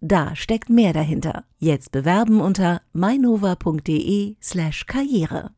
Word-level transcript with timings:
Da 0.00 0.36
steckt 0.36 0.70
mehr 0.70 0.92
dahinter. 0.92 1.42
Jetzt 1.58 1.90
bewerben 1.90 2.40
unter 2.40 2.82
mainova.de/karriere. 2.92 5.50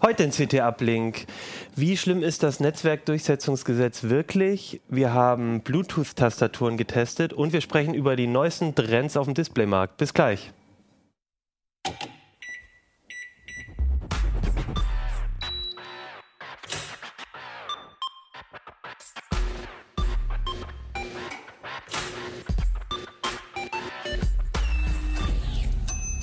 Heute 0.00 0.22
in 0.24 0.30
CT 0.30 0.60
Uplink. 0.60 1.26
Wie 1.76 1.96
schlimm 1.96 2.22
ist 2.24 2.42
das 2.42 2.58
Netzwerkdurchsetzungsgesetz 2.58 4.02
wirklich? 4.04 4.80
Wir 4.88 5.12
haben 5.12 5.60
Bluetooth-Tastaturen 5.60 6.76
getestet 6.76 7.32
und 7.32 7.52
wir 7.52 7.60
sprechen 7.60 7.94
über 7.94 8.16
die 8.16 8.26
neuesten 8.26 8.74
Trends 8.74 9.16
auf 9.16 9.26
dem 9.26 9.34
Displaymarkt. 9.34 9.98
Bis 9.98 10.12
gleich. 10.12 10.52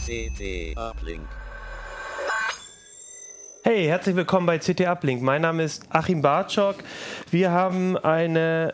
CT 0.10 0.76
Uplink. 0.76 1.22
Hey, 3.64 3.86
herzlich 3.86 4.16
willkommen 4.16 4.48
bei 4.48 4.58
CT 4.58 4.88
Uplink. 4.88 5.22
Mein 5.22 5.44
Name 5.44 5.62
ist 5.62 5.86
Achim 5.92 6.24
Bartschok. 6.24 6.78
Wir 7.30 7.52
haben 7.52 7.96
eine 7.96 8.74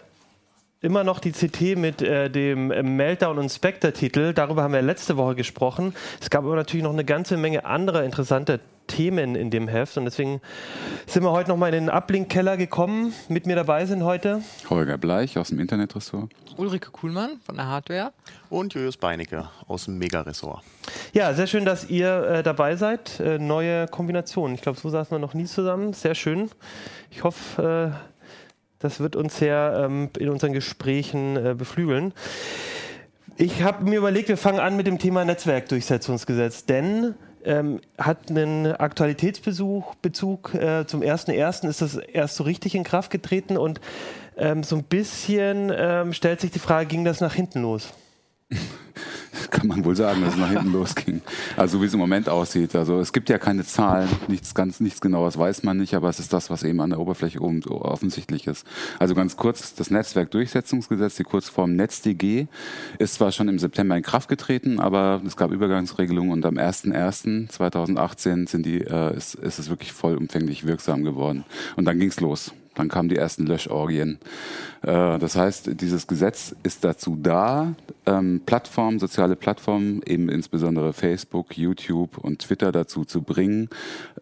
immer 0.85 1.03
noch 1.03 1.19
die 1.19 1.31
CT 1.31 1.77
mit 1.77 2.03
äh, 2.03 2.29
dem 2.29 2.67
Meltdown 2.95 3.39
und 3.39 3.49
Spectre-Titel. 3.49 4.33
Darüber 4.33 4.61
haben 4.61 4.73
wir 4.73 4.83
letzte 4.83 5.17
Woche 5.17 5.33
gesprochen. 5.33 5.95
Es 6.21 6.29
gab 6.29 6.45
aber 6.45 6.55
natürlich 6.55 6.83
noch 6.83 6.93
eine 6.93 7.03
ganze 7.03 7.37
Menge 7.37 7.65
anderer 7.65 8.03
interessanter 8.03 8.59
Themen 8.85 9.35
in 9.35 9.49
dem 9.49 9.67
Heft 9.67 9.97
und 9.97 10.05
deswegen 10.05 10.41
sind 11.07 11.23
wir 11.23 11.31
heute 11.31 11.49
nochmal 11.49 11.73
in 11.73 11.85
den 11.85 11.89
Uplink-Keller 11.89 12.55
gekommen. 12.55 13.13
Mit 13.29 13.47
mir 13.47 13.55
dabei 13.55 13.87
sind 13.87 14.03
heute 14.03 14.41
Holger 14.69 14.99
Bleich 14.99 15.39
aus 15.39 15.49
dem 15.49 15.59
Internetressort. 15.59 16.31
Ulrike 16.57 16.91
Kuhlmann 16.91 17.39
von 17.43 17.55
der 17.55 17.65
Hardware. 17.65 18.13
Und 18.49 18.75
Julius 18.75 18.97
Beinecke 18.97 19.49
aus 19.67 19.85
dem 19.85 19.97
Mega-Ressort. 19.97 20.63
Ja, 21.13 21.33
sehr 21.33 21.47
schön, 21.47 21.65
dass 21.65 21.89
ihr 21.89 22.23
äh, 22.25 22.43
dabei 22.43 22.75
seid. 22.75 23.19
Äh, 23.19 23.39
neue 23.39 23.87
Kombinationen. 23.87 24.55
Ich 24.55 24.61
glaube, 24.61 24.79
so 24.79 24.89
saßen 24.89 25.15
wir 25.15 25.19
noch 25.19 25.33
nie 25.33 25.45
zusammen. 25.45 25.93
Sehr 25.93 26.13
schön. 26.13 26.51
Ich 27.09 27.23
hoffe, 27.23 27.91
äh, 27.91 28.14
das 28.85 28.99
wird 28.99 29.15
uns 29.15 29.37
sehr 29.37 29.85
ähm, 29.85 30.09
in 30.17 30.29
unseren 30.29 30.53
Gesprächen 30.53 31.35
äh, 31.35 31.55
beflügeln. 31.57 32.13
Ich 33.37 33.63
habe 33.63 33.83
mir 33.83 33.97
überlegt, 33.97 34.29
wir 34.29 34.37
fangen 34.37 34.59
an 34.59 34.77
mit 34.77 34.87
dem 34.87 34.99
Thema 34.99 35.25
Netzwerkdurchsetzungsgesetz, 35.25 36.65
denn 36.65 37.15
ähm, 37.43 37.81
hat 37.97 38.29
einen 38.29 38.67
Aktualitätsbezug 38.67 40.01
Bezug, 40.01 40.53
äh, 40.53 40.85
zum 40.85 41.01
1.1. 41.01 41.67
ist 41.67 41.81
das 41.81 41.95
erst 41.95 42.35
so 42.35 42.43
richtig 42.43 42.75
in 42.75 42.83
Kraft 42.83 43.11
getreten 43.11 43.57
und 43.57 43.81
ähm, 44.37 44.63
so 44.63 44.75
ein 44.75 44.83
bisschen 44.83 45.71
ähm, 45.75 46.13
stellt 46.13 46.41
sich 46.41 46.51
die 46.51 46.59
Frage, 46.59 46.85
ging 46.85 47.03
das 47.03 47.21
nach 47.21 47.33
hinten 47.33 47.61
los? 47.61 47.91
Kann 49.51 49.67
man 49.67 49.85
wohl 49.85 49.95
sagen, 49.95 50.21
dass 50.21 50.33
es 50.33 50.39
nach 50.39 50.49
hinten 50.49 50.71
losging. 50.71 51.21
Also 51.57 51.81
wie 51.81 51.85
es 51.85 51.93
im 51.93 51.99
Moment 51.99 52.29
aussieht. 52.29 52.75
Also 52.75 52.99
es 52.99 53.13
gibt 53.13 53.29
ja 53.29 53.37
keine 53.37 53.63
Zahlen, 53.63 54.09
nichts 54.27 54.53
ganz, 54.53 54.79
nichts 54.79 55.01
genaues 55.01 55.37
weiß 55.37 55.63
man 55.63 55.77
nicht, 55.77 55.93
aber 55.93 56.09
es 56.09 56.19
ist 56.19 56.33
das, 56.33 56.49
was 56.49 56.63
eben 56.63 56.79
an 56.81 56.89
der 56.91 56.99
Oberfläche 56.99 57.41
oben 57.41 57.63
offensichtlich 57.65 58.47
ist. 58.47 58.65
Also 58.99 59.15
ganz 59.15 59.37
kurz, 59.37 59.73
das 59.75 59.91
Netzwerkdurchsetzungsgesetz, 59.91 61.15
die 61.15 61.23
Kurzform 61.23 61.75
NetzDG, 61.75 62.47
ist 62.99 63.15
zwar 63.15 63.31
schon 63.31 63.47
im 63.47 63.59
September 63.59 63.97
in 63.97 64.03
Kraft 64.03 64.29
getreten, 64.29 64.79
aber 64.79 65.21
es 65.25 65.35
gab 65.35 65.51
Übergangsregelungen 65.51 66.31
und 66.31 66.45
am 66.45 66.55
01.01.2018 66.55 68.49
sind 68.49 68.65
die, 68.65 68.81
äh, 68.81 69.15
ist, 69.15 69.35
ist 69.35 69.59
es 69.59 69.69
wirklich 69.69 69.91
vollumfänglich 69.91 70.65
wirksam 70.65 71.03
geworden. 71.03 71.45
Und 71.75 71.85
dann 71.85 71.99
ging 71.99 72.09
es 72.09 72.19
los. 72.19 72.53
Dann 72.75 72.89
kamen 72.89 73.09
die 73.09 73.15
ersten 73.15 73.45
Löschorgien. 73.45 74.19
Äh, 74.83 75.17
das 75.19 75.35
heißt, 75.35 75.81
dieses 75.81 76.07
Gesetz 76.07 76.55
ist 76.63 76.83
dazu 76.83 77.17
da, 77.21 77.73
ähm, 78.05 78.41
Plattformen, 78.45 78.99
soziale 78.99 79.35
Plattformen, 79.35 80.01
eben 80.05 80.29
insbesondere 80.29 80.93
Facebook, 80.93 81.57
YouTube 81.57 82.17
und 82.17 82.39
Twitter 82.39 82.71
dazu 82.71 83.05
zu 83.05 83.21
bringen, 83.21 83.69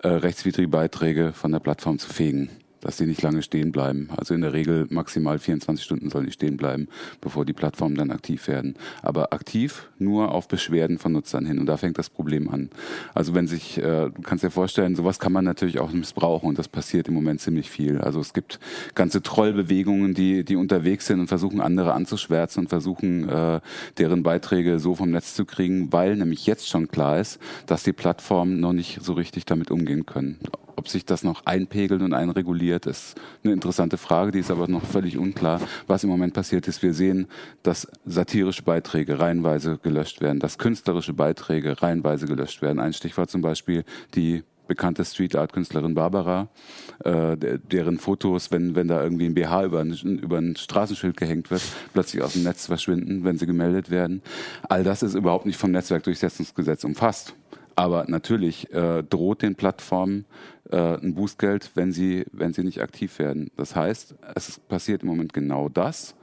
äh, 0.01 0.07
rechtswidrige 0.07 0.69
Beiträge 0.69 1.33
von 1.33 1.51
der 1.51 1.59
Plattform 1.59 1.99
zu 1.99 2.09
fegen 2.09 2.49
dass 2.83 2.97
die 2.97 3.05
nicht 3.05 3.21
lange 3.21 3.41
stehen 3.41 3.71
bleiben. 3.71 4.09
Also 4.15 4.33
in 4.33 4.41
der 4.41 4.53
Regel 4.53 4.87
maximal 4.89 5.39
24 5.39 5.83
Stunden 5.83 6.09
sollen 6.09 6.25
die 6.25 6.31
stehen 6.31 6.57
bleiben, 6.57 6.89
bevor 7.21 7.45
die 7.45 7.53
Plattformen 7.53 7.95
dann 7.95 8.11
aktiv 8.11 8.47
werden. 8.47 8.75
Aber 9.01 9.31
aktiv 9.31 9.89
nur 9.99 10.31
auf 10.31 10.49
Beschwerden 10.49 10.99
von 10.99 11.13
Nutzern 11.13 11.45
hin. 11.45 11.59
Und 11.59 11.65
da 11.65 11.77
fängt 11.77 11.97
das 11.97 12.09
Problem 12.09 12.49
an. 12.49 12.69
Also 13.13 13.33
wenn 13.33 13.47
sich, 13.47 13.77
äh, 13.77 14.09
du 14.09 14.21
kannst 14.21 14.43
dir 14.43 14.51
vorstellen, 14.51 14.95
sowas 14.95 15.17
kann 15.19 15.31
man 15.31 15.45
natürlich 15.45 15.79
auch 15.79 15.91
missbrauchen 15.91 16.49
und 16.49 16.59
das 16.59 16.67
passiert 16.67 17.07
im 17.07 17.13
Moment 17.13 17.39
ziemlich 17.39 17.69
viel. 17.69 18.01
Also 18.01 18.19
es 18.19 18.33
gibt 18.33 18.59
ganze 18.95 19.21
Trollbewegungen, 19.21 20.13
die, 20.13 20.43
die 20.43 20.57
unterwegs 20.57 21.07
sind 21.07 21.21
und 21.21 21.27
versuchen 21.27 21.61
andere 21.61 21.93
anzuschwärzen 21.93 22.63
und 22.63 22.67
versuchen, 22.67 23.29
äh, 23.29 23.61
deren 23.97 24.23
Beiträge 24.23 24.79
so 24.79 24.95
vom 24.95 25.11
Netz 25.11 25.35
zu 25.35 25.45
kriegen, 25.45 25.93
weil 25.93 26.17
nämlich 26.17 26.45
jetzt 26.45 26.67
schon 26.67 26.89
klar 26.89 27.19
ist, 27.19 27.39
dass 27.65 27.83
die 27.83 27.93
Plattformen 27.93 28.59
noch 28.59 28.73
nicht 28.73 28.99
so 29.01 29.13
richtig 29.13 29.45
damit 29.45 29.71
umgehen 29.71 30.05
können 30.05 30.37
ob 30.75 30.87
sich 30.87 31.05
das 31.05 31.23
noch 31.23 31.45
einpegelt 31.45 32.01
und 32.01 32.13
einreguliert, 32.13 32.85
ist 32.85 33.19
eine 33.43 33.53
interessante 33.53 33.97
Frage, 33.97 34.31
die 34.31 34.39
ist 34.39 34.51
aber 34.51 34.67
noch 34.67 34.83
völlig 34.83 35.17
unklar. 35.17 35.61
Was 35.87 36.03
im 36.03 36.09
Moment 36.09 36.33
passiert 36.33 36.67
ist, 36.67 36.81
wir 36.81 36.93
sehen, 36.93 37.27
dass 37.63 37.87
satirische 38.05 38.63
Beiträge 38.63 39.19
reihenweise 39.19 39.79
gelöscht 39.81 40.21
werden, 40.21 40.39
dass 40.39 40.57
künstlerische 40.57 41.13
Beiträge 41.13 41.81
reihenweise 41.81 42.25
gelöscht 42.25 42.61
werden. 42.61 42.79
Ein 42.79 42.93
Stichwort 42.93 43.29
zum 43.29 43.41
Beispiel 43.41 43.83
die 44.15 44.43
bekannte 44.67 45.03
Street 45.05 45.35
Art 45.35 45.53
Künstlerin 45.53 45.93
Barbara, 45.93 46.47
äh, 47.03 47.37
deren 47.37 47.99
Fotos, 47.99 48.51
wenn, 48.51 48.75
wenn 48.75 48.87
da 48.87 49.03
irgendwie 49.03 49.25
ein 49.25 49.33
BH 49.33 49.65
über 49.65 49.81
ein, 49.81 49.91
über 49.91 50.37
ein 50.37 50.55
Straßenschild 50.55 51.17
gehängt 51.17 51.51
wird, 51.51 51.61
plötzlich 51.93 52.23
aus 52.23 52.33
dem 52.33 52.43
Netz 52.43 52.67
verschwinden, 52.67 53.23
wenn 53.23 53.37
sie 53.37 53.45
gemeldet 53.45 53.91
werden. 53.91 54.21
All 54.69 54.83
das 54.83 55.03
ist 55.03 55.15
überhaupt 55.15 55.45
nicht 55.45 55.57
vom 55.57 55.71
Netzwerkdurchsetzungsgesetz 55.71 56.83
umfasst. 56.83 57.35
Aber 57.75 58.05
natürlich 58.07 58.71
äh, 58.71 59.03
droht 59.03 59.41
den 59.41 59.55
Plattformen 59.55 60.25
äh, 60.71 60.97
ein 60.97 61.15
Bußgeld, 61.15 61.71
wenn 61.75 61.91
sie, 61.91 62.25
wenn 62.31 62.53
sie 62.53 62.63
nicht 62.63 62.81
aktiv 62.81 63.19
werden. 63.19 63.51
Das 63.57 63.75
heißt, 63.75 64.15
es 64.35 64.59
passiert 64.59 65.03
im 65.03 65.09
Moment 65.09 65.33
genau 65.33 65.69
das, 65.69 66.15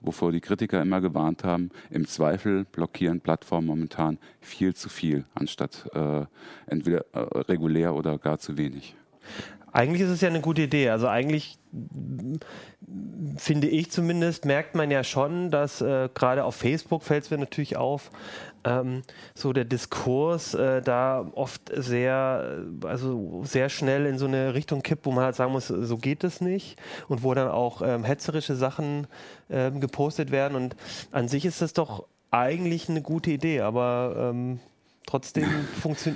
wovor 0.00 0.32
die 0.32 0.40
Kritiker 0.40 0.82
immer 0.82 1.00
gewarnt 1.00 1.44
haben. 1.44 1.70
Im 1.90 2.06
Zweifel 2.06 2.64
blockieren 2.64 3.20
Plattformen 3.20 3.66
momentan 3.66 4.18
viel 4.40 4.74
zu 4.74 4.88
viel, 4.88 5.24
anstatt 5.34 5.88
äh, 5.94 6.26
entweder 6.66 7.04
äh, 7.12 7.18
regulär 7.40 7.94
oder 7.94 8.18
gar 8.18 8.38
zu 8.38 8.58
wenig. 8.58 8.94
Eigentlich 9.72 10.02
ist 10.02 10.10
es 10.10 10.20
ja 10.20 10.28
eine 10.28 10.40
gute 10.40 10.62
Idee. 10.62 10.90
Also 10.90 11.08
eigentlich 11.08 11.58
finde 13.36 13.68
ich 13.68 13.90
zumindest, 13.90 14.44
merkt 14.44 14.74
man 14.74 14.90
ja 14.90 15.04
schon, 15.04 15.50
dass 15.50 15.80
äh, 15.80 16.08
gerade 16.14 16.44
auf 16.44 16.54
Facebook 16.54 17.02
fällt 17.02 17.24
es 17.24 17.30
mir 17.30 17.38
natürlich 17.38 17.76
auf, 17.76 18.10
ähm, 18.64 19.02
so 19.34 19.52
der 19.52 19.64
Diskurs 19.64 20.54
äh, 20.54 20.82
da 20.82 21.30
oft 21.34 21.70
sehr, 21.74 22.64
also 22.84 23.42
sehr 23.44 23.68
schnell 23.68 24.06
in 24.06 24.18
so 24.18 24.26
eine 24.26 24.54
Richtung 24.54 24.82
kippt, 24.82 25.06
wo 25.06 25.12
man 25.12 25.24
halt 25.24 25.36
sagen 25.36 25.52
muss, 25.52 25.68
so 25.68 25.96
geht 25.96 26.24
es 26.24 26.40
nicht. 26.40 26.80
Und 27.08 27.22
wo 27.22 27.34
dann 27.34 27.48
auch 27.48 27.82
ähm, 27.82 28.04
hetzerische 28.04 28.56
Sachen 28.56 29.06
ähm, 29.50 29.80
gepostet 29.80 30.30
werden. 30.30 30.56
Und 30.56 30.76
an 31.12 31.28
sich 31.28 31.44
ist 31.44 31.62
das 31.62 31.72
doch 31.72 32.06
eigentlich 32.30 32.88
eine 32.88 33.02
gute 33.02 33.30
Idee, 33.30 33.60
aber 33.60 34.30
ähm, 34.30 34.60
trotzdem 35.08 35.46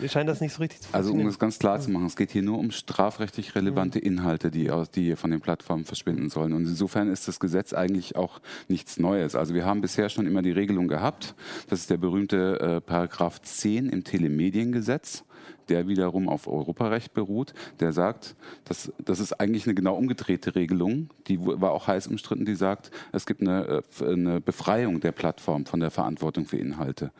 scheint 0.08 0.28
das 0.28 0.40
nicht 0.40 0.52
so 0.52 0.60
richtig 0.60 0.80
zu 0.80 0.88
funktionieren. 0.88 0.94
Also 0.94 1.12
um 1.12 1.26
es 1.26 1.38
ganz 1.38 1.58
klar 1.58 1.80
zu 1.80 1.90
machen, 1.90 2.06
es 2.06 2.16
geht 2.16 2.30
hier 2.30 2.42
nur 2.42 2.58
um 2.58 2.70
strafrechtlich 2.70 3.54
relevante 3.54 3.98
mhm. 3.98 4.04
Inhalte, 4.04 4.50
die, 4.50 4.70
aus, 4.70 4.90
die 4.90 5.16
von 5.16 5.30
den 5.30 5.40
Plattformen 5.40 5.84
verschwinden 5.84 6.28
sollen. 6.28 6.52
Und 6.52 6.66
insofern 6.66 7.08
ist 7.08 7.26
das 7.26 7.40
Gesetz 7.40 7.72
eigentlich 7.72 8.16
auch 8.16 8.40
nichts 8.68 8.98
Neues. 8.98 9.34
Also 9.34 9.54
wir 9.54 9.64
haben 9.64 9.80
bisher 9.80 10.08
schon 10.08 10.26
immer 10.26 10.42
die 10.42 10.52
Regelung 10.52 10.88
gehabt, 10.88 11.34
das 11.68 11.80
ist 11.80 11.90
der 11.90 11.96
berühmte 11.96 12.60
äh, 12.60 12.80
Paragraph 12.80 13.40
10 13.40 13.88
im 13.88 14.04
Telemediengesetz 14.04 15.24
der 15.72 15.88
wiederum 15.88 16.28
auf 16.28 16.46
Europarecht 16.46 17.14
beruht, 17.14 17.54
der 17.80 17.92
sagt, 17.92 18.36
dass, 18.64 18.92
das 19.02 19.20
ist 19.20 19.32
eigentlich 19.40 19.66
eine 19.66 19.74
genau 19.74 19.96
umgedrehte 19.96 20.54
Regelung, 20.54 21.08
die 21.28 21.38
war 21.40 21.72
auch 21.72 21.86
heiß 21.86 22.08
umstritten, 22.08 22.44
die 22.44 22.54
sagt, 22.54 22.90
es 23.12 23.24
gibt 23.24 23.40
eine, 23.40 23.82
äh, 24.00 24.04
eine 24.04 24.40
Befreiung 24.42 25.00
der 25.00 25.12
Plattform 25.12 25.64
von 25.64 25.80
der 25.80 25.90
Verantwortung 25.90 26.44
für 26.44 26.58
Inhalte. 26.58 27.10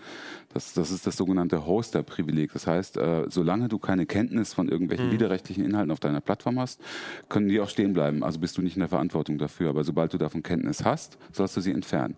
Das, 0.52 0.74
das 0.74 0.90
ist 0.90 1.06
das 1.06 1.16
sogenannte 1.16 1.64
Hoster-Privileg. 1.66 2.52
Das 2.52 2.66
heißt, 2.66 2.98
äh, 2.98 3.24
solange 3.30 3.68
du 3.68 3.78
keine 3.78 4.04
Kenntnis 4.04 4.52
von 4.52 4.68
irgendwelchen 4.68 5.08
mhm. 5.08 5.12
widerrechtlichen 5.12 5.64
Inhalten 5.64 5.90
auf 5.90 6.00
deiner 6.00 6.20
Plattform 6.20 6.60
hast, 6.60 6.78
können 7.30 7.48
die 7.48 7.58
auch 7.58 7.70
stehen 7.70 7.94
bleiben. 7.94 8.22
Also 8.22 8.38
bist 8.38 8.58
du 8.58 8.62
nicht 8.62 8.76
in 8.76 8.80
der 8.80 8.90
Verantwortung 8.90 9.38
dafür. 9.38 9.70
Aber 9.70 9.82
sobald 9.82 10.12
du 10.12 10.18
davon 10.18 10.42
Kenntnis 10.42 10.84
hast, 10.84 11.16
sollst 11.32 11.56
du 11.56 11.62
sie 11.62 11.72
entfernen. 11.72 12.16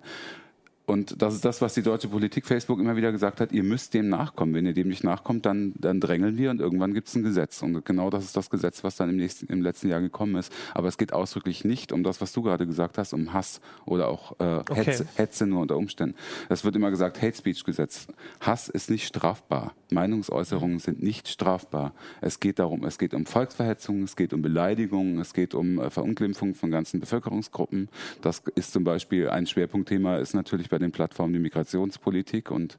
Und 0.87 1.23
das 1.23 1.35
ist 1.35 1.45
das, 1.45 1.63
was 1.63 1.73
die 1.73 1.83
deutsche 1.83 2.09
Politik 2.09 2.45
Facebook 2.45 2.79
immer 2.79 2.95
wieder 2.95 3.11
gesagt 3.11 3.41
hat, 3.41 3.53
ihr 3.53 3.63
müsst 3.63 3.95
dem 3.95 4.11
nachkommen. 4.11 4.53
Wenn 4.53 4.67
ihr 4.67 4.75
dem 4.75 4.89
nicht 4.89 5.03
nachkommt, 5.03 5.47
dann, 5.47 5.73
dann 5.79 5.99
drängeln 5.99 6.37
wir 6.37 6.51
und 6.51 6.61
irgendwann 6.61 6.93
gibt 6.93 7.09
es 7.09 7.15
ein 7.15 7.23
Gesetz. 7.23 7.63
Und 7.63 7.87
genau 7.87 8.11
das 8.11 8.25
ist 8.25 8.37
das 8.37 8.51
Gesetz, 8.51 8.85
was 8.85 8.97
dann 8.97 9.09
im, 9.09 9.17
nächsten, 9.17 9.47
im 9.47 9.63
letzten 9.63 9.89
Jahr 9.89 10.03
gekommen 10.03 10.37
ist. 10.37 10.53
Aber 10.75 10.89
es 10.89 10.99
geht 10.99 11.15
ausdrücklich 11.15 11.65
nicht 11.65 11.91
um 11.91 12.03
das, 12.03 12.21
was 12.21 12.33
du 12.35 12.43
gerade 12.43 12.67
gesagt 12.67 12.99
hast, 12.99 13.15
um 13.15 13.33
Hass 13.33 13.63
oder 13.87 14.09
auch 14.09 14.39
äh, 14.41 14.57
okay. 14.57 14.85
Hetze, 14.85 15.07
Hetze 15.15 15.47
nur 15.47 15.63
unter 15.63 15.79
Umständen. 15.79 16.17
Es 16.51 16.65
wird 16.65 16.77
immer 16.77 16.91
gesagt, 16.91 17.23
Hate 17.23 17.37
Speech 17.37 17.65
Gesetz. 17.65 18.07
Hass 18.41 18.69
ist 18.69 18.91
nicht 18.91 19.07
strafbar. 19.07 19.73
Meinungsäußerungen 19.91 20.81
sind 20.81 21.03
nicht 21.03 21.29
strafbar. 21.29 21.95
Es 22.21 22.41
geht 22.41 22.59
darum, 22.59 22.85
es 22.85 22.99
geht 22.99 23.15
um 23.15 23.25
Volksverhetzung, 23.25 24.03
es 24.03 24.17
geht 24.17 24.35
um 24.35 24.43
Beleidigungen, 24.43 25.19
es 25.19 25.33
geht 25.33 25.55
um 25.55 25.79
äh, 25.79 25.89
Verunglimpfung 25.89 26.55
von 26.55 26.71
ganzen 26.71 27.01
Bevölkerungsgruppen. 27.01 27.89
Das 28.21 28.43
ist 28.55 28.73
zum 28.73 28.85
Beispiel 28.85 29.31
ein 29.31 29.47
Schwerpunktthema, 29.47 30.17
ist 30.17 30.35
natürlich 30.35 30.69
bei 30.75 30.79
den 30.79 30.91
Plattformen 30.91 31.33
die 31.33 31.39
Migrationspolitik 31.39 32.51
und 32.51 32.79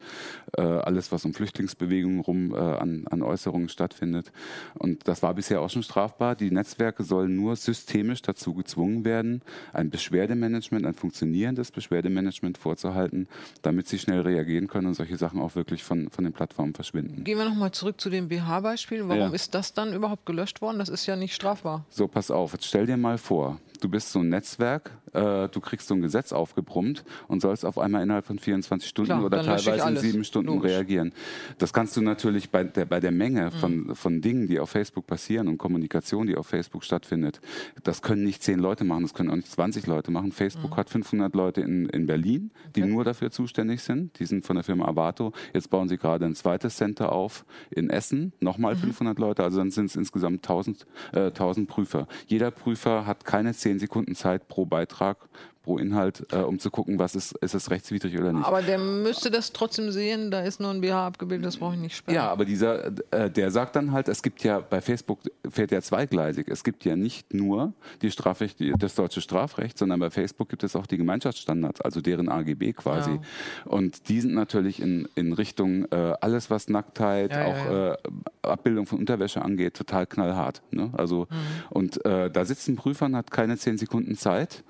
äh, 0.57 0.61
alles, 0.61 1.13
was 1.13 1.23
um 1.23 1.33
Flüchtlingsbewegungen 1.33 2.19
rum 2.19 2.53
äh, 2.53 2.57
an, 2.57 3.07
an 3.09 3.21
Äußerungen 3.21 3.69
stattfindet. 3.69 4.33
Und 4.73 5.07
das 5.07 5.23
war 5.23 5.33
bisher 5.33 5.61
auch 5.61 5.69
schon 5.69 5.81
strafbar. 5.81 6.35
Die 6.35 6.51
Netzwerke 6.51 7.05
sollen 7.05 7.37
nur 7.37 7.55
systemisch 7.55 8.21
dazu 8.21 8.53
gezwungen 8.53 9.05
werden, 9.05 9.43
ein 9.71 9.91
Beschwerdemanagement, 9.91 10.85
ein 10.85 10.93
funktionierendes 10.93 11.71
Beschwerdemanagement 11.71 12.57
vorzuhalten, 12.57 13.29
damit 13.61 13.87
sie 13.87 13.97
schnell 13.97 14.19
reagieren 14.19 14.67
können 14.67 14.87
und 14.87 14.95
solche 14.95 15.15
Sachen 15.15 15.39
auch 15.39 15.55
wirklich 15.55 15.81
von, 15.81 16.09
von 16.09 16.25
den 16.25 16.33
Plattformen 16.33 16.73
verschwinden. 16.73 17.23
Gehen 17.23 17.37
wir 17.37 17.45
nochmal 17.45 17.71
zurück 17.71 18.01
zu 18.01 18.09
dem 18.09 18.27
BH-Beispiel. 18.27 19.07
Warum 19.07 19.29
ja. 19.29 19.29
ist 19.29 19.55
das 19.55 19.73
dann 19.73 19.93
überhaupt 19.93 20.25
gelöscht 20.25 20.61
worden? 20.61 20.79
Das 20.79 20.89
ist 20.89 21.05
ja 21.05 21.15
nicht 21.15 21.33
strafbar. 21.33 21.85
So, 21.87 22.09
pass 22.09 22.29
auf. 22.29 22.51
Jetzt 22.51 22.65
stell 22.65 22.87
dir 22.87 22.97
mal 22.97 23.17
vor, 23.17 23.61
du 23.83 23.89
bist 23.89 24.11
so 24.11 24.19
ein 24.19 24.29
Netzwerk, 24.29 24.91
äh, 25.13 25.47
du 25.49 25.59
kriegst 25.59 25.87
so 25.87 25.95
ein 25.95 26.01
Gesetz 26.01 26.31
aufgebrummt 26.31 27.03
und 27.27 27.41
sollst 27.41 27.65
auf 27.65 27.77
einmal 27.77 28.03
innerhalb 28.03 28.25
von 28.25 28.39
24 28.39 28.89
Stunden 28.89 29.11
Klar, 29.11 29.25
oder 29.25 29.43
teilweise 29.43 29.89
in 29.89 29.97
sieben 29.97 30.23
Stunden 30.23 30.53
Logisch. 30.53 30.71
reagieren. 30.71 31.13
Das 31.57 31.73
kannst 31.73 31.95
du 31.97 32.01
natürlich 32.01 32.49
bei 32.49 32.63
der, 32.63 32.85
bei 32.85 32.99
der 32.99 33.11
Menge 33.11 33.51
von, 33.51 33.87
mhm. 33.87 33.95
von 33.95 34.21
Dingen, 34.21 34.47
die 34.47 34.59
auf 34.59 34.69
Facebook 34.69 35.07
passieren 35.07 35.47
und 35.47 35.57
Kommunikation, 35.57 36.27
die 36.27 36.35
auf 36.35 36.47
Facebook 36.47 36.83
stattfindet. 36.83 37.39
Das 37.83 38.01
können 38.01 38.23
nicht 38.23 38.43
zehn 38.43 38.59
Leute 38.59 38.83
machen, 38.83 39.03
das 39.03 39.13
können 39.13 39.29
auch 39.29 39.35
nicht 39.35 39.51
20 39.51 39.87
Leute 39.87 40.11
machen. 40.11 40.31
Facebook 40.31 40.71
mhm. 40.71 40.77
hat 40.77 40.89
500 40.89 41.33
Leute 41.35 41.61
in, 41.61 41.87
in 41.89 42.05
Berlin, 42.05 42.51
die 42.75 42.83
okay. 42.83 42.91
nur 42.91 43.03
dafür 43.03 43.31
zuständig 43.31 43.81
sind. 43.81 44.19
Die 44.19 44.25
sind 44.25 44.45
von 44.45 44.55
der 44.55 44.63
Firma 44.63 44.85
Avato. 44.85 45.33
Jetzt 45.53 45.69
bauen 45.69 45.87
sie 45.87 45.97
gerade 45.97 46.25
ein 46.25 46.35
zweites 46.35 46.77
Center 46.77 47.11
auf 47.11 47.45
in 47.69 47.89
Essen, 47.89 48.33
nochmal 48.39 48.75
mhm. 48.75 48.79
500 48.79 49.19
Leute. 49.19 49.43
Also 49.43 49.59
dann 49.59 49.71
sind 49.71 49.85
es 49.85 49.95
insgesamt 49.95 50.43
1000, 50.43 50.85
äh, 51.13 51.19
1000 51.27 51.67
Prüfer. 51.67 52.07
Jeder 52.27 52.51
Prüfer 52.51 53.05
hat 53.05 53.25
keine 53.25 53.53
zehn 53.65 53.79
Sekunden 53.79 54.13
Zeit 54.13 54.47
pro 54.47 54.65
Beitrag, 54.65 55.17
pro 55.65 55.79
Inhalt, 55.79 56.27
äh, 56.31 56.37
um 56.37 56.59
zu 56.59 56.69
gucken, 56.69 56.99
was 56.99 57.15
ist, 57.15 57.31
ist 57.37 57.55
es 57.55 57.71
rechtswidrig 57.71 58.17
oder 58.19 58.31
nicht. 58.31 58.45
Aber 58.45 58.61
der 58.61 58.77
müsste 58.77 59.31
das 59.31 59.51
trotzdem 59.51 59.91
sehen, 59.91 60.29
da 60.29 60.41
ist 60.41 60.59
nur 60.59 60.69
ein 60.69 60.79
BH 60.79 61.07
abgebildet, 61.07 61.47
das 61.47 61.57
brauche 61.57 61.73
ich 61.73 61.81
nicht 61.81 61.95
sperren. 61.97 62.15
Ja, 62.15 62.29
aber 62.29 62.45
dieser, 62.45 62.91
äh, 63.11 63.31
der 63.31 63.49
sagt 63.49 63.75
dann 63.75 63.91
halt, 63.91 64.07
es 64.07 64.21
gibt 64.21 64.43
ja, 64.43 64.59
bei 64.59 64.79
Facebook 64.79 65.19
fährt 65.49 65.71
ja 65.71 65.81
zweigleisig, 65.81 66.47
es 66.47 66.63
gibt 66.63 66.85
ja 66.85 66.95
nicht 66.95 67.33
nur 67.33 67.73
die 68.03 68.11
Strafrecht, 68.11 68.57
das 68.77 68.93
deutsche 68.93 69.21
Strafrecht, 69.21 69.77
sondern 69.77 69.99
bei 69.99 70.11
Facebook 70.11 70.49
gibt 70.49 70.63
es 70.63 70.75
auch 70.75 70.85
die 70.85 70.97
Gemeinschaftsstandards, 70.97 71.81
also 71.81 71.99
deren 71.99 72.29
AGB 72.29 72.73
quasi. 72.73 73.11
Ja. 73.11 73.19
Und 73.65 74.07
die 74.07 74.21
sind 74.21 74.35
natürlich 74.35 74.79
in, 74.79 75.09
in 75.15 75.33
Richtung 75.33 75.85
äh, 75.91 76.13
alles, 76.21 76.51
was 76.51 76.69
Nacktheit, 76.69 77.31
ja, 77.31 77.45
auch 77.45 77.65
ja, 77.65 77.93
äh, 77.93 77.97
Abbildung 78.43 78.85
von 78.85 78.99
Unterwäsche 78.99 79.41
angeht, 79.41 79.73
total 79.73 80.05
knallhart. 80.05 80.61
Ne? 80.69 80.91
Also, 80.93 81.21
mhm. 81.31 81.35
und 81.71 82.05
äh, 82.05 82.29
da 82.29 82.45
sitzt 82.45 82.67
ein 82.67 82.75
Prüfer 82.75 83.07
und 83.07 83.15
hat 83.15 83.31
keine 83.31 83.57
zehn 83.57 83.79
Sekunden 83.79 84.15
Zeit 84.15 84.63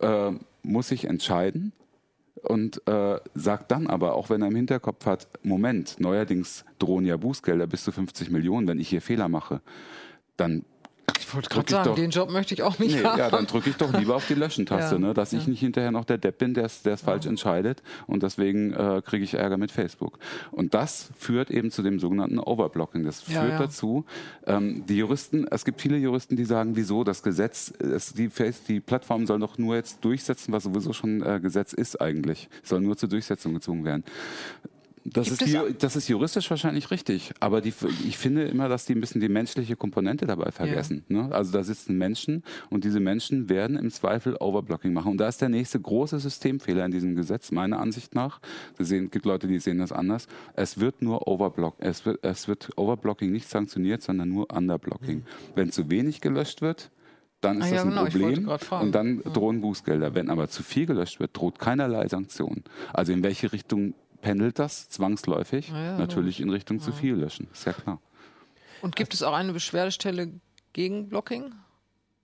äh, 0.00 0.32
muss 0.62 0.88
sich 0.88 1.04
entscheiden 1.04 1.72
und 2.42 2.86
äh, 2.86 3.18
sagt 3.34 3.70
dann 3.70 3.86
aber, 3.86 4.14
auch 4.14 4.30
wenn 4.30 4.42
er 4.42 4.48
im 4.48 4.56
Hinterkopf 4.56 5.06
hat, 5.06 5.28
Moment, 5.42 5.96
neuerdings 5.98 6.64
drohen 6.78 7.04
ja 7.04 7.16
Bußgelder 7.16 7.66
bis 7.66 7.84
zu 7.84 7.92
50 7.92 8.30
Millionen, 8.30 8.68
wenn 8.68 8.78
ich 8.78 8.88
hier 8.88 9.02
Fehler 9.02 9.28
mache, 9.28 9.60
dann 10.36 10.64
ich 11.18 11.34
wollte 11.34 11.48
gerade 11.48 11.70
sagen, 11.70 11.88
doch, 11.88 11.94
den 11.96 12.10
Job 12.10 12.30
möchte 12.30 12.54
ich 12.54 12.62
auch 12.62 12.78
nicht 12.78 12.96
nee, 12.96 13.04
haben. 13.04 13.18
Ja, 13.18 13.30
dann 13.30 13.46
drücke 13.46 13.70
ich 13.70 13.76
doch 13.76 13.92
lieber 13.92 14.14
auf 14.16 14.26
die 14.26 14.34
Löschen-Taste, 14.34 14.96
ja, 14.96 14.98
ne, 15.00 15.14
dass 15.14 15.32
ja. 15.32 15.38
ich 15.38 15.46
nicht 15.46 15.60
hinterher 15.60 15.90
noch 15.90 16.04
der 16.04 16.18
Depp 16.18 16.38
bin, 16.38 16.54
der 16.54 16.64
es 16.64 16.82
ja. 16.84 16.96
falsch 16.96 17.26
entscheidet 17.26 17.82
und 18.06 18.22
deswegen 18.22 18.72
äh, 18.72 19.02
kriege 19.04 19.24
ich 19.24 19.34
Ärger 19.34 19.56
mit 19.56 19.70
Facebook. 19.70 20.18
Und 20.52 20.74
das 20.74 21.10
führt 21.18 21.50
eben 21.50 21.70
zu 21.70 21.82
dem 21.82 21.98
sogenannten 21.98 22.38
Overblocking. 22.38 23.04
Das 23.04 23.22
führt 23.22 23.60
dazu, 23.60 24.04
ähm, 24.46 24.84
die 24.86 24.98
Juristen, 24.98 25.46
es 25.50 25.64
gibt 25.64 25.80
viele 25.80 25.96
Juristen, 25.96 26.36
die 26.36 26.44
sagen, 26.44 26.76
wieso 26.76 27.04
das 27.04 27.22
Gesetz, 27.22 27.72
es, 27.78 28.14
die, 28.14 28.30
die 28.68 28.80
Plattform 28.80 29.26
soll 29.26 29.40
doch 29.40 29.58
nur 29.58 29.76
jetzt 29.76 30.04
durchsetzen, 30.04 30.52
was 30.52 30.64
sowieso 30.64 30.92
schon 30.92 31.22
äh, 31.22 31.40
Gesetz 31.40 31.72
ist 31.72 32.00
eigentlich, 32.00 32.48
soll 32.62 32.80
nur 32.80 32.96
zur 32.96 33.08
Durchsetzung 33.08 33.54
gezwungen 33.54 33.84
werden. 33.84 34.04
Das 35.12 35.28
ist, 35.28 35.46
die, 35.46 35.58
das 35.78 35.96
ist, 35.96 36.08
juristisch 36.08 36.50
wahrscheinlich 36.50 36.90
richtig, 36.90 37.32
aber 37.40 37.60
die, 37.60 37.72
ich 38.06 38.18
finde 38.18 38.44
immer, 38.44 38.68
dass 38.68 38.86
die 38.86 38.94
ein 38.94 39.00
bisschen 39.00 39.20
die 39.20 39.28
menschliche 39.28 39.76
Komponente 39.76 40.26
dabei 40.26 40.50
vergessen. 40.50 41.04
Ja. 41.08 41.22
Ne? 41.22 41.34
Also 41.34 41.52
da 41.52 41.62
sitzen 41.62 41.96
Menschen 41.96 42.42
und 42.70 42.84
diese 42.84 43.00
Menschen 43.00 43.48
werden 43.48 43.76
im 43.76 43.90
Zweifel 43.90 44.36
Overblocking 44.38 44.92
machen. 44.92 45.12
Und 45.12 45.18
da 45.18 45.28
ist 45.28 45.40
der 45.40 45.48
nächste 45.48 45.80
große 45.80 46.18
Systemfehler 46.18 46.84
in 46.84 46.90
diesem 46.90 47.14
Gesetz, 47.14 47.52
meiner 47.52 47.78
Ansicht 47.78 48.14
nach. 48.14 48.40
Es 48.78 48.90
gibt 48.90 49.24
Leute, 49.24 49.46
die 49.46 49.58
sehen 49.58 49.78
das 49.78 49.92
anders. 49.92 50.26
Es 50.54 50.80
wird 50.80 51.02
nur 51.02 51.28
Overblock, 51.28 51.76
es 51.78 52.04
wird, 52.04 52.24
es 52.24 52.48
wird 52.48 52.70
Overblocking 52.76 53.30
nicht 53.30 53.48
sanktioniert, 53.48 54.02
sondern 54.02 54.28
nur 54.28 54.52
Underblocking. 54.52 55.18
Mhm. 55.18 55.24
Wenn 55.54 55.72
zu 55.72 55.88
wenig 55.90 56.20
gelöscht 56.20 56.62
wird, 56.62 56.90
dann 57.40 57.60
ist 57.60 57.66
ah, 57.66 57.70
das 57.70 57.82
ein 57.82 57.90
genau, 57.90 58.04
Problem 58.04 58.48
und 58.80 58.94
dann 58.94 59.22
drohen 59.22 59.60
Bußgelder. 59.60 60.14
Wenn 60.14 60.30
aber 60.30 60.48
zu 60.48 60.62
viel 60.62 60.86
gelöscht 60.86 61.20
wird, 61.20 61.36
droht 61.36 61.58
keinerlei 61.58 62.08
Sanktion. 62.08 62.64
Also 62.92 63.12
in 63.12 63.22
welche 63.22 63.52
Richtung 63.52 63.94
pendelt 64.26 64.58
das 64.58 64.88
zwangsläufig 64.88 65.68
ja, 65.68 65.96
natürlich 65.98 66.40
in 66.40 66.50
Richtung 66.50 66.78
ja. 66.78 66.82
zu 66.82 66.90
viel 66.90 67.14
löschen. 67.14 67.46
Ist 67.52 67.64
ja 67.64 67.72
klar. 67.72 68.00
Und 68.82 68.96
gibt 68.96 69.14
es 69.14 69.22
auch 69.22 69.32
eine 69.32 69.52
Beschwerdestelle 69.52 70.32
gegen 70.72 71.08
Blocking? 71.08 71.54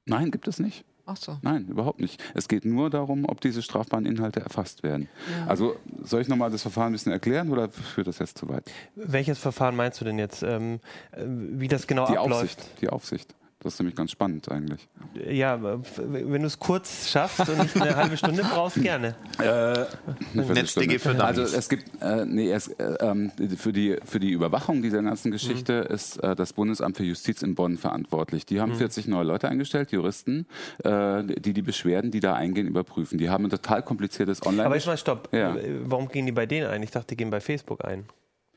Nein, 0.04 0.32
gibt 0.32 0.48
es 0.48 0.58
nicht. 0.58 0.84
Ach 1.06 1.16
so. 1.16 1.38
Nein, 1.42 1.68
überhaupt 1.68 2.00
nicht. 2.00 2.20
Es 2.34 2.48
geht 2.48 2.64
nur 2.64 2.90
darum, 2.90 3.24
ob 3.24 3.40
diese 3.40 3.62
strafbaren 3.62 4.04
Inhalte 4.04 4.40
erfasst 4.40 4.82
werden. 4.82 5.08
Ja. 5.30 5.46
Also 5.46 5.76
soll 6.02 6.22
ich 6.22 6.26
nochmal 6.26 6.50
das 6.50 6.62
Verfahren 6.62 6.88
ein 6.88 6.92
bisschen 6.92 7.12
erklären 7.12 7.50
oder 7.50 7.68
führt 7.68 8.08
das 8.08 8.18
jetzt 8.18 8.36
zu 8.36 8.48
weit? 8.48 8.68
Welches 8.96 9.38
Verfahren 9.38 9.76
meinst 9.76 10.00
du 10.00 10.04
denn 10.04 10.18
jetzt? 10.18 10.42
Ähm, 10.42 10.80
äh, 11.12 11.22
wie 11.24 11.68
das 11.68 11.86
genau 11.86 12.06
die 12.08 12.18
abläuft? 12.18 12.58
Aufsicht, 12.58 12.80
die 12.80 12.88
Aufsicht. 12.88 13.34
Das 13.62 13.74
ist 13.74 13.80
nämlich 13.80 13.94
ganz 13.94 14.10
spannend 14.10 14.50
eigentlich. 14.50 14.88
Ja, 15.30 15.62
wenn 15.62 16.42
du 16.42 16.46
es 16.46 16.58
kurz 16.58 17.08
schaffst 17.08 17.48
und 17.48 17.58
nicht 17.58 17.80
eine 17.80 17.94
halbe 17.96 18.16
Stunde 18.16 18.42
brauchst, 18.42 18.82
gerne. 18.82 19.14
Äh, 19.38 19.84
NetzDG 20.34 20.98
für 20.98 21.10
Dummies. 21.10 21.22
Also 21.22 21.42
es 21.42 21.68
gibt, 21.68 21.84
äh, 22.02 22.24
nee, 22.24 22.50
es, 22.50 22.68
äh, 22.68 22.96
ähm, 23.00 23.30
für, 23.56 23.72
die, 23.72 23.98
für 24.04 24.18
die 24.18 24.30
Überwachung 24.30 24.82
dieser 24.82 25.00
ganzen 25.02 25.30
Geschichte 25.30 25.86
mhm. 25.88 25.94
ist 25.94 26.16
äh, 26.16 26.34
das 26.34 26.54
Bundesamt 26.54 26.96
für 26.96 27.04
Justiz 27.04 27.42
in 27.42 27.54
Bonn 27.54 27.78
verantwortlich. 27.78 28.46
Die 28.46 28.60
haben 28.60 28.72
mhm. 28.72 28.78
40 28.78 29.06
neue 29.06 29.24
Leute 29.24 29.48
eingestellt, 29.48 29.92
Juristen, 29.92 30.46
äh, 30.82 31.22
die 31.22 31.52
die 31.52 31.62
Beschwerden, 31.62 32.10
die 32.10 32.20
da 32.20 32.34
eingehen, 32.34 32.66
überprüfen. 32.66 33.16
Die 33.16 33.30
haben 33.30 33.44
ein 33.44 33.50
total 33.50 33.82
kompliziertes 33.82 34.44
Online- 34.44 34.66
Aber 34.66 34.74
jetzt 34.74 34.86
mal 34.86 34.96
stopp. 34.96 35.28
Ja. 35.32 35.56
Warum 35.84 36.08
gehen 36.08 36.26
die 36.26 36.32
bei 36.32 36.46
denen 36.46 36.66
ein? 36.66 36.82
Ich 36.82 36.90
dachte, 36.90 37.08
die 37.08 37.16
gehen 37.16 37.30
bei 37.30 37.40
Facebook 37.40 37.84
ein. 37.84 38.06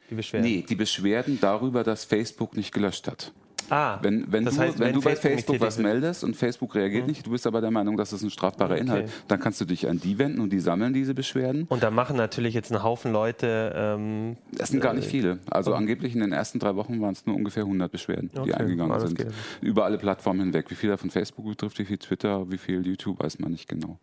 Die 0.09 0.15
Beschwerden. 0.15 0.49
Nee, 0.49 0.65
die 0.67 0.75
Beschwerden 0.75 1.39
darüber, 1.39 1.83
dass 1.83 2.05
Facebook 2.05 2.55
nicht 2.55 2.73
gelöscht 2.73 3.07
hat. 3.07 3.31
Ah, 3.69 3.99
wenn, 4.01 4.31
wenn 4.31 4.45
du, 4.45 4.51
heißt, 4.51 4.79
wenn, 4.79 4.87
wenn 4.87 4.93
du 4.93 5.01
bei 5.01 5.15
Facebook 5.15 5.59
was 5.59 5.77
meldest 5.77 6.23
und 6.23 6.35
Facebook 6.35 6.75
reagiert 6.75 7.03
mhm. 7.03 7.09
nicht, 7.09 7.25
du 7.25 7.31
bist 7.31 7.47
aber 7.47 7.61
der 7.61 7.71
Meinung, 7.71 7.97
dass 7.97 8.11
es 8.11 8.21
ein 8.21 8.29
strafbarer 8.29 8.77
Inhalt, 8.77 9.09
dann 9.27 9.39
kannst 9.39 9.59
du 9.61 9.65
dich 9.65 9.87
an 9.87 9.99
die 9.99 10.17
wenden 10.17 10.39
und 10.39 10.51
die 10.51 10.59
sammeln 10.59 10.93
diese 10.93 11.13
Beschwerden. 11.13 11.65
Und 11.69 11.83
da 11.83 11.91
machen 11.91 12.15
natürlich 12.15 12.53
jetzt 12.53 12.71
ein 12.71 12.83
Haufen 12.83 13.11
Leute. 13.11 13.73
Ähm, 13.75 14.37
das 14.51 14.69
sind 14.69 14.81
gar 14.81 14.93
nicht 14.93 15.07
äh, 15.07 15.09
viele. 15.09 15.39
Also 15.49 15.71
okay. 15.71 15.79
angeblich 15.79 16.13
in 16.13 16.21
den 16.21 16.31
ersten 16.31 16.59
drei 16.59 16.75
Wochen 16.75 17.01
waren 17.01 17.13
es 17.13 17.25
nur 17.25 17.35
ungefähr 17.35 17.63
100 17.63 17.91
Beschwerden, 17.91 18.29
die 18.33 18.39
okay. 18.39 18.53
eingegangen 18.53 18.99
sind. 18.99 19.17
Geht. 19.17 19.27
Über 19.61 19.85
alle 19.85 19.97
Plattformen 19.97 20.41
hinweg. 20.41 20.69
Wie 20.69 20.75
viel 20.75 20.89
davon 20.89 21.09
Facebook 21.09 21.45
betrifft, 21.45 21.79
wie 21.79 21.85
viel 21.85 21.97
Twitter, 21.97 22.49
wie 22.51 22.57
viel 22.57 22.85
YouTube, 22.85 23.21
weiß 23.21 23.39
man 23.39 23.51
nicht 23.51 23.67
genau. 23.67 23.99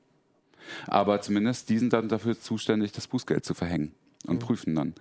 Aber 0.86 1.20
zumindest 1.20 1.68
die 1.68 1.78
sind 1.78 1.92
dann 1.92 2.08
dafür 2.08 2.38
zuständig, 2.38 2.92
das 2.92 3.06
Bußgeld 3.06 3.44
zu 3.44 3.54
verhängen 3.54 3.92
und 4.26 4.36
mhm. 4.36 4.38
prüfen 4.40 4.74
dann. 4.74 4.94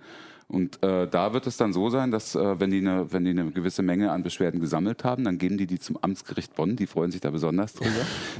Und 0.52 0.82
äh, 0.82 1.08
da 1.08 1.32
wird 1.32 1.46
es 1.46 1.56
dann 1.56 1.72
so 1.72 1.88
sein, 1.88 2.10
dass 2.10 2.34
äh, 2.34 2.60
wenn, 2.60 2.70
die 2.70 2.78
eine, 2.78 3.10
wenn 3.10 3.24
die 3.24 3.30
eine 3.30 3.50
gewisse 3.50 3.82
Menge 3.82 4.12
an 4.12 4.22
Beschwerden 4.22 4.60
gesammelt 4.60 5.02
haben, 5.02 5.24
dann 5.24 5.38
geben 5.38 5.56
die 5.56 5.66
die 5.66 5.78
zum 5.78 5.96
Amtsgericht 6.00 6.54
Bonn. 6.54 6.76
Die 6.76 6.86
freuen 6.86 7.10
sich 7.10 7.22
da 7.22 7.30
besonders 7.30 7.72
drüber. 7.72 7.90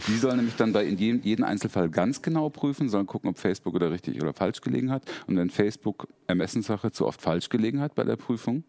Die 0.09 0.17
sollen 0.19 0.37
nämlich 0.37 0.57
dann 0.57 0.75
bei 0.75 0.85
in 0.85 0.99
jedem, 0.99 1.23
jeden 1.23 1.43
Einzelfall 1.43 1.89
ganz 1.89 2.21
genau 2.21 2.51
prüfen, 2.51 2.91
sollen 2.91 3.07
gucken, 3.07 3.31
ob 3.31 3.39
Facebook 3.39 3.75
oder 3.75 3.91
richtig 3.91 4.21
oder 4.21 4.35
falsch 4.35 4.61
gelegen 4.61 4.91
hat. 4.91 5.03
Und 5.27 5.39
wenn 5.39 5.49
Facebook 5.49 6.07
Ermessenssache 6.27 6.93
zu 6.93 7.07
oft 7.07 7.23
falsch 7.23 7.49
gelegen 7.49 7.81
hat 7.81 7.95
bei 7.95 8.05
der 8.05 8.17
Prüfung, 8.17 8.65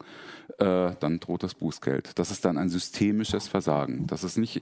äh, 0.60 0.92
dann 1.00 1.20
droht 1.20 1.44
das 1.44 1.54
Bußgeld. 1.54 2.18
Das 2.18 2.32
ist 2.32 2.46
dann 2.46 2.58
ein 2.58 2.70
systemisches 2.70 3.50
Versagen. 3.50 4.08
Das 4.08 4.24
ist 4.24 4.38
nicht 4.38 4.62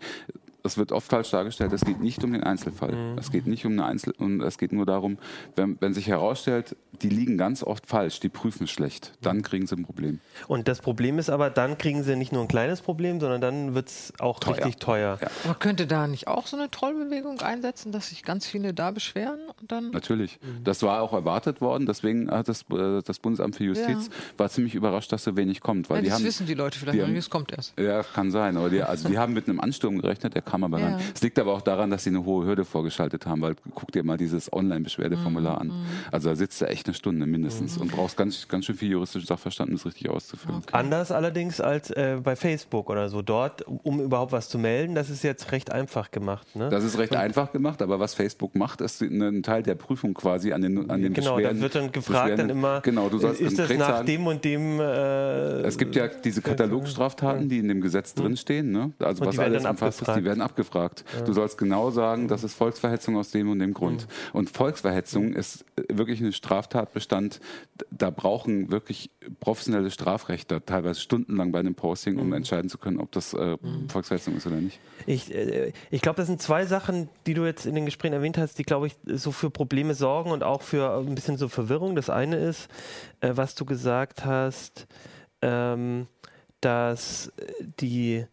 es 0.64 0.78
wird 0.78 0.92
oft 0.92 1.10
falsch 1.10 1.32
dargestellt, 1.32 1.74
es 1.74 1.82
geht 1.82 2.00
nicht 2.02 2.24
um 2.24 2.34
den 2.34 2.44
Einzelfall. 2.44 2.92
Mhm. 2.92 3.18
Es 3.18 3.32
geht 3.32 3.48
nicht 3.48 3.66
um 3.66 3.74
eine 3.74 3.86
Einzel 3.86 4.14
und 4.18 4.42
es 4.42 4.58
geht 4.58 4.72
nur 4.72 4.86
darum, 4.86 5.18
wenn, 5.56 5.78
wenn, 5.80 5.94
sich 5.94 6.08
herausstellt, 6.08 6.76
die 7.02 7.10
liegen 7.10 7.38
ganz 7.38 7.64
oft 7.64 7.88
falsch, 7.88 8.20
die 8.20 8.30
prüfen 8.30 8.68
schlecht, 8.68 9.14
dann 9.22 9.38
mhm. 9.38 9.42
kriegen 9.44 9.68
sie 9.68 9.76
ein 9.76 9.84
Problem. 9.84 10.20
Und 10.48 10.68
das 10.68 10.80
Problem 10.82 11.20
ist 11.20 11.30
aber, 11.30 11.50
dann 11.50 11.78
kriegen 11.78 12.04
sie 12.04 12.16
nicht 12.16 12.32
nur 12.32 12.42
ein 12.42 12.48
kleines 12.48 12.82
Problem, 12.82 13.20
sondern 13.20 13.42
dann 13.42 13.74
wird 13.74 13.90
es 13.90 14.14
auch 14.20 14.40
teuer. 14.40 14.56
richtig 14.56 14.78
teuer. 14.78 15.20
Ja. 15.22 15.28
Man 15.46 15.60
könnte 15.60 15.88
da 15.88 16.08
nicht 16.08 16.28
auch 16.28 16.48
so 16.48 16.58
eine 16.58 16.70
Trollbewegung 16.70 17.42
einsetzen, 17.42 17.92
dass 17.92 18.10
sich 18.10 18.24
ganz 18.24 18.46
viele 18.46 18.74
da 18.74 18.92
beschweren 18.92 19.40
und 19.60 19.72
dann. 19.72 19.92
Natürlich. 19.92 20.40
Mhm. 20.42 20.64
Das 20.64 20.84
war 20.84 21.02
auch 21.02 21.14
erwartet 21.14 21.62
worden, 21.62 21.86
deswegen 21.86 22.30
hat 22.30 22.48
das, 22.48 22.66
äh, 22.72 23.02
das 23.04 23.20
Bundesamt 23.20 23.56
für 23.56 23.64
Justiz 23.64 24.08
ja. 24.08 24.40
war 24.40 24.50
ziemlich 24.50 24.76
überrascht, 24.76 25.12
dass 25.12 25.24
so 25.24 25.36
wenig 25.36 25.62
kommt. 25.62 25.90
Weil 25.90 25.98
ja, 25.98 26.02
die 26.02 26.10
das 26.10 26.20
haben, 26.20 26.26
wissen 26.26 26.46
die 26.46 26.54
Leute 26.54 26.78
vielleicht 26.78 27.00
noch 27.00 27.08
nicht, 27.08 27.18
es 27.18 27.30
kommt 27.30 27.52
erst. 27.52 27.78
Ja, 27.80 28.04
kann 28.04 28.32
sein. 28.32 28.58
Aber 28.58 28.70
die, 28.70 28.82
also 28.82 29.10
die 29.10 29.18
haben 29.18 29.34
mit 29.34 29.48
einem 29.48 29.60
Ansturm 29.60 30.00
gerechnet, 30.00 30.36
der 30.36 30.42
kam 30.52 30.64
aber 30.66 30.80
ja. 30.80 30.88
ran. 30.88 31.02
Es 31.14 31.22
liegt 31.22 31.40
aber 31.40 31.54
auch 31.54 31.62
daran, 31.62 31.90
dass 31.90 32.04
sie 32.04 32.10
eine 32.10 32.26
hohe 32.26 32.46
Hürde 32.46 32.66
vorgeschaltet 32.66 33.26
haben, 33.26 33.42
weil 33.42 33.56
guck 33.74 33.92
dir 33.92 34.04
mal 34.04 34.18
dieses 34.18 34.52
Online-Beschwerdeformular 34.52 35.64
mhm. 35.64 35.72
an. 35.72 35.86
Also 36.12 36.30
da 36.30 36.36
sitzt 36.36 36.60
du 36.62 36.66
echt 36.66 36.88
eine 36.88 36.94
Stunde 36.94 37.26
mindestens 37.26 37.78
mhm. 37.78 37.84
und 37.84 37.92
brauchst 37.92 38.18
ganz, 38.18 38.48
ganz 38.48 38.66
schön 38.66 38.76
viel 38.76 38.92
juristischen 38.92 39.28
Sachverstand, 39.28 39.70
um 39.70 39.78
das 39.78 39.86
richtig 39.86 40.10
auszufüllen. 40.10 40.58
Okay. 40.58 40.74
Anders 40.74 41.12
allerdings 41.12 41.62
als 41.62 41.90
äh, 41.92 42.18
bei 42.22 42.36
Facebook 42.36 42.90
oder 42.90 43.10
so. 43.10 43.22
Dort, 43.22 43.66
um 43.68 44.02
überhaupt 44.02 44.34
was 44.34 44.50
zu 44.50 44.60
melden, 44.60 44.94
das 44.94 45.10
ist 45.10 45.24
jetzt 45.24 45.52
recht 45.52 45.72
einfach 45.72 46.12
gemacht. 46.12 46.56
Ne? 46.56 46.70
Das 46.70 46.84
ist 46.84 46.98
recht 46.98 47.14
und 47.14 47.18
einfach 47.18 47.52
gemacht, 47.54 47.82
aber 47.82 48.00
was 48.00 48.14
Facebook 48.14 48.56
macht, 48.56 48.82
ist 48.82 49.02
ein 49.02 49.44
Teil 49.44 49.64
der 49.64 49.76
Prüfung 49.76 50.14
quasi 50.14 50.52
an 50.52 50.62
den, 50.62 50.90
an 50.90 51.02
den 51.02 51.14
genau, 51.14 51.36
Beschwerden. 51.36 51.60
Genau, 51.60 51.68
da 51.68 51.74
wird 51.74 51.76
dann 51.76 51.92
gefragt 51.92 52.40
dann 52.40 52.50
immer, 52.50 52.82
genau, 52.82 53.08
du 53.08 53.20
sollst 53.20 53.40
ist 53.40 53.58
das 53.58 53.70
nach 53.78 53.88
sagen, 53.88 54.08
dem 54.08 54.28
und 54.28 54.44
dem... 54.44 54.80
Äh, 54.80 55.62
es 55.62 55.78
gibt 55.78 55.96
ja 55.96 56.08
diese 56.08 56.42
Katalogstraftaten, 56.42 57.48
die 57.48 57.60
in 57.60 57.68
dem 57.68 57.80
Gesetz 57.80 58.16
mhm. 58.16 58.22
drinstehen. 58.22 58.72
Ne? 58.72 58.92
Also 59.00 59.22
und 59.22 59.30
was 59.30 59.40
alles 59.40 59.66
umfasst 59.66 60.02
ist, 60.02 60.16
die 60.16 60.24
werden 60.24 60.41
abgefragt. 60.42 61.06
Ja. 61.16 61.22
Du 61.24 61.34
sollst 61.34 61.58
genau 61.58 61.92
sagen, 61.92 62.28
das 62.28 62.44
ist 62.44 62.54
Volksverhetzung 62.54 63.18
aus 63.18 63.32
dem 63.32 63.50
und 63.50 63.60
dem 63.60 63.74
Grund. 63.74 64.08
Mhm. 64.08 64.40
Und 64.40 64.50
Volksverhetzung 64.50 65.34
ist 65.34 65.66
wirklich 65.90 66.22
ein 66.22 66.34
Straftatbestand. 66.34 67.40
Da 67.90 68.10
brauchen 68.10 68.72
wirklich 68.72 69.10
professionelle 69.40 69.92
Strafrechter 69.92 70.66
teilweise 70.66 71.00
stundenlang 71.00 71.52
bei 71.52 71.60
einem 71.60 71.76
Posting, 71.76 72.18
um 72.18 72.28
mhm. 72.28 72.34
entscheiden 72.34 72.70
zu 72.70 72.78
können, 72.78 73.00
ob 73.00 73.12
das 73.12 73.34
äh, 73.34 73.58
mhm. 73.62 73.90
Volksverhetzung 73.90 74.36
ist 74.36 74.48
oder 74.48 74.58
nicht. 74.58 74.80
Ich, 75.06 75.34
äh, 75.34 75.72
ich 75.90 76.02
glaube, 76.02 76.18
das 76.18 76.28
sind 76.28 76.42
zwei 76.42 76.66
Sachen, 76.66 77.10
die 77.26 77.34
du 77.34 77.46
jetzt 77.46 77.66
in 77.66 77.76
den 77.76 77.86
Gesprächen 77.86 78.14
erwähnt 78.14 78.38
hast, 78.38 78.58
die, 78.58 78.64
glaube 78.64 78.88
ich, 78.88 78.96
so 79.06 79.32
für 79.32 79.50
Probleme 79.50 79.94
sorgen 79.94 80.32
und 80.32 80.44
auch 80.44 80.62
für 80.62 80.98
ein 80.98 81.16
bisschen 81.16 81.38
so 81.38 81.48
Verwirrung. 81.48 81.96
Das 81.96 82.10
eine 82.10 82.38
ist, 82.38 82.68
äh, 83.22 83.32
was 83.36 83.56
du 83.56 83.66
gesagt 83.66 84.26
hast, 84.26 84.88
ähm, 85.42 86.08
dass 86.62 87.32
die 87.80 88.26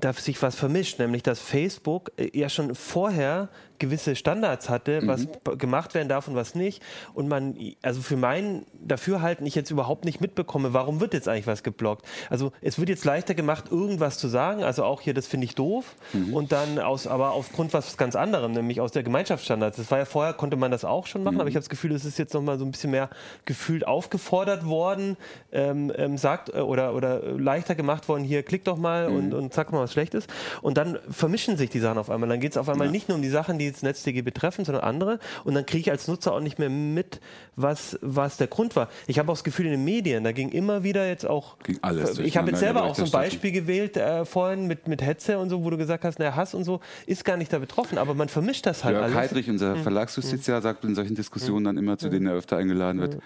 da 0.00 0.12
sich 0.12 0.40
was 0.42 0.56
vermischt, 0.56 0.98
nämlich 0.98 1.22
dass 1.22 1.40
Facebook 1.40 2.12
äh, 2.16 2.30
ja 2.38 2.48
schon 2.48 2.74
vorher 2.74 3.48
gewisse 3.78 4.16
Standards 4.16 4.68
hatte, 4.68 5.00
mhm. 5.00 5.08
was 5.08 5.28
gemacht 5.58 5.94
werden 5.94 6.08
darf 6.08 6.28
und 6.28 6.34
was 6.34 6.54
nicht. 6.54 6.82
Und 7.14 7.28
man, 7.28 7.56
also 7.82 8.00
für 8.00 8.16
mein 8.16 8.66
Dafürhalten, 8.74 9.46
ich 9.46 9.54
jetzt 9.54 9.70
überhaupt 9.70 10.04
nicht 10.04 10.20
mitbekomme, 10.20 10.72
warum 10.72 11.00
wird 11.00 11.14
jetzt 11.14 11.28
eigentlich 11.28 11.46
was 11.46 11.62
geblockt? 11.62 12.06
Also 12.30 12.52
es 12.60 12.78
wird 12.78 12.88
jetzt 12.88 13.04
leichter 13.04 13.34
gemacht, 13.34 13.66
irgendwas 13.70 14.18
zu 14.18 14.28
sagen, 14.28 14.62
also 14.64 14.84
auch 14.84 15.00
hier, 15.00 15.14
das 15.14 15.26
finde 15.26 15.46
ich 15.46 15.54
doof. 15.54 15.96
Mhm. 16.12 16.34
Und 16.34 16.52
dann 16.52 16.78
aus, 16.78 17.06
aber 17.06 17.32
aufgrund 17.32 17.72
was 17.72 17.96
ganz 17.96 18.16
anderem, 18.16 18.52
nämlich 18.52 18.80
aus 18.80 18.92
der 18.92 19.02
Gemeinschaftsstandards. 19.02 19.76
Das 19.76 19.90
war 19.90 19.98
ja 19.98 20.04
vorher, 20.04 20.32
konnte 20.34 20.56
man 20.56 20.70
das 20.70 20.84
auch 20.84 21.06
schon 21.06 21.22
machen, 21.22 21.34
mhm. 21.34 21.40
aber 21.40 21.48
ich 21.48 21.54
habe 21.54 21.62
das 21.62 21.68
Gefühl, 21.68 21.92
es 21.92 22.04
ist 22.04 22.18
jetzt 22.18 22.34
nochmal 22.34 22.58
so 22.58 22.64
ein 22.64 22.70
bisschen 22.70 22.90
mehr 22.90 23.10
gefühlt 23.44 23.86
aufgefordert 23.86 24.66
worden, 24.66 25.16
ähm, 25.52 25.92
ähm, 25.96 26.18
sagt 26.18 26.54
äh, 26.54 26.60
oder, 26.60 26.94
oder 26.94 27.20
leichter 27.38 27.74
gemacht 27.74 28.08
worden, 28.08 28.24
hier 28.24 28.42
klick 28.42 28.64
doch 28.64 28.76
mal 28.76 29.06
und, 29.06 29.28
mhm. 29.28 29.34
und 29.34 29.54
sag 29.54 29.72
mal 29.72 29.80
was 29.80 29.92
Schlechtes. 29.92 30.26
Und 30.62 30.76
dann 30.76 30.98
vermischen 31.10 31.56
sich 31.56 31.70
die 31.70 31.80
Sachen 31.80 31.98
auf 31.98 32.10
einmal. 32.10 32.28
Dann 32.28 32.40
geht 32.40 32.52
es 32.52 32.58
auf 32.58 32.68
einmal 32.68 32.88
ja. 32.88 32.92
nicht 32.92 33.08
nur 33.08 33.16
um 33.16 33.22
die 33.22 33.28
Sachen, 33.28 33.58
die 33.58 33.65
die 33.66 33.72
jetzt 33.72 33.82
NetzDG 33.82 34.22
betreffen, 34.22 34.64
sondern 34.64 34.84
andere. 34.84 35.18
Und 35.44 35.54
dann 35.54 35.66
kriege 35.66 35.80
ich 35.80 35.90
als 35.90 36.08
Nutzer 36.08 36.32
auch 36.32 36.40
nicht 36.40 36.58
mehr 36.58 36.70
mit, 36.70 37.20
was, 37.56 37.98
was 38.02 38.36
der 38.36 38.46
Grund 38.46 38.76
war. 38.76 38.88
Ich 39.06 39.18
habe 39.18 39.30
auch 39.30 39.36
das 39.36 39.44
Gefühl, 39.44 39.66
in 39.66 39.72
den 39.72 39.84
Medien, 39.84 40.24
da 40.24 40.32
ging 40.32 40.50
immer 40.50 40.82
wieder 40.82 41.06
jetzt 41.08 41.26
auch. 41.26 41.58
Ging 41.60 41.78
alles. 41.82 42.18
Ich 42.18 42.36
habe 42.36 42.50
jetzt 42.50 42.60
selber 42.60 42.84
auch 42.84 42.94
so 42.94 43.04
ein 43.04 43.10
Beispiel 43.10 43.52
gewählt 43.52 43.96
äh, 43.96 44.24
vorhin 44.24 44.66
mit, 44.66 44.88
mit 44.88 45.02
Hetze 45.02 45.38
und 45.38 45.50
so, 45.50 45.64
wo 45.64 45.70
du 45.70 45.76
gesagt 45.76 46.04
hast, 46.04 46.18
der 46.18 46.36
Hass 46.36 46.54
und 46.54 46.64
so 46.64 46.80
ist 47.06 47.24
gar 47.24 47.36
nicht 47.36 47.52
da 47.52 47.58
betroffen, 47.58 47.98
aber 47.98 48.14
man 48.14 48.28
vermischt 48.28 48.66
das 48.66 48.84
halt 48.84 48.94
Jörg 48.94 49.04
alles. 49.04 49.16
Heidrich, 49.16 49.50
unser 49.50 49.74
hm. 49.74 49.82
Verlagsjustiziar, 49.82 50.62
sagt 50.62 50.84
in 50.84 50.94
solchen 50.94 51.14
Diskussionen 51.14 51.64
dann 51.64 51.78
immer, 51.78 51.98
zu 51.98 52.08
denen 52.08 52.26
er 52.26 52.34
öfter 52.34 52.56
eingeladen 52.56 53.00
wird, 53.00 53.18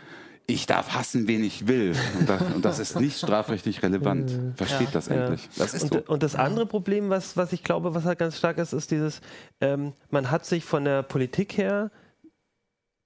ich 0.53 0.67
darf 0.67 0.95
hassen, 0.95 1.27
wen 1.29 1.45
ich 1.45 1.67
will. 1.67 1.95
Und 2.19 2.29
das, 2.29 2.43
und 2.55 2.65
das 2.65 2.79
ist 2.79 2.99
nicht 2.99 3.19
strafrechtlich 3.19 3.83
relevant. 3.83 4.31
Versteht 4.57 4.89
ja, 4.89 4.93
das 4.93 5.09
endlich. 5.09 5.45
Ja. 5.55 5.65
Das 5.65 5.83
und, 5.83 5.93
so. 5.93 6.03
und, 6.07 6.23
das 6.23 6.35
andere 6.35 6.67
Problem, 6.67 7.11
was, 7.11 7.37
was 7.37 7.53
ich 7.53 7.63
glaube, 7.63 7.95
was 7.95 8.05
halt 8.05 8.19
ganz 8.19 8.39
stark 8.39 8.59
ist, 8.59 8.73
ist 8.73 8.91
dieses, 8.91 9.21
ähm, 9.61 9.93
man 10.11 10.31
hat 10.31 10.47
sich 10.47 10.65
von 10.65 10.85
der 10.85 11.03
Politik 11.03 11.57
her 11.57 11.91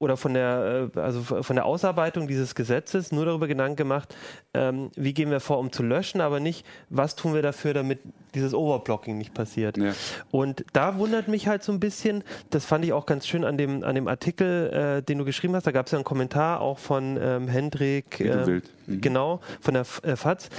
oder 0.04 0.16
von 0.16 0.34
der, 0.34 0.90
äh, 0.94 1.00
also 1.00 1.22
von 1.22 1.56
der 1.56 1.64
Ausarbeitung 1.64 2.28
dieses 2.28 2.54
Gesetzes 2.54 3.10
nur 3.10 3.24
darüber 3.24 3.48
Gedanken 3.48 3.76
gemacht, 3.76 4.14
ähm, 4.52 4.90
wie 4.94 5.14
gehen 5.14 5.30
wir 5.30 5.40
vor, 5.40 5.58
um 5.58 5.72
zu 5.72 5.82
löschen, 5.82 6.20
aber 6.20 6.40
nicht, 6.40 6.66
was 6.90 7.16
tun 7.16 7.34
wir 7.34 7.42
dafür, 7.42 7.74
damit 7.74 8.00
dieses 8.34 8.54
Overblocking 8.54 9.16
nicht 9.16 9.32
passiert. 9.32 9.78
Ja. 9.78 9.92
Und 10.30 10.64
da 10.72 10.98
wundert 10.98 11.28
mich 11.28 11.48
halt 11.48 11.62
so 11.62 11.72
ein 11.72 11.80
bisschen, 11.80 12.22
das 12.50 12.64
fand 12.64 12.84
ich 12.84 12.92
auch 12.92 13.06
ganz 13.06 13.26
schön 13.26 13.44
an 13.44 13.56
dem, 13.56 13.82
an 13.82 13.94
dem 13.94 14.06
Artikel, 14.08 14.70
äh, 14.98 15.02
den 15.02 15.18
du 15.18 15.24
geschrieben 15.24 15.56
hast, 15.56 15.66
da 15.66 15.72
gab 15.72 15.86
es 15.86 15.92
ja 15.92 15.98
einen 15.98 16.04
Kommentar 16.04 16.60
auch 16.60 16.78
von 16.78 17.18
ähm, 17.20 17.48
Hendrik, 17.48 18.20
äh, 18.20 18.60
mhm. 18.86 19.00
genau, 19.00 19.40
von 19.60 19.74
der 19.74 19.86
äh, 20.02 20.16
FAZ, 20.16 20.50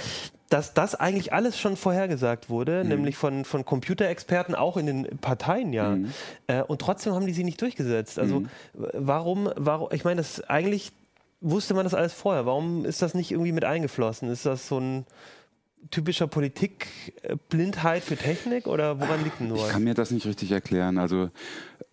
dass 0.55 0.73
das 0.73 0.95
eigentlich 0.95 1.33
alles 1.33 1.59
schon 1.59 1.75
vorhergesagt 1.75 2.49
wurde, 2.49 2.81
mhm. 2.81 2.89
nämlich 2.89 3.17
von, 3.17 3.43
von 3.43 3.65
Computerexperten, 3.65 4.55
auch 4.55 4.77
in 4.77 4.85
den 4.85 5.17
Parteien 5.17 5.73
ja. 5.73 5.97
Mhm. 5.97 6.13
Äh, 6.47 6.63
und 6.63 6.79
trotzdem 6.79 7.11
haben 7.11 7.27
die 7.27 7.33
sie 7.33 7.43
nicht 7.43 7.61
durchgesetzt. 7.61 8.17
Also 8.17 8.39
mhm. 8.39 8.49
warum, 8.73 9.49
warum, 9.57 9.89
ich 9.91 10.05
meine, 10.05 10.21
das 10.21 10.39
eigentlich 10.45 10.93
wusste 11.41 11.73
man 11.73 11.83
das 11.83 11.93
alles 11.93 12.13
vorher. 12.13 12.45
Warum 12.45 12.85
ist 12.85 13.01
das 13.01 13.15
nicht 13.15 13.31
irgendwie 13.31 13.51
mit 13.51 13.65
eingeflossen? 13.65 14.29
Ist 14.29 14.45
das 14.45 14.69
so 14.69 14.79
ein 14.79 15.05
typischer 15.91 16.27
Politikblindheit 16.27 18.01
für 18.05 18.15
Technik 18.15 18.67
oder 18.67 19.01
woran 19.01 19.25
liegt 19.25 19.41
denn 19.41 19.49
nur? 19.49 19.57
Ich 19.57 19.67
kann 19.67 19.83
mir 19.83 19.93
das 19.93 20.11
nicht 20.11 20.25
richtig 20.25 20.53
erklären. 20.53 20.97
Also 20.97 21.31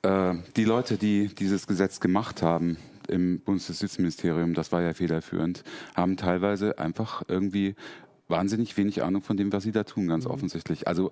äh, 0.03 0.35
die 0.55 0.65
Leute, 0.65 0.99
die 0.99 1.35
dieses 1.35 1.67
Gesetz 1.67 1.99
gemacht 1.99 2.43
haben, 2.43 2.77
im 3.09 3.41
Bundesjustizministerium, 3.41 4.55
das 4.55 4.71
war 4.71 4.83
ja 4.83 4.95
federführend, 4.95 5.65
haben 5.97 6.17
teilweise 6.17 6.79
einfach 6.79 7.25
irgendwie 7.27 7.75
wahnsinnig 8.29 8.77
wenig 8.77 9.03
Ahnung 9.03 9.23
von 9.23 9.37
dem, 9.37 9.53
was 9.53 9.63
sie 9.63 9.73
da 9.73 9.85
tun, 9.85 10.09
ganz 10.09 10.25
mhm. 10.25 10.31
offensichtlich. 10.31 10.89
Also 10.89 11.11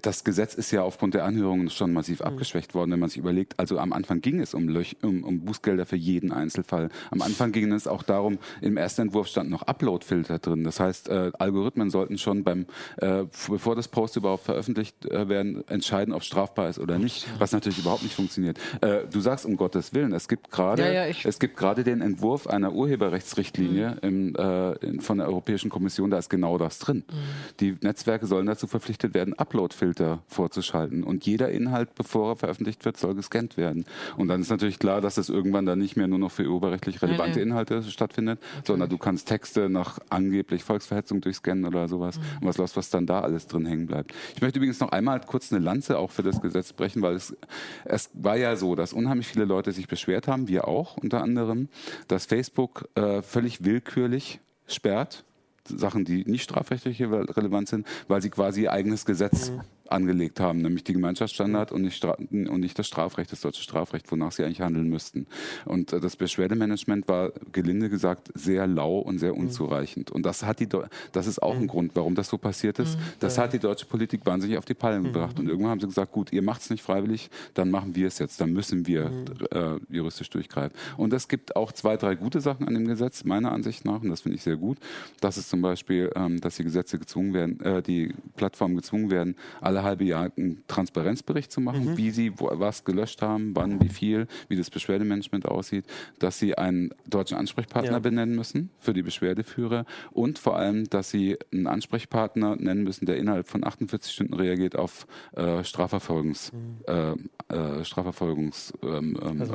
das 0.00 0.24
Gesetz 0.24 0.54
ist 0.54 0.70
ja 0.70 0.82
aufgrund 0.82 1.14
der 1.14 1.24
Anhörungen 1.24 1.70
schon 1.70 1.92
massiv 1.92 2.20
mhm. 2.20 2.26
abgeschwächt 2.26 2.74
worden, 2.74 2.90
wenn 2.92 3.00
man 3.00 3.08
sich 3.08 3.18
überlegt. 3.18 3.58
Also 3.58 3.78
am 3.78 3.92
Anfang 3.92 4.20
ging 4.20 4.40
es 4.40 4.54
um, 4.54 4.68
Löch, 4.68 4.96
um, 5.02 5.22
um 5.24 5.44
Bußgelder 5.44 5.86
für 5.86 5.96
jeden 5.96 6.32
Einzelfall. 6.32 6.88
Am 7.10 7.22
Anfang 7.22 7.52
ging 7.52 7.70
es 7.72 7.86
auch 7.86 8.02
darum, 8.02 8.38
im 8.60 8.76
ersten 8.76 9.02
Entwurf 9.02 9.28
stand 9.28 9.50
noch 9.50 9.62
Upload-Filter 9.62 10.38
drin. 10.38 10.64
Das 10.64 10.80
heißt, 10.80 11.08
äh, 11.08 11.32
Algorithmen 11.38 11.90
sollten 11.90 12.18
schon 12.18 12.42
beim, 12.42 12.66
äh, 12.96 13.24
bevor 13.48 13.76
das 13.76 13.88
Post 13.88 14.16
überhaupt 14.16 14.44
veröffentlicht 14.44 15.04
äh, 15.06 15.28
werden, 15.28 15.66
entscheiden, 15.68 16.14
ob 16.14 16.22
es 16.22 16.26
strafbar 16.26 16.68
ist 16.68 16.78
oder 16.78 16.98
nicht, 16.98 17.26
was 17.38 17.52
natürlich 17.52 17.78
überhaupt 17.78 18.02
nicht 18.02 18.14
funktioniert. 18.14 18.58
Äh, 18.80 19.00
du 19.10 19.20
sagst 19.20 19.44
um 19.44 19.56
Gottes 19.56 19.92
Willen, 19.94 20.12
es 20.12 20.28
gibt 20.28 20.50
gerade 20.50 20.82
ja, 20.82 21.06
ja, 21.06 21.14
es 21.24 21.38
gibt 21.38 21.56
gerade 21.56 21.84
den 21.84 22.00
Entwurf 22.00 22.46
einer 22.46 22.72
Urheberrechtsrichtlinie 22.72 23.98
mhm. 24.02 24.08
im, 24.08 24.36
äh, 24.36 24.72
in, 24.86 25.00
von 25.00 25.18
der 25.18 25.26
Europäischen 25.26 25.70
Kommission, 25.70 26.10
da 26.10 26.18
ist 26.18 26.30
genau 26.30 26.61
das 26.62 26.78
drin. 26.78 27.04
Mhm. 27.08 27.14
Die 27.60 27.76
Netzwerke 27.80 28.26
sollen 28.26 28.46
dazu 28.46 28.66
verpflichtet 28.66 29.14
werden, 29.14 29.34
Upload-Filter 29.34 30.22
vorzuschalten. 30.26 31.04
Und 31.04 31.26
jeder 31.26 31.50
Inhalt, 31.50 31.94
bevor 31.94 32.32
er 32.32 32.36
veröffentlicht 32.36 32.84
wird, 32.84 32.96
soll 32.96 33.14
gescannt 33.14 33.56
werden. 33.56 33.84
Und 34.16 34.28
dann 34.28 34.40
ist 34.40 34.50
natürlich 34.50 34.78
klar, 34.78 35.00
dass 35.00 35.18
es 35.18 35.28
irgendwann 35.28 35.66
dann 35.66 35.78
nicht 35.78 35.96
mehr 35.96 36.08
nur 36.08 36.18
noch 36.18 36.30
für 36.30 36.46
urheberrechtlich 36.46 37.02
relevante 37.02 37.38
nee, 37.38 37.44
nee. 37.44 37.50
Inhalte 37.50 37.82
stattfindet, 37.82 38.40
natürlich. 38.40 38.66
sondern 38.66 38.88
du 38.88 38.98
kannst 38.98 39.28
Texte 39.28 39.68
nach 39.68 39.98
angeblich 40.08 40.64
Volksverhetzung 40.64 41.20
durchscannen 41.20 41.64
oder 41.64 41.88
sowas. 41.88 42.18
Mhm. 42.18 42.22
Und 42.40 42.48
was 42.48 42.58
los, 42.58 42.76
was 42.76 42.90
dann 42.90 43.06
da 43.06 43.20
alles 43.20 43.46
drin 43.46 43.66
hängen 43.66 43.86
bleibt. 43.86 44.12
Ich 44.34 44.42
möchte 44.42 44.58
übrigens 44.58 44.80
noch 44.80 44.90
einmal 44.90 45.20
kurz 45.20 45.52
eine 45.52 45.62
Lanze 45.62 45.98
auch 45.98 46.10
für 46.10 46.22
das 46.22 46.40
Gesetz 46.40 46.72
brechen, 46.72 47.02
weil 47.02 47.14
es, 47.14 47.36
es 47.84 48.10
war 48.14 48.36
ja 48.36 48.56
so, 48.56 48.74
dass 48.74 48.92
unheimlich 48.92 49.26
viele 49.26 49.44
Leute 49.44 49.72
sich 49.72 49.88
beschwert 49.88 50.28
haben, 50.28 50.48
wir 50.48 50.68
auch 50.68 50.96
unter 50.96 51.22
anderem, 51.22 51.68
dass 52.08 52.26
Facebook 52.26 52.88
äh, 52.94 53.22
völlig 53.22 53.64
willkürlich 53.64 54.40
sperrt 54.66 55.24
Sachen, 55.68 56.04
die 56.04 56.24
nicht 56.24 56.42
strafrechtlich 56.42 57.00
relevant 57.00 57.68
sind, 57.68 57.86
weil 58.08 58.22
sie 58.22 58.30
quasi 58.30 58.62
ihr 58.62 58.72
eigenes 58.72 59.04
Gesetz 59.04 59.50
mhm 59.50 59.60
angelegt 59.88 60.40
haben, 60.40 60.62
nämlich 60.62 60.84
die 60.84 60.92
Gemeinschaftsstandard 60.92 61.72
und 61.72 61.82
nicht, 61.82 62.04
und 62.04 62.60
nicht 62.60 62.78
das 62.78 62.86
Strafrecht, 62.86 63.32
das 63.32 63.40
deutsche 63.40 63.62
Strafrecht, 63.62 64.10
wonach 64.10 64.32
sie 64.32 64.44
eigentlich 64.44 64.60
handeln 64.60 64.88
müssten. 64.88 65.26
Und 65.64 65.92
äh, 65.92 66.00
das 66.00 66.16
Beschwerdemanagement 66.16 67.08
war 67.08 67.32
gelinde 67.52 67.88
gesagt 67.88 68.30
sehr 68.34 68.66
lau 68.66 68.98
und 68.98 69.18
sehr 69.18 69.36
unzureichend. 69.36 70.10
Und 70.10 70.24
das 70.24 70.44
hat 70.44 70.60
die, 70.60 70.68
das 71.12 71.26
ist 71.26 71.42
auch 71.42 71.56
ein 71.56 71.66
Grund, 71.66 71.92
warum 71.94 72.14
das 72.14 72.28
so 72.28 72.38
passiert 72.38 72.78
ist. 72.78 72.98
Das 73.20 73.38
hat 73.38 73.52
die 73.52 73.58
deutsche 73.58 73.86
Politik 73.86 74.24
wahnsinnig 74.24 74.58
auf 74.58 74.64
die 74.64 74.74
Palme 74.74 75.08
gebracht. 75.08 75.38
Und 75.38 75.48
irgendwann 75.48 75.72
haben 75.72 75.80
sie 75.80 75.86
gesagt, 75.86 76.12
gut, 76.12 76.32
ihr 76.32 76.42
macht 76.42 76.62
es 76.62 76.70
nicht 76.70 76.82
freiwillig, 76.82 77.30
dann 77.54 77.70
machen 77.70 77.94
wir 77.94 78.08
es 78.08 78.18
jetzt, 78.18 78.40
dann 78.40 78.52
müssen 78.52 78.86
wir 78.86 79.10
äh, 79.50 79.78
juristisch 79.88 80.30
durchgreifen. 80.30 80.76
Und 80.96 81.12
es 81.12 81.28
gibt 81.28 81.56
auch 81.56 81.72
zwei, 81.72 81.96
drei 81.96 82.14
gute 82.14 82.40
Sachen 82.40 82.66
an 82.66 82.74
dem 82.74 82.86
Gesetz, 82.86 83.24
meiner 83.24 83.52
Ansicht 83.52 83.84
nach, 83.84 84.02
und 84.02 84.08
das 84.08 84.22
finde 84.22 84.36
ich 84.36 84.42
sehr 84.42 84.56
gut. 84.56 84.78
Das 85.20 85.36
ist 85.36 85.50
zum 85.50 85.62
Beispiel, 85.62 86.10
ähm, 86.14 86.40
dass 86.40 86.56
die 86.56 86.64
Gesetze 86.64 86.98
gezwungen 86.98 87.34
werden, 87.34 87.60
äh, 87.60 87.82
die 87.82 88.14
Plattformen 88.36 88.76
gezwungen 88.76 89.10
werden, 89.10 89.36
alle 89.60 89.81
halbe 89.82 90.04
Jahr 90.04 90.30
einen 90.36 90.62
Transparenzbericht 90.68 91.50
zu 91.50 91.60
machen, 91.60 91.92
mhm. 91.92 91.96
wie 91.96 92.10
sie 92.10 92.38
wo, 92.38 92.50
was 92.52 92.84
gelöscht 92.84 93.22
haben, 93.22 93.54
wann, 93.54 93.80
wie 93.80 93.88
viel, 93.88 94.26
wie 94.48 94.56
das 94.56 94.70
Beschwerdemanagement 94.70 95.46
aussieht, 95.46 95.84
dass 96.18 96.38
sie 96.38 96.56
einen 96.56 96.90
deutschen 97.08 97.36
Ansprechpartner 97.36 97.92
ja. 97.92 97.98
benennen 97.98 98.34
müssen 98.34 98.70
für 98.78 98.92
die 98.92 99.02
Beschwerdeführer 99.02 99.84
und 100.10 100.38
vor 100.38 100.56
allem, 100.56 100.88
dass 100.88 101.10
sie 101.10 101.38
einen 101.52 101.66
Ansprechpartner 101.66 102.56
nennen 102.56 102.84
müssen, 102.84 103.06
der 103.06 103.16
innerhalb 103.16 103.48
von 103.48 103.64
48 103.64 104.12
Stunden 104.12 104.34
reagiert 104.34 104.76
auf 104.76 105.06
äh, 105.36 105.64
Strafverfolgungs, 105.64 106.52
mhm. 106.52 106.78
äh, 106.86 107.12
äh, 107.54 107.84
Strafverfolgungsabfragen. 107.84 108.82
Ähm, 108.82 109.18
ähm, 109.22 109.40
also, 109.40 109.54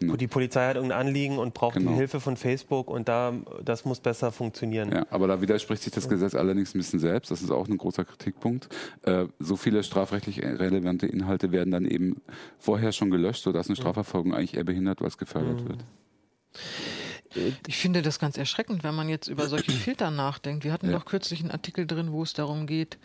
ne? 0.00 0.16
Die 0.16 0.28
Polizei 0.28 0.66
hat 0.66 0.76
irgendein 0.76 1.06
Anliegen 1.06 1.38
und 1.38 1.54
braucht 1.54 1.76
genau. 1.76 1.90
die 1.92 1.96
Hilfe 1.96 2.20
von 2.20 2.36
Facebook 2.36 2.90
und 2.90 3.08
da 3.08 3.32
das 3.64 3.84
muss 3.84 4.00
besser 4.00 4.32
funktionieren. 4.32 4.90
Ja, 4.92 5.06
aber 5.10 5.26
da 5.26 5.40
widerspricht 5.40 5.82
sich 5.82 5.92
das 5.92 6.04
ja. 6.04 6.10
Gesetz 6.10 6.34
allerdings 6.34 6.74
ein 6.74 6.78
bisschen 6.78 7.00
selbst. 7.00 7.30
Das 7.30 7.42
ist 7.42 7.50
auch 7.50 7.68
ein 7.68 7.76
großer 7.76 8.04
Kritikpunkt. 8.04 8.68
Äh, 9.02 9.21
so 9.38 9.56
viele 9.56 9.82
strafrechtlich 9.82 10.42
relevante 10.42 11.06
Inhalte 11.06 11.52
werden 11.52 11.70
dann 11.70 11.84
eben 11.84 12.22
vorher 12.58 12.92
schon 12.92 13.10
gelöscht, 13.10 13.42
sodass 13.42 13.68
eine 13.68 13.76
Strafverfolgung 13.76 14.34
eigentlich 14.34 14.56
eher 14.56 14.64
behindert 14.64 15.02
als 15.02 15.18
gefördert 15.18 15.62
mhm. 15.62 15.68
wird. 15.68 15.84
Ich 17.66 17.78
finde 17.78 18.02
das 18.02 18.18
ganz 18.18 18.36
erschreckend, 18.36 18.84
wenn 18.84 18.94
man 18.94 19.08
jetzt 19.08 19.28
über 19.28 19.48
solche 19.48 19.72
Filter 19.72 20.10
nachdenkt. 20.10 20.64
Wir 20.64 20.72
hatten 20.72 20.86
ja. 20.86 20.92
doch 20.92 21.04
kürzlich 21.04 21.40
einen 21.40 21.50
Artikel 21.50 21.86
drin, 21.86 22.12
wo 22.12 22.22
es 22.22 22.32
darum 22.32 22.66
geht, 22.66 22.98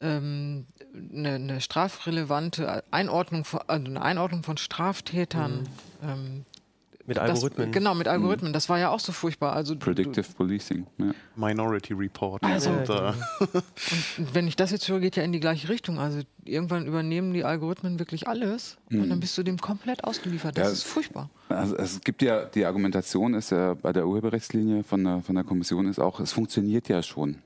ähm, 0.00 0.66
eine, 0.94 1.34
eine, 1.34 1.60
strafrelevante 1.60 2.84
Einordnung, 2.90 3.44
von, 3.44 3.60
also 3.66 3.86
eine 3.86 4.02
Einordnung 4.02 4.42
von 4.42 4.56
Straftätern 4.56 5.60
mhm. 5.60 6.08
ähm, 6.08 6.44
mit 7.14 7.30
Algorithmen. 7.30 7.66
Das, 7.68 7.74
genau, 7.74 7.94
mit 7.94 8.08
Algorithmen. 8.08 8.50
Mhm. 8.50 8.54
Das 8.54 8.68
war 8.68 8.78
ja 8.78 8.90
auch 8.90 9.00
so 9.00 9.12
furchtbar. 9.12 9.52
Also, 9.52 9.76
Predictive 9.76 10.26
du, 10.26 10.34
Policing. 10.34 10.86
Ja. 10.98 11.12
Minority 11.36 11.94
Report. 11.94 12.42
Also, 12.42 12.70
und, 12.70 12.88
äh, 12.88 13.12
und, 14.18 14.34
wenn 14.34 14.46
ich 14.46 14.56
das 14.56 14.70
jetzt 14.70 14.88
höre, 14.88 15.00
geht 15.00 15.16
ja 15.16 15.22
in 15.22 15.32
die 15.32 15.40
gleiche 15.40 15.68
Richtung. 15.68 15.98
Also 15.98 16.20
irgendwann 16.44 16.86
übernehmen 16.86 17.32
die 17.32 17.44
Algorithmen 17.44 17.98
wirklich 17.98 18.28
alles 18.28 18.78
mhm. 18.88 19.02
und 19.02 19.08
dann 19.10 19.20
bist 19.20 19.36
du 19.38 19.42
dem 19.42 19.58
komplett 19.58 20.04
ausgeliefert. 20.04 20.58
Das 20.58 20.66
ja, 20.66 20.72
ist 20.72 20.82
furchtbar. 20.84 21.30
Also 21.48 21.76
es 21.76 22.00
gibt 22.00 22.22
ja, 22.22 22.44
die 22.44 22.64
Argumentation 22.64 23.34
ist 23.34 23.50
ja 23.50 23.74
bei 23.74 23.92
der 23.92 24.06
Urheberrechtslinie 24.06 24.82
von 24.82 25.04
der, 25.04 25.20
von 25.20 25.34
der 25.34 25.44
Kommission 25.44 25.86
ist 25.86 25.98
auch, 25.98 26.20
es 26.20 26.32
funktioniert 26.32 26.88
ja 26.88 27.02
schon. 27.02 27.38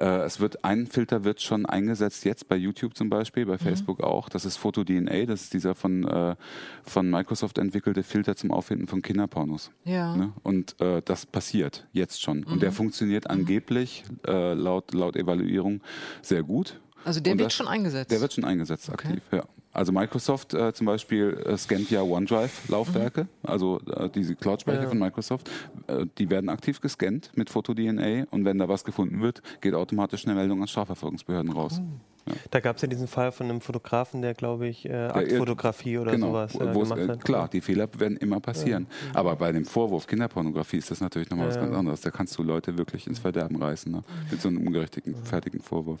Äh, 0.00 0.22
es 0.24 0.40
wird 0.40 0.64
ein 0.64 0.86
Filter 0.86 1.24
wird 1.24 1.40
schon 1.40 1.66
eingesetzt 1.66 2.24
jetzt 2.24 2.48
bei 2.48 2.56
YouTube 2.56 2.96
zum 2.96 3.10
Beispiel, 3.10 3.46
bei 3.46 3.54
mhm. 3.54 3.58
Facebook 3.58 3.98
mhm. 3.98 4.04
auch. 4.04 4.28
Das 4.28 4.44
ist 4.44 4.56
PhotoDNA. 4.56 5.26
Das 5.26 5.42
ist 5.42 5.54
dieser 5.54 5.74
von 5.74 6.04
äh, 6.04 6.36
von 6.82 7.10
Microsoft 7.10 7.58
entwickelte 7.58 8.02
Filter 8.02 8.36
zum 8.36 8.50
Auffinden 8.50 8.86
von 8.86 9.02
Kinderpornos. 9.02 9.70
Ja. 9.84 10.16
Ne? 10.16 10.32
Und 10.42 10.80
äh, 10.80 11.02
das 11.04 11.26
passiert 11.26 11.86
jetzt 11.92 12.22
schon. 12.22 12.40
Mhm. 12.40 12.46
Und 12.46 12.62
der 12.62 12.70
mhm. 12.70 12.74
funktioniert 12.74 13.24
mhm. 13.24 13.30
angeblich 13.30 14.04
äh, 14.26 14.54
laut 14.54 14.92
laut 14.94 15.16
Evaluierung 15.16 15.80
sehr 16.22 16.42
gut. 16.42 16.80
Also 17.04 17.20
der 17.20 17.32
Und 17.32 17.38
wird 17.38 17.46
das, 17.46 17.54
schon 17.54 17.68
eingesetzt. 17.68 18.10
Der 18.10 18.20
wird 18.20 18.32
schon 18.32 18.44
eingesetzt 18.44 18.88
okay. 18.88 19.08
aktiv. 19.08 19.22
Ja. 19.30 19.44
Also 19.74 19.92
Microsoft 19.92 20.54
äh, 20.54 20.72
zum 20.72 20.86
Beispiel 20.86 21.36
äh, 21.44 21.56
scannt 21.58 21.90
ja 21.90 22.00
OneDrive-Laufwerke, 22.02 23.22
mhm. 23.22 23.28
also 23.42 23.80
äh, 23.80 24.08
diese 24.08 24.36
Cloud-Speicher 24.36 24.84
ja. 24.84 24.88
von 24.88 24.98
Microsoft. 24.98 25.50
Äh, 25.88 26.06
die 26.16 26.30
werden 26.30 26.48
aktiv 26.48 26.80
gescannt 26.80 27.32
mit 27.34 27.50
FotoDNA 27.50 28.26
und 28.30 28.44
wenn 28.44 28.58
da 28.58 28.68
was 28.68 28.84
gefunden 28.84 29.20
wird, 29.20 29.42
geht 29.60 29.74
automatisch 29.74 30.26
eine 30.26 30.36
Meldung 30.36 30.62
an 30.62 30.68
Strafverfolgungsbehörden 30.68 31.50
raus. 31.50 31.80
Mhm. 31.80 32.00
Ja. 32.26 32.34
Da 32.52 32.60
gab 32.60 32.76
es 32.76 32.82
ja 32.82 32.88
diesen 32.88 33.06
Fall 33.08 33.32
von 33.32 33.50
einem 33.50 33.60
Fotografen, 33.60 34.22
der, 34.22 34.32
glaube 34.32 34.66
ich, 34.68 34.88
äh, 34.88 34.94
Aktfotografie 34.94 35.98
oder 35.98 36.12
genau, 36.12 36.28
sowas 36.28 36.54
äh, 36.54 36.58
gemacht 36.58 36.98
äh, 36.98 37.08
hat. 37.08 37.24
Klar, 37.24 37.48
die 37.48 37.60
Fehler 37.60 37.88
werden 37.98 38.16
immer 38.16 38.40
passieren. 38.40 38.86
Ja. 39.12 39.20
Aber 39.20 39.36
bei 39.36 39.52
dem 39.52 39.66
Vorwurf 39.66 40.06
Kinderpornografie 40.06 40.78
ist 40.78 40.90
das 40.90 41.00
natürlich 41.00 41.28
nochmal 41.28 41.48
ja. 41.48 41.54
was 41.54 41.60
ganz 41.60 41.74
anderes. 41.74 42.00
Da 42.00 42.10
kannst 42.10 42.38
du 42.38 42.42
Leute 42.42 42.78
wirklich 42.78 43.06
ins 43.06 43.18
Verderben 43.18 43.60
reißen, 43.62 43.92
ne? 43.92 44.04
mit 44.30 44.40
so 44.40 44.48
einem 44.48 44.66
ungerechten, 44.66 45.14
fertigen 45.24 45.60
Vorwurf 45.60 46.00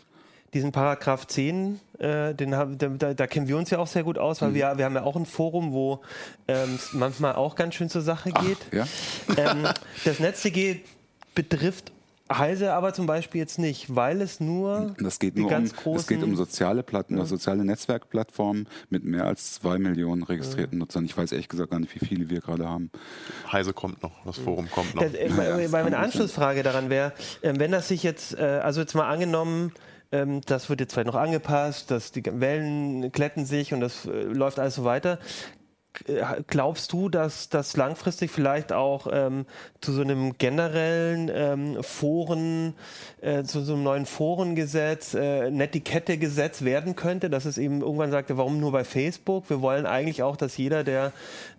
diesen 0.54 0.72
Paragraph 0.72 1.26
10, 1.26 1.80
äh, 1.98 2.34
den 2.34 2.52
da, 2.52 3.14
da, 3.14 3.26
kennen 3.26 3.48
wir 3.48 3.56
uns 3.56 3.70
ja 3.70 3.78
auch 3.78 3.86
sehr 3.86 4.04
gut 4.04 4.18
aus, 4.18 4.40
weil 4.40 4.50
mhm. 4.50 4.54
wir, 4.54 4.78
wir 4.78 4.84
haben 4.84 4.94
ja 4.94 5.02
auch 5.02 5.16
ein 5.16 5.26
Forum, 5.26 5.72
wo 5.72 6.00
ähm, 6.48 6.76
es 6.76 6.92
manchmal 6.92 7.34
auch 7.34 7.56
ganz 7.56 7.74
schön 7.74 7.90
zur 7.90 8.02
Sache 8.02 8.30
geht. 8.30 8.58
Ach, 8.70 8.72
ja? 8.72 8.86
ähm, 9.36 9.66
das 10.04 10.20
NetzDG 10.20 10.80
betrifft 11.34 11.92
Heise 12.32 12.72
aber 12.72 12.94
zum 12.94 13.04
Beispiel 13.06 13.40
jetzt 13.40 13.58
nicht, 13.58 13.94
weil 13.94 14.22
es 14.22 14.40
nur 14.40 14.94
das 14.98 15.18
geht 15.18 15.36
nur 15.36 15.50
ganz 15.50 15.72
um, 15.72 15.76
großen... 15.76 16.00
Es 16.00 16.06
geht 16.06 16.22
um 16.22 16.34
soziale 16.36 16.82
Platten, 16.82 17.18
ja. 17.18 17.26
soziale 17.26 17.64
Netzwerkplattformen 17.66 18.66
mit 18.88 19.04
mehr 19.04 19.26
als 19.26 19.54
zwei 19.54 19.78
Millionen 19.78 20.22
registrierten 20.22 20.78
ja. 20.78 20.84
Nutzern. 20.84 21.04
Ich 21.04 21.16
weiß 21.16 21.32
ehrlich 21.32 21.48
gesagt 21.48 21.70
gar 21.70 21.80
nicht, 21.80 21.94
wie 21.94 22.04
viele 22.04 22.30
wir 22.30 22.40
gerade 22.40 22.66
haben. 22.66 22.90
Heise 23.52 23.74
kommt 23.74 24.02
noch, 24.02 24.24
das 24.24 24.38
Forum 24.38 24.70
kommt 24.70 24.94
noch. 24.94 25.02
Das, 25.02 25.12
äh, 25.12 25.28
ja, 25.28 25.68
meine 25.68 25.98
Anschlussfrage 25.98 26.62
daran 26.62 26.88
wäre, 26.88 27.12
äh, 27.42 27.52
wenn 27.58 27.70
das 27.70 27.88
sich 27.88 28.02
jetzt, 28.02 28.38
äh, 28.38 28.42
also 28.42 28.80
jetzt 28.80 28.94
mal 28.94 29.08
angenommen, 29.08 29.72
ähm, 30.14 30.40
das 30.46 30.70
wird 30.70 30.80
jetzt 30.80 30.92
vielleicht 30.92 31.08
noch 31.08 31.14
angepasst, 31.16 31.90
dass 31.90 32.12
die 32.12 32.22
Wellen 32.24 33.10
kletten 33.10 33.44
sich 33.44 33.72
und 33.74 33.80
das 33.80 34.06
äh, 34.06 34.22
läuft 34.22 34.58
alles 34.58 34.76
so 34.76 34.84
weiter. 34.84 35.18
Äh, 36.06 36.42
glaubst 36.46 36.92
du, 36.92 37.08
dass 37.08 37.48
das 37.48 37.76
langfristig 37.76 38.30
vielleicht 38.30 38.72
auch 38.72 39.08
ähm, 39.10 39.46
zu 39.80 39.92
so 39.92 40.02
einem 40.02 40.38
generellen 40.38 41.30
ähm, 41.32 41.82
Foren, 41.82 42.74
äh, 43.20 43.42
zu 43.44 43.62
so 43.62 43.74
einem 43.74 43.82
neuen 43.82 44.06
Forengesetz, 44.06 45.14
äh, 45.14 45.50
Netiquette-Gesetz 45.50 46.62
werden 46.62 46.94
könnte, 46.96 47.30
dass 47.30 47.44
es 47.44 47.58
eben 47.58 47.80
irgendwann 47.80 48.10
sagte, 48.10 48.36
warum 48.36 48.60
nur 48.60 48.72
bei 48.72 48.84
Facebook? 48.84 49.48
Wir 49.50 49.62
wollen 49.62 49.86
eigentlich 49.86 50.22
auch, 50.22 50.36
dass 50.36 50.56
jeder, 50.56 50.84
der 50.84 51.12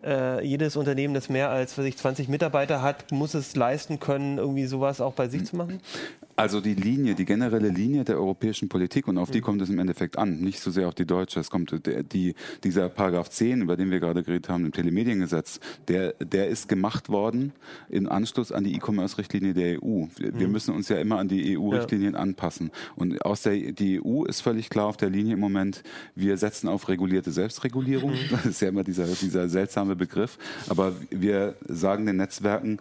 äh, 0.03 0.45
jedes 0.45 0.75
Unternehmen, 0.75 1.13
das 1.13 1.29
mehr 1.29 1.49
als 1.49 1.77
ich, 1.77 1.97
20 1.97 2.29
Mitarbeiter 2.29 2.81
hat, 2.81 3.11
muss 3.11 3.33
es 3.33 3.55
leisten 3.55 3.99
können, 3.99 4.37
irgendwie 4.37 4.65
sowas 4.65 5.01
auch 5.01 5.13
bei 5.13 5.27
sich 5.27 5.45
zu 5.45 5.55
machen? 5.55 5.81
Also 6.37 6.59
die 6.59 6.73
Linie, 6.73 7.15
die 7.15 7.23
generelle 7.23 7.69
Linie 7.69 8.03
der 8.03 8.17
europäischen 8.17 8.67
Politik 8.67 9.07
und 9.07 9.17
auf 9.17 9.31
die 9.31 9.37
mhm. 9.39 9.43
kommt 9.43 9.61
es 9.61 9.69
im 9.69 9.79
Endeffekt 9.79 10.17
an, 10.17 10.39
nicht 10.39 10.59
so 10.59 10.69
sehr 10.69 10.87
auf 10.87 10.95
die 10.95 11.05
deutsche. 11.05 11.39
Es 11.39 11.49
kommt 11.49 11.85
der, 11.85 12.03
die, 12.03 12.35
dieser 12.63 12.89
Paragraph 12.89 13.29
10, 13.29 13.61
über 13.61 13.77
den 13.77 13.89
wir 13.89 14.01
gerade 14.01 14.21
geredet 14.21 14.49
haben, 14.49 14.65
im 14.65 14.73
Telemediengesetz, 14.73 15.61
der, 15.87 16.13
der 16.13 16.49
ist 16.49 16.67
gemacht 16.67 17.07
worden 17.07 17.53
im 17.89 18.09
Anschluss 18.11 18.51
an 18.51 18.65
die 18.65 18.75
E-Commerce-Richtlinie 18.75 19.53
der 19.53 19.81
EU. 19.81 20.07
Wir, 20.17 20.33
mhm. 20.33 20.51
müssen 20.51 20.75
uns 20.75 20.89
ja 20.89 20.97
immer 20.97 21.19
an 21.19 21.29
die 21.29 21.57
EU-Richtlinien 21.57 22.13
ja. 22.15 22.19
anpassen. 22.19 22.71
Und 22.97 23.21
aus 23.23 23.43
der 23.43 23.55
die 23.71 24.01
EU 24.03 24.25
ist 24.25 24.41
völlig 24.41 24.69
klar 24.69 24.87
auf 24.87 24.97
der 24.97 25.09
Linie 25.09 25.35
im 25.35 25.39
Moment, 25.39 25.83
wir 26.15 26.37
setzen 26.37 26.67
auf 26.67 26.89
regulierte 26.89 27.31
Selbstregulierung. 27.31 28.11
Mhm. 28.11 28.29
Das 28.31 28.45
ist 28.45 28.61
ja 28.61 28.67
immer 28.67 28.83
dieser, 28.83 29.05
dieser 29.05 29.47
seltsame 29.47 29.95
Begriff. 29.95 30.37
Aber 30.67 30.93
wir 31.09 31.55
sagen 31.67 32.05
den 32.05 32.17
Netzwerken, 32.17 32.79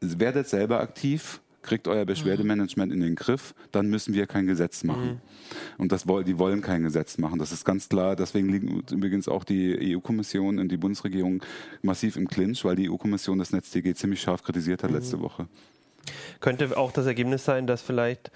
werdet 0.00 0.48
selber 0.48 0.80
aktiv 0.80 1.40
kriegt 1.62 1.88
euer 1.88 2.04
Beschwerdemanagement 2.04 2.92
in 2.92 3.00
den 3.00 3.14
Griff, 3.14 3.54
dann 3.70 3.88
müssen 3.88 4.14
wir 4.14 4.26
kein 4.26 4.46
Gesetz 4.46 4.84
machen. 4.84 5.06
Mhm. 5.06 5.20
Und 5.78 5.92
das, 5.92 6.04
die 6.04 6.38
wollen 6.38 6.60
kein 6.60 6.82
Gesetz 6.82 7.18
machen. 7.18 7.38
Das 7.38 7.52
ist 7.52 7.64
ganz 7.64 7.88
klar. 7.88 8.16
Deswegen 8.16 8.48
liegen 8.48 8.82
übrigens 8.90 9.28
auch 9.28 9.44
die 9.44 9.96
EU-Kommission 9.96 10.58
und 10.58 10.70
die 10.70 10.76
Bundesregierung 10.76 11.42
massiv 11.82 12.16
im 12.16 12.28
Clinch, 12.28 12.64
weil 12.64 12.76
die 12.76 12.90
EU-Kommission 12.90 13.38
das 13.38 13.52
NetzDG 13.52 13.94
ziemlich 13.94 14.20
scharf 14.20 14.42
kritisiert 14.42 14.82
hat 14.82 14.90
mhm. 14.90 14.96
letzte 14.96 15.20
Woche. 15.20 15.46
Könnte 16.40 16.76
auch 16.76 16.92
das 16.92 17.06
Ergebnis 17.06 17.44
sein, 17.44 17.66
dass 17.66 17.82
vielleicht 17.82 18.32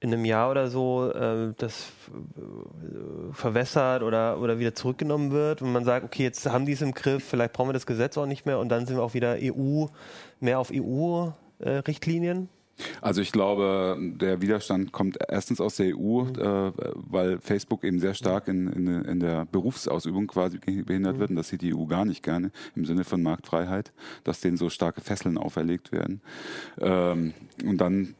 in 0.00 0.12
einem 0.12 0.24
Jahr 0.24 0.50
oder 0.50 0.68
so 0.68 1.10
äh, 1.10 1.52
das 1.56 1.88
äh, 2.08 3.32
verwässert 3.32 4.02
oder, 4.02 4.40
oder 4.40 4.60
wieder 4.60 4.74
zurückgenommen 4.74 5.32
wird 5.32 5.60
und 5.60 5.72
man 5.72 5.84
sagt, 5.84 6.04
okay, 6.04 6.22
jetzt 6.22 6.46
haben 6.46 6.66
die 6.66 6.72
es 6.72 6.82
im 6.82 6.92
Griff, 6.92 7.24
vielleicht 7.24 7.52
brauchen 7.52 7.70
wir 7.70 7.72
das 7.72 7.86
Gesetz 7.86 8.16
auch 8.16 8.26
nicht 8.26 8.46
mehr 8.46 8.60
und 8.60 8.68
dann 8.68 8.86
sind 8.86 8.96
wir 8.96 9.02
auch 9.02 9.14
wieder 9.14 9.36
EU, 9.40 9.86
mehr 10.38 10.60
auf 10.60 10.70
EU-Richtlinien? 10.72 12.44
Äh, 12.44 12.57
also 13.00 13.20
ich 13.20 13.32
glaube, 13.32 13.98
der 14.00 14.40
Widerstand 14.40 14.92
kommt 14.92 15.18
erstens 15.28 15.60
aus 15.60 15.76
der 15.76 15.96
EU, 15.96 16.24
mhm. 16.24 16.34
äh, 16.38 16.72
weil 16.94 17.40
Facebook 17.40 17.84
eben 17.84 17.98
sehr 17.98 18.14
stark 18.14 18.48
in, 18.48 18.68
in, 18.68 18.86
in, 19.04 19.20
der 19.20 19.46
Berufsausübung 19.46 20.26
quasi 20.26 20.58
behindert 20.58 21.16
mhm. 21.16 21.20
wird 21.20 21.30
und 21.30 21.36
das 21.36 21.48
sieht 21.48 21.62
die 21.62 21.74
EU 21.74 21.86
gar 21.86 22.04
nicht 22.04 22.22
gerne 22.22 22.50
im 22.74 22.84
Sinne 22.84 23.04
von 23.04 23.22
Marktfreiheit, 23.22 23.92
dass 24.24 24.40
denen 24.40 24.56
so 24.56 24.70
starke 24.70 25.00
Fesseln 25.00 25.38
auferlegt 25.38 25.92
werden. 25.92 26.20
Ähm, 26.80 27.34
und 27.64 27.78
dann 27.78 28.14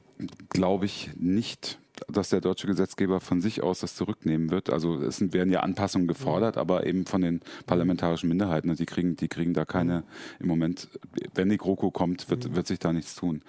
glaube 0.49 0.87
ich 0.87 1.11
nicht, 1.17 1.79
dass 2.07 2.31
der 2.31 2.41
deutsche 2.41 2.67
Gesetzgeber 2.67 3.21
von 3.21 3.41
sich 3.41 3.63
aus 3.63 3.81
das 3.81 3.97
zurücknehmen 3.97 4.51
wird. 4.51 4.71
Also 4.71 5.03
es 5.03 5.21
werden 5.33 5.53
ja 5.53 5.61
Anpassungen 5.61 6.07
gefordert, 6.07 6.57
mhm. 6.57 6.61
aber 6.61 6.87
eben 6.87 7.07
von 7.07 7.23
den 7.23 7.41
parlamentarischen 7.67 8.29
Minderheiten. 8.29 8.75
Die 8.77 8.87
kriegen, 8.87 9.17
die 9.17 9.29
kriegen 9.29 9.55
da 9.55 9.65
keine, 9.65 10.05
im 10.39 10.49
Moment, 10.49 10.89
wenn 11.35 11.49
die 11.49 11.59
GroKo 11.59 11.91
kommt, 11.91 12.31
wird, 12.31 12.49
mhm. 12.49 12.57
wird 12.57 12.67
sich 12.67 12.79
da 12.79 12.93
nichts 12.93 13.15
tun. 13.15 13.43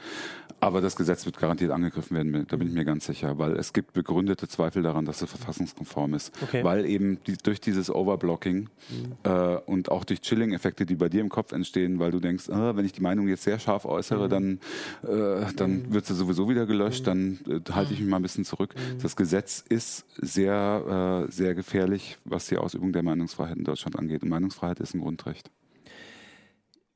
Aber 0.59 0.81
das 0.81 0.95
Gesetz 0.95 1.25
wird 1.25 1.37
garantiert 1.37 1.71
angegriffen 1.71 2.15
werden, 2.15 2.45
da 2.47 2.57
bin 2.57 2.67
ich 2.67 2.73
mir 2.73 2.85
ganz 2.85 3.05
sicher, 3.05 3.37
weil 3.37 3.55
es 3.55 3.71
gibt 3.71 3.93
begründete 3.93 4.47
Zweifel 4.47 4.83
daran, 4.83 5.05
dass 5.05 5.21
es 5.21 5.29
verfassungskonform 5.29 6.13
ist. 6.13 6.33
Okay. 6.41 6.63
Weil 6.63 6.85
eben 6.85 7.19
die, 7.25 7.37
durch 7.37 7.61
dieses 7.61 7.93
Overblocking 7.93 8.69
mhm. 8.89 9.13
äh, 9.23 9.55
und 9.65 9.89
auch 9.89 10.03
durch 10.03 10.21
Chilling-Effekte, 10.21 10.85
die 10.85 10.95
bei 10.95 11.07
dir 11.07 11.21
im 11.21 11.29
Kopf 11.29 11.53
entstehen, 11.53 11.99
weil 11.99 12.11
du 12.11 12.19
denkst, 12.19 12.49
ah, 12.49 12.75
wenn 12.75 12.85
ich 12.85 12.91
die 12.91 13.01
Meinung 13.01 13.27
jetzt 13.27 13.43
sehr 13.43 13.59
scharf 13.59 13.85
äußere, 13.85 14.25
mhm. 14.25 14.29
dann, 14.29 14.59
äh, 15.03 15.53
dann 15.55 15.71
mhm. 15.71 15.93
wird 15.93 16.05
sie 16.05 16.15
sowieso 16.15 16.49
wieder 16.49 16.65
gelöscht, 16.65 17.07
dann 17.07 17.39
äh, 17.47 17.71
halte 17.71 17.93
ich 17.93 18.01
mich 18.01 18.09
mal 18.09 18.17
ein 18.17 18.23
bisschen 18.23 18.45
zurück. 18.45 18.75
Mhm. 18.75 19.01
Das 19.01 19.15
Gesetz 19.15 19.63
ist 19.67 20.05
sehr, 20.17 21.25
äh, 21.27 21.31
sehr 21.31 21.55
gefährlich, 21.55 22.17
was 22.25 22.47
die 22.47 22.57
Ausübung 22.57 22.91
der 22.91 23.03
Meinungsfreiheit 23.03 23.57
in 23.57 23.63
Deutschland 23.63 23.97
angeht. 23.97 24.23
Und 24.23 24.29
Meinungsfreiheit 24.29 24.79
ist 24.79 24.93
ein 24.93 25.01
Grundrecht. 25.01 25.49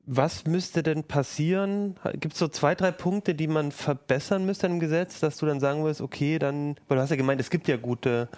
Was 0.06 0.44
müsste 0.44 0.82
denn 0.82 1.04
passieren? 1.04 1.96
Gibt 2.14 2.34
es 2.34 2.38
so 2.38 2.48
zwei, 2.48 2.74
drei 2.74 2.90
Punkte, 2.90 3.34
die 3.34 3.46
man 3.46 3.72
verbessern 3.72 4.44
müsste 4.44 4.66
im 4.66 4.78
Gesetz, 4.78 5.20
dass 5.20 5.38
du 5.38 5.46
dann 5.46 5.60
sagen 5.60 5.82
würdest, 5.82 6.02
okay, 6.02 6.38
dann, 6.38 6.76
weil 6.88 6.96
du 6.96 7.02
hast 7.02 7.10
ja 7.10 7.16
gemeint, 7.16 7.40
es 7.40 7.48
gibt 7.48 7.68
ja 7.68 7.78
gute, 7.78 8.28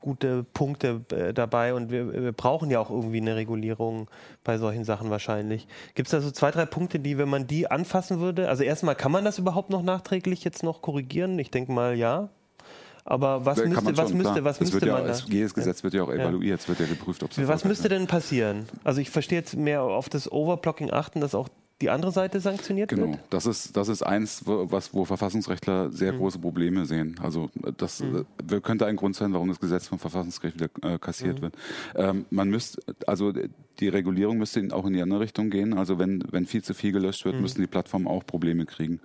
gute 0.00 0.42
Punkte 0.42 1.02
äh, 1.12 1.32
dabei 1.32 1.72
und 1.72 1.90
wir, 1.90 2.12
wir, 2.12 2.32
brauchen 2.32 2.70
ja 2.70 2.80
auch 2.80 2.90
irgendwie 2.90 3.20
eine 3.20 3.36
Regulierung 3.36 4.10
bei 4.42 4.58
solchen 4.58 4.84
Sachen 4.84 5.08
wahrscheinlich. 5.08 5.68
Gibt 5.94 6.08
es 6.08 6.10
da 6.10 6.20
so 6.20 6.30
zwei, 6.30 6.50
drei 6.50 6.66
Punkte, 6.66 6.98
die, 6.98 7.16
wenn 7.16 7.28
man 7.28 7.46
die 7.46 7.70
anfassen 7.70 8.20
würde, 8.20 8.48
also 8.48 8.64
erstmal, 8.64 8.96
kann 8.96 9.12
man 9.12 9.24
das 9.24 9.38
überhaupt 9.38 9.70
noch 9.70 9.82
nachträglich 9.82 10.42
jetzt 10.42 10.62
noch 10.62 10.82
korrigieren? 10.82 11.38
Ich 11.38 11.50
denke 11.50 11.72
mal, 11.72 11.96
ja. 11.96 12.28
Aber 13.06 13.44
was 13.44 13.58
müsste, 13.58 13.84
schon, 13.84 13.96
was 13.96 14.12
müsste, 14.14 14.44
was 14.44 14.60
müsste 14.60 14.86
ja, 14.86 14.94
man 14.94 15.06
da? 15.06 15.14
Jedes 15.28 15.52
Gesetz 15.52 15.84
wird 15.84 15.92
ja 15.92 16.02
auch 16.04 16.10
evaluiert, 16.10 16.60
es 16.60 16.68
wird 16.68 16.80
ja 16.80 16.86
geprüft, 16.86 17.22
ob 17.22 17.32
es 17.32 17.48
Was 17.48 17.64
müsste 17.64 17.90
denn 17.90 18.06
passieren? 18.06 18.66
Also 18.82 19.00
ich 19.02 19.10
verstehe 19.10 19.38
jetzt 19.38 19.56
mehr 19.56 19.82
auf 19.82 20.08
das 20.08 20.30
Overblocking 20.32 20.90
achten, 20.90 21.20
dass 21.20 21.34
auch 21.34 21.48
die 21.84 21.90
andere 21.90 22.12
Seite 22.12 22.40
sanktioniert 22.40 22.88
genau. 22.88 23.02
wird? 23.02 23.12
Genau, 23.12 23.24
das 23.28 23.44
ist, 23.44 23.76
das 23.76 23.88
ist 23.88 24.02
eins, 24.02 24.42
wo, 24.46 24.70
was, 24.70 24.94
wo 24.94 25.04
Verfassungsrechtler 25.04 25.90
sehr 25.92 26.14
mhm. 26.14 26.18
große 26.18 26.38
Probleme 26.38 26.86
sehen. 26.86 27.16
Also 27.22 27.50
das 27.76 28.00
mhm. 28.00 28.24
könnte 28.62 28.86
ein 28.86 28.96
Grund 28.96 29.16
sein, 29.16 29.34
warum 29.34 29.48
das 29.48 29.60
Gesetz 29.60 29.86
vom 29.86 29.98
Verfassungsgericht 29.98 30.56
wieder 30.56 30.94
äh, 30.94 30.98
kassiert 30.98 31.38
mhm. 31.38 31.42
wird. 31.42 31.56
Ähm, 31.94 32.24
man 32.30 32.48
müsste, 32.48 32.80
also 33.06 33.32
die 33.80 33.88
Regulierung 33.88 34.38
müsste 34.38 34.66
auch 34.72 34.86
in 34.86 34.94
die 34.94 35.02
andere 35.02 35.20
Richtung 35.20 35.50
gehen. 35.50 35.74
Also 35.74 35.98
wenn, 35.98 36.24
wenn 36.30 36.46
viel 36.46 36.62
zu 36.62 36.72
viel 36.72 36.92
gelöscht 36.92 37.26
wird, 37.26 37.36
mhm. 37.36 37.42
müssen 37.42 37.60
die 37.60 37.66
Plattformen 37.66 38.06
auch 38.06 38.24
Probleme 38.26 38.64
kriegen. 38.64 39.00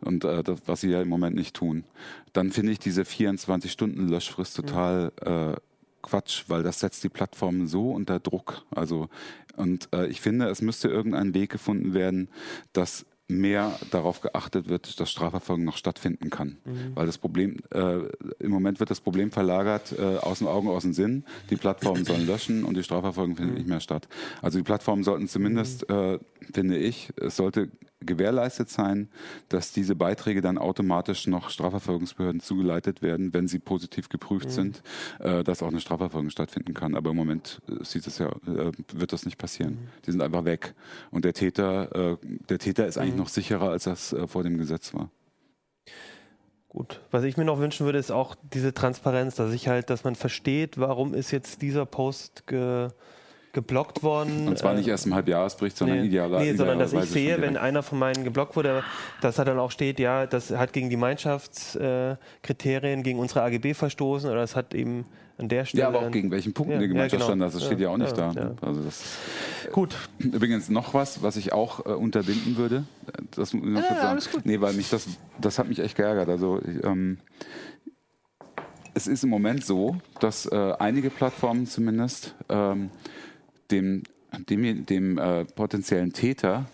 Und 0.00 0.24
äh, 0.24 0.42
das, 0.42 0.60
was 0.66 0.80
sie 0.80 0.90
ja 0.90 1.00
im 1.00 1.08
Moment 1.08 1.36
nicht 1.36 1.54
tun. 1.54 1.84
Dann 2.32 2.50
finde 2.50 2.72
ich 2.72 2.80
diese 2.80 3.02
24-Stunden-Löschfrist 3.02 4.56
total 4.56 5.12
äh, 5.20 5.60
Quatsch, 6.02 6.44
weil 6.48 6.62
das 6.62 6.80
setzt 6.80 7.04
die 7.04 7.08
Plattformen 7.08 7.66
so 7.66 7.90
unter 7.90 8.20
Druck. 8.20 8.62
Also 8.70 9.08
und 9.56 9.88
äh, 9.92 10.06
ich 10.06 10.20
finde, 10.20 10.48
es 10.48 10.62
müsste 10.62 10.88
irgendein 10.88 11.34
Weg 11.34 11.50
gefunden 11.50 11.92
werden, 11.92 12.28
dass 12.72 13.06
mehr 13.28 13.78
darauf 13.90 14.22
geachtet 14.22 14.68
wird, 14.68 14.98
dass 14.98 15.10
Strafverfolgung 15.10 15.64
noch 15.64 15.76
stattfinden 15.76 16.30
kann. 16.30 16.56
Mhm. 16.64 16.92
Weil 16.94 17.06
das 17.06 17.18
Problem, 17.18 17.58
äh, 17.70 17.98
im 18.40 18.50
Moment 18.50 18.80
wird 18.80 18.90
das 18.90 19.00
Problem 19.00 19.30
verlagert, 19.30 19.94
äh, 19.98 20.16
aus 20.16 20.38
den 20.38 20.48
Augen, 20.48 20.68
aus 20.68 20.82
dem 20.82 20.94
Sinn. 20.94 21.24
Die 21.50 21.56
Plattformen 21.56 22.04
sollen 22.04 22.26
löschen 22.26 22.64
und 22.64 22.76
die 22.76 22.82
Strafverfolgung 22.82 23.36
findet 23.36 23.54
mhm. 23.54 23.58
nicht 23.58 23.68
mehr 23.68 23.80
statt. 23.80 24.08
Also 24.40 24.58
die 24.58 24.64
Plattformen 24.64 25.04
sollten 25.04 25.28
zumindest, 25.28 25.88
äh, 25.90 26.18
finde 26.52 26.78
ich, 26.78 27.10
es 27.16 27.36
sollte 27.36 27.70
gewährleistet 28.00 28.70
sein, 28.70 29.08
dass 29.48 29.72
diese 29.72 29.96
Beiträge 29.96 30.40
dann 30.40 30.56
automatisch 30.56 31.26
noch 31.26 31.50
Strafverfolgungsbehörden 31.50 32.40
zugeleitet 32.40 33.02
werden, 33.02 33.34
wenn 33.34 33.48
sie 33.48 33.58
positiv 33.58 34.08
geprüft 34.08 34.46
mhm. 34.46 34.50
sind, 34.50 34.82
äh, 35.18 35.42
dass 35.42 35.62
auch 35.62 35.68
eine 35.68 35.80
Strafverfolgung 35.80 36.30
stattfinden 36.30 36.74
kann. 36.74 36.94
Aber 36.94 37.10
im 37.10 37.16
Moment 37.16 37.60
äh, 37.68 37.84
sieht 37.84 38.06
es 38.06 38.18
ja, 38.18 38.28
äh, 38.46 38.72
wird 38.92 39.12
das 39.12 39.24
nicht 39.24 39.38
passieren. 39.38 39.72
Mhm. 39.72 39.88
Die 40.06 40.12
sind 40.12 40.22
einfach 40.22 40.44
weg. 40.44 40.74
Und 41.10 41.24
der 41.24 41.34
Täter, 41.34 42.12
äh, 42.12 42.16
der 42.48 42.58
Täter 42.58 42.86
ist 42.86 42.98
eigentlich 42.98 43.14
mhm. 43.14 43.17
Noch 43.18 43.28
sicherer, 43.28 43.70
als 43.70 43.84
das 43.84 44.12
äh, 44.12 44.26
vor 44.26 44.42
dem 44.42 44.58
Gesetz 44.58 44.94
war. 44.94 45.10
Gut. 46.68 47.00
Was 47.10 47.24
ich 47.24 47.36
mir 47.36 47.44
noch 47.44 47.58
wünschen 47.58 47.86
würde, 47.86 47.98
ist 47.98 48.10
auch 48.10 48.34
diese 48.52 48.74
Transparenz, 48.74 49.36
dass 49.36 49.52
ich 49.52 49.68
halt, 49.68 49.90
dass 49.90 50.04
man 50.04 50.14
versteht, 50.14 50.78
warum 50.78 51.14
ist 51.14 51.30
jetzt 51.30 51.62
dieser 51.62 51.86
Post 51.86 52.46
ge 52.46 52.88
geblockt 53.52 54.02
worden. 54.02 54.46
Und 54.46 54.58
zwar 54.58 54.74
nicht 54.74 54.88
äh, 54.88 54.90
erst 54.90 55.06
im 55.06 55.14
Halbjahresbericht, 55.14 55.74
sondern 55.76 56.00
nee, 56.00 56.06
idealerweise. 56.06 56.50
Nee, 56.50 56.56
sondern 56.56 56.78
dass 56.78 56.92
ich 56.92 57.06
sehe, 57.06 57.40
wenn 57.40 57.56
einer 57.56 57.82
von 57.82 57.98
meinen 57.98 58.22
geblockt 58.22 58.56
wurde, 58.56 58.84
dass 59.20 59.36
da 59.36 59.44
dann 59.44 59.58
auch 59.58 59.70
steht, 59.70 59.98
ja, 59.98 60.26
das 60.26 60.50
hat 60.50 60.74
gegen 60.74 60.90
die 60.90 60.96
Gemeinschaftskriterien, 60.96 63.02
gegen 63.02 63.18
unsere 63.18 63.42
AGB 63.42 63.72
verstoßen 63.74 64.30
oder 64.30 64.42
es 64.42 64.54
hat 64.54 64.74
eben 64.74 65.06
an 65.38 65.48
der 65.48 65.64
Stelle. 65.64 65.82
Ja, 65.82 65.88
aber 65.88 66.00
auch 66.00 66.10
gegen 66.10 66.30
welchen 66.30 66.52
Punkten 66.52 66.74
ja, 66.74 66.80
die 66.80 66.88
Gemeinschaftsstandards, 66.88 67.54
ja, 67.54 67.58
genau. 67.58 67.60
das 67.60 67.66
steht 67.66 67.80
ja 67.80 67.88
auch 67.90 67.96
nicht 67.96 68.18
da. 68.18 68.56
Also 68.60 68.82
das 68.82 69.18
gut. 69.72 69.96
Übrigens 70.18 70.68
noch 70.68 70.94
was, 70.94 71.22
was 71.22 71.36
ich 71.36 71.52
auch 71.52 71.86
äh, 71.86 71.90
unterbinden 71.90 72.56
würde. 72.56 72.84
Das 73.30 73.54
muss 73.54 73.64
ich 73.64 73.70
noch 73.70 73.82
sagen. 73.82 74.20
Nee, 74.44 74.60
weil 74.60 74.74
mich 74.74 74.90
das, 74.90 75.06
das 75.40 75.58
hat 75.58 75.68
mich 75.68 75.78
echt 75.78 75.96
geärgert. 75.96 76.28
Also 76.28 76.60
ich, 76.60 76.84
ähm, 76.84 77.18
es 78.94 79.06
ist 79.06 79.22
im 79.22 79.30
Moment 79.30 79.64
so, 79.64 79.96
dass 80.18 80.46
äh, 80.46 80.72
einige 80.78 81.10
Plattformen 81.10 81.66
zumindest 81.66 82.34
ähm, 82.48 82.90
dem, 83.70 84.02
dem, 84.48 84.86
dem 84.86 85.18
äh, 85.18 85.44
potenziellen 85.44 86.12
Täter 86.12 86.66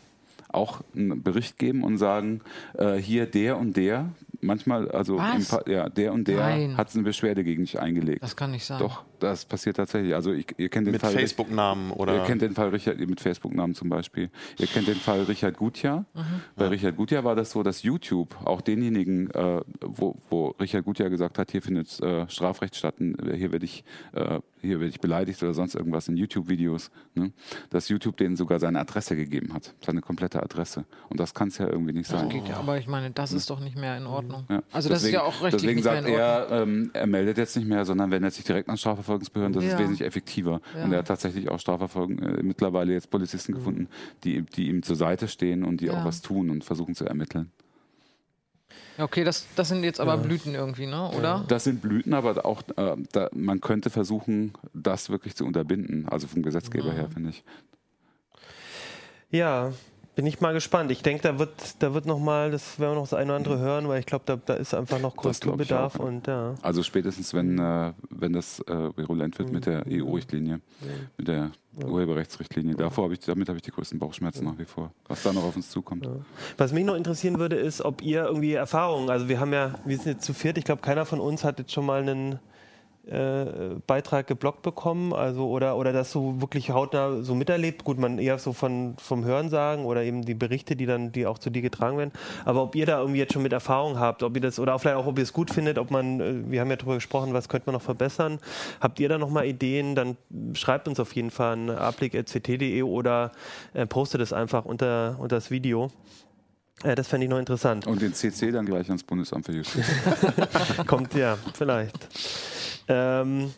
auch 0.49 0.81
einen 0.95 1.23
Bericht 1.23 1.59
geben 1.59 1.83
und 1.83 1.99
sagen, 1.99 2.41
äh, 2.75 2.95
hier 2.95 3.27
der 3.27 3.59
und 3.59 3.77
der, 3.77 4.09
manchmal, 4.45 4.91
also 4.91 5.19
im, 5.19 5.47
ja, 5.67 5.89
der 5.89 6.13
und 6.13 6.29
der 6.29 6.77
hat 6.77 6.95
eine 6.95 7.03
Beschwerde 7.03 7.45
gegen 7.45 7.63
dich 7.63 7.79
eingelegt. 7.79 8.23
Das 8.23 8.37
kann 8.37 8.51
nicht 8.51 8.65
sein. 8.65 8.79
Doch, 8.79 9.05
das 9.25 9.45
passiert 9.45 9.77
tatsächlich. 9.77 10.15
Also 10.15 10.33
ich, 10.33 10.47
ihr 10.59 10.69
kennt 10.69 10.87
den 10.87 10.93
mit 10.93 11.01
Fall. 11.01 11.11
Mit 11.11 11.21
Facebook-Namen 11.21 11.91
oder? 11.93 12.15
Ihr 12.17 12.25
kennt 12.25 12.43
den 12.43 12.55
Fall 12.55 12.69
Richard, 12.69 12.99
mit 12.99 13.21
Facebook-Namen 13.21 13.75
zum 13.75 13.89
Beispiel. 13.89 14.31
Ihr 14.59 14.67
kennt 14.67 14.87
den 14.87 14.97
Fall 14.97 15.23
Richard 15.23 15.57
Gutjahr. 15.57 16.05
Mhm. 16.15 16.23
Bei 16.57 16.65
ja. 16.65 16.71
Richard 16.71 16.97
Gutjahr 16.97 17.25
war 17.25 17.35
das 17.35 17.51
so, 17.51 17.63
dass 17.63 17.83
YouTube 17.83 18.37
auch 18.45 18.61
denjenigen, 18.61 19.31
äh, 19.31 19.61
wo, 19.81 20.17
wo 20.29 20.49
Richard 20.61 20.85
Gutjahr 20.85 21.11
gesagt 21.11 21.39
hat, 21.39 21.51
hier 21.51 21.63
findet 21.63 22.01
äh, 22.01 22.29
Strafrecht 22.29 22.77
statt, 22.77 22.97
hier 22.99 23.53
werde 23.53 23.65
ich, 23.65 23.85
äh, 24.13 24.41
hier 24.61 24.81
werde 24.81 24.91
ich 24.91 25.01
beleidigt 25.01 25.43
oder 25.43 25.55
sonst 25.55 25.75
irgendwas 25.75 26.09
in 26.09 26.17
YouTube-Videos, 26.17 26.91
ne? 27.15 27.33
dass 27.71 27.89
YouTube 27.89 28.17
denen 28.17 28.37
sogar 28.37 28.61
seine 28.61 28.81
Adresse 28.81 29.17
gegeben 29.17 29.53
hat, 29.55 29.75
seine 29.85 30.01
komplette 30.01 30.43
Adresse. 30.43 30.85
Und 31.09 31.19
das 31.19 31.35
kann 31.35 31.49
es 31.49 31.59
ja 31.59 31.67
irgendwie 31.67 31.93
nicht 31.93 32.09
sein. 32.09 32.31
Ja, 32.47 32.59
aber 32.59 32.79
ich 32.79 32.87
meine, 32.87 33.11
das 33.11 33.33
ist 33.33 33.51
doch 33.51 33.61
nicht 33.61 33.77
mehr 33.77 33.97
in 33.97 34.07
Ordnung. 34.07 34.45
Ja. 34.51 34.63
Also 34.73 34.89
deswegen, 34.89 34.91
das 34.91 35.03
ist 35.05 35.13
ja 35.13 35.23
auch 35.23 35.43
rechtlich 35.43 35.63
Deswegen 35.63 35.77
nicht 35.77 35.85
sagt 35.85 36.07
er, 36.07 36.49
ähm, 36.51 36.91
er 36.93 37.07
meldet 37.07 37.39
jetzt 37.39 37.57
nicht 37.57 37.67
mehr, 37.67 37.85
sondern 37.85 38.11
wendet 38.11 38.35
sich 38.35 38.45
direkt 38.45 38.69
an 38.69 38.77
Strafverfolgungsbehörden. 39.15 39.53
Das 39.53 39.65
ist 39.65 39.79
wesentlich 39.79 40.07
effektiver. 40.07 40.61
Und 40.83 40.93
er 40.93 40.99
hat 40.99 41.09
tatsächlich 41.09 41.49
auch 41.49 41.59
Strafverfolgung 41.59 42.19
äh, 42.19 42.43
mittlerweile 42.43 42.93
jetzt 42.93 43.11
Polizisten 43.11 43.53
mhm. 43.53 43.57
gefunden, 43.57 43.89
die, 44.25 44.43
die 44.43 44.69
ihm 44.69 44.83
zur 44.83 44.97
Seite 44.97 45.29
stehen 45.29 45.65
und 45.65 45.81
die 45.81 45.91
auch 45.91 46.05
was 46.05 46.23
tun 46.23 46.51
und 46.51 46.65
versuchen 46.65 46.95
zu 46.95 47.05
ermitteln. 47.05 47.51
Okay, 48.97 49.25
das, 49.25 49.47
das 49.57 49.69
sind 49.69 49.83
jetzt 49.83 50.01
aber 50.01 50.15
ja. 50.15 50.23
Blüten 50.23 50.55
irgendwie, 50.55 50.87
ne? 50.87 51.11
oder? 51.11 51.45
Das 51.49 51.65
sind 51.65 51.83
Blüten, 51.83 52.15
aber 52.15 52.45
auch 52.45 52.63
äh, 52.77 52.97
da, 53.13 53.29
man 53.33 53.61
könnte 53.61 53.91
versuchen, 53.91 54.53
das 54.73 55.11
wirklich 55.11 55.35
zu 55.35 55.45
unterbinden, 55.45 56.09
also 56.09 56.29
vom 56.29 56.43
Gesetzgeber 56.43 56.93
mhm. 56.93 56.97
her, 56.97 57.09
finde 57.13 57.31
ich. 57.31 57.45
Ja, 59.31 59.73
bin 60.15 60.27
ich 60.27 60.41
mal 60.41 60.53
gespannt. 60.53 60.91
Ich 60.91 61.03
denke, 61.03 61.23
da 61.23 61.39
wird, 61.39 61.51
da 61.81 61.93
wird 61.93 62.07
noch 62.07 62.19
mal, 62.19 62.51
das 62.51 62.79
werden 62.79 62.93
wir 62.93 62.95
noch 62.97 63.03
das 63.03 63.15
eine 63.15 63.27
oder 63.27 63.37
andere 63.37 63.59
hören, 63.59 63.89
weil 63.89 64.01
ich 64.01 64.07
glaube, 64.07 64.25
da, 64.27 64.37
da 64.37 64.55
ist 64.55 64.75
einfach 64.75 65.01
noch 65.01 65.17
Korrekturbedarf 65.17 65.97
und 65.97 66.27
ja. 66.27 66.55
Also 66.63 66.83
spätestens, 66.83 67.35
wenn, 67.35 67.59
äh, 67.59 67.93
wenn 68.11 68.33
das 68.33 68.61
äh, 68.61 68.97
virulent 68.97 69.39
wird 69.39 69.49
mhm. 69.49 69.55
mit 69.55 69.67
der 69.67 69.85
EU-Richtlinie, 69.89 70.57
mhm. 70.57 70.61
mit 71.17 71.29
der 71.29 71.51
ja. 71.79 71.87
Urheberrechtsrichtlinie. 71.87 72.77
Davor 72.77 73.05
habe 73.05 73.15
ich, 73.15 73.21
damit 73.21 73.49
habe 73.49 73.59
ich 73.59 73.63
die 73.63 73.73
größten 73.73 73.99
Bauchschmerzen 73.99 74.45
ja. 74.45 74.53
nach 74.53 74.59
wie 74.59 74.65
vor, 74.65 74.93
was 75.09 75.23
da 75.23 75.33
noch 75.33 75.45
auf 75.45 75.57
uns 75.57 75.71
zukommt. 75.71 76.05
Ja. 76.07 76.13
Was 76.57 76.73
mich 76.73 76.85
noch 76.85 76.95
interessieren 76.95 77.39
würde, 77.39 77.57
ist, 77.57 77.83
ob 77.83 78.01
ihr 78.03 78.25
irgendwie 78.25 78.53
Erfahrungen, 78.53 79.11
also 79.11 79.29
wir 79.29 79.41
haben 79.41 79.53
ja, 79.53 79.75
wir 79.85 79.97
sind 79.97 80.07
jetzt 80.07 80.25
zu 80.25 80.33
viert, 80.33 80.59
ich 80.59 80.65
glaube, 80.65 80.83
keiner 80.83 81.07
von 81.07 81.21
uns 81.21 81.43
hat 81.43 81.59
jetzt 81.59 81.73
schon 81.73 81.87
mal 81.87 82.03
einen 82.03 82.39
äh, 83.07 83.77
Beitrag 83.87 84.27
geblockt 84.27 84.63
bekommen, 84.63 85.13
also 85.13 85.49
oder 85.49 85.77
oder 85.77 85.93
das 85.93 86.11
so 86.11 86.41
wirklich 86.41 86.71
hautnah 86.71 87.23
so 87.23 87.35
miterlebt. 87.35 87.85
Gut, 87.85 87.99
man 87.99 88.19
eher 88.19 88.39
so 88.39 88.53
von 88.53 88.95
vom 88.99 89.25
Hören 89.25 89.49
sagen 89.49 89.85
oder 89.85 90.03
eben 90.03 90.25
die 90.25 90.35
Berichte, 90.35 90.77
die 90.77 90.87
dann 90.87 91.13
die 91.13 91.27
auch 91.27 91.39
zu 91.39 91.51
dir 91.51 91.63
getragen 91.63 91.99
werden. 91.99 92.13
Aber 92.45 92.63
ob 92.63 92.75
ihr 92.75 92.87
da 92.87 93.01
irgendwie 93.01 93.19
jetzt 93.19 93.33
schon 93.33 93.43
mit 93.43 93.53
Erfahrung 93.53 93.99
habt, 93.99 94.23
ob 94.23 94.35
ihr 94.35 94.41
das 94.41 94.59
oder 94.59 94.79
vielleicht 94.79 94.97
auch 94.97 95.07
ob 95.07 95.19
ihr 95.19 95.25
es 95.25 95.33
gut 95.33 95.51
findet, 95.51 95.79
ob 95.79 95.91
man, 95.91 96.21
äh, 96.21 96.51
wir 96.51 96.61
haben 96.61 96.71
ja 96.71 96.77
darüber 96.77 96.95
gesprochen, 96.95 97.35
was 97.35 97.49
könnte 97.49 97.67
man 97.67 97.75
noch 97.75 97.83
verbessern. 97.83 98.39
Habt 98.81 99.01
ihr 99.01 99.09
da 99.09 99.19
noch 99.19 99.31
mal 99.31 99.45
Ideen? 99.45 99.95
Dann 99.95 100.17
schreibt 100.55 100.89
uns 100.89 100.99
auf 101.01 101.15
jeden 101.15 101.31
Fall 101.31 101.53
an 101.53 101.71
aplik.ct.de 101.71 102.83
oder 102.83 103.33
äh, 103.75 103.87
postet 103.87 104.21
es 104.21 104.33
einfach 104.33 104.65
unter 104.65 105.17
unter 105.19 105.37
das 105.37 105.51
Video. 105.51 105.91
Äh, 106.83 106.95
das 106.95 107.09
fände 107.09 107.25
ich 107.25 107.31
noch 107.31 107.39
interessant. 107.39 107.87
Und 107.87 108.03
den 108.03 108.15
CC 108.15 108.51
dann 108.51 108.67
gleich 108.67 108.87
ans 108.89 109.03
Bundesamt 109.03 109.47
für 109.47 109.53
Justiz. 109.53 109.85
Kommt 110.87 111.15
ja, 111.15 111.39
vielleicht. 111.55 112.09
Ähm, 112.89 113.53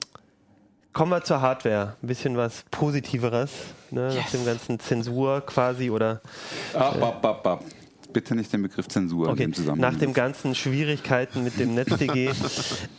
kommen 0.92 1.10
wir 1.10 1.22
zur 1.22 1.40
Hardware. 1.40 1.96
Ein 2.02 2.06
bisschen 2.06 2.36
was 2.36 2.64
Positiveres, 2.70 3.50
ne, 3.90 4.06
yes. 4.08 4.16
nach 4.16 4.30
dem 4.30 4.44
ganzen 4.46 4.80
Zensur 4.80 5.40
quasi 5.42 5.90
oder. 5.90 6.20
Ab, 6.74 7.02
ab, 7.02 7.24
ab, 7.24 7.46
ab. 7.46 7.64
Bitte 8.16 8.34
nicht 8.34 8.50
den 8.50 8.62
Begriff 8.62 8.88
Zensur 8.88 9.28
okay. 9.28 9.42
in 9.42 9.50
dem 9.50 9.52
Zusammenhang. 9.52 9.92
Nach 9.92 10.00
den 10.00 10.14
ganzen 10.14 10.54
Schwierigkeiten 10.54 11.44
mit 11.44 11.60
dem 11.60 11.74
NetzDG. 11.74 12.30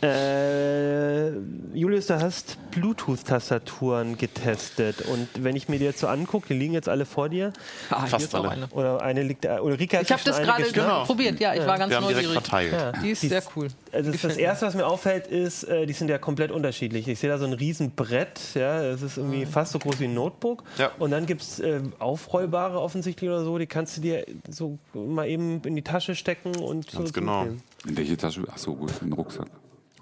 äh, 0.00 1.30
Julius, 1.76 2.06
du 2.06 2.20
hast 2.22 2.56
Bluetooth-Tastaturen 2.70 4.16
getestet 4.16 5.02
und 5.02 5.28
wenn 5.42 5.56
ich 5.56 5.68
mir 5.68 5.80
die 5.80 5.86
jetzt 5.86 5.98
so 5.98 6.06
angucke, 6.06 6.46
die 6.46 6.54
liegen 6.54 6.72
jetzt 6.72 6.88
alle 6.88 7.04
vor 7.04 7.28
dir. 7.28 7.52
Ah, 7.90 8.06
Fast 8.06 8.32
alle. 8.32 8.48
Eine. 8.48 8.66
Oder 8.68 9.02
eine 9.02 9.24
liegt, 9.24 9.44
Ulrike 9.44 9.96
hat 9.96 10.04
Ich 10.04 10.12
habe 10.12 10.22
das 10.24 10.40
gerade 10.40 10.70
genau. 10.70 11.02
probiert, 11.04 11.40
ja, 11.40 11.52
ich 11.52 11.66
war 11.66 11.78
ganz 11.78 11.90
Wir 11.90 11.96
haben 11.96 12.04
neugierig. 12.04 12.26
direkt 12.28 12.46
verteilt. 12.46 12.72
Ja. 12.72 12.92
Die 12.92 13.10
ist 13.10 13.22
sehr 13.22 13.42
cool. 13.56 13.66
Also 13.90 14.12
das, 14.12 14.20
das 14.20 14.36
erste, 14.36 14.66
was 14.66 14.76
mir 14.76 14.86
auffällt, 14.86 15.26
ist, 15.26 15.64
äh, 15.64 15.84
die 15.84 15.94
sind 15.94 16.10
ja 16.10 16.18
komplett 16.18 16.52
unterschiedlich. 16.52 17.08
Ich 17.08 17.18
sehe 17.18 17.28
da 17.28 17.38
so 17.38 17.46
ein 17.46 17.54
Riesenbrett, 17.54 18.54
ja, 18.54 18.84
es 18.84 19.02
ist 19.02 19.16
irgendwie 19.16 19.46
fast 19.46 19.72
so 19.72 19.80
groß 19.80 19.98
wie 19.98 20.04
ein 20.04 20.14
Notebook. 20.14 20.62
Ja. 20.76 20.92
Und 21.00 21.10
dann 21.10 21.26
gibt 21.26 21.42
es 21.42 21.58
äh, 21.58 21.80
aufrollbare 21.98 22.80
offensichtlich 22.80 23.28
oder 23.28 23.42
so, 23.42 23.58
die 23.58 23.66
kannst 23.66 23.96
du 23.96 24.00
dir 24.00 24.24
so 24.48 24.78
mal 25.14 25.28
eben 25.28 25.60
in 25.64 25.74
die 25.76 25.82
Tasche 25.82 26.14
stecken 26.14 26.56
und 26.56 26.90
Ganz 26.92 27.08
so 27.08 27.12
genau. 27.12 27.42
zugehen. 27.44 27.62
In 27.86 27.96
welche 27.96 28.16
Tasche? 28.16 28.44
Ach 28.50 28.58
so, 28.58 28.74
gut, 28.74 28.90
in 29.00 29.08
den 29.08 29.12
Rucksack. 29.14 29.48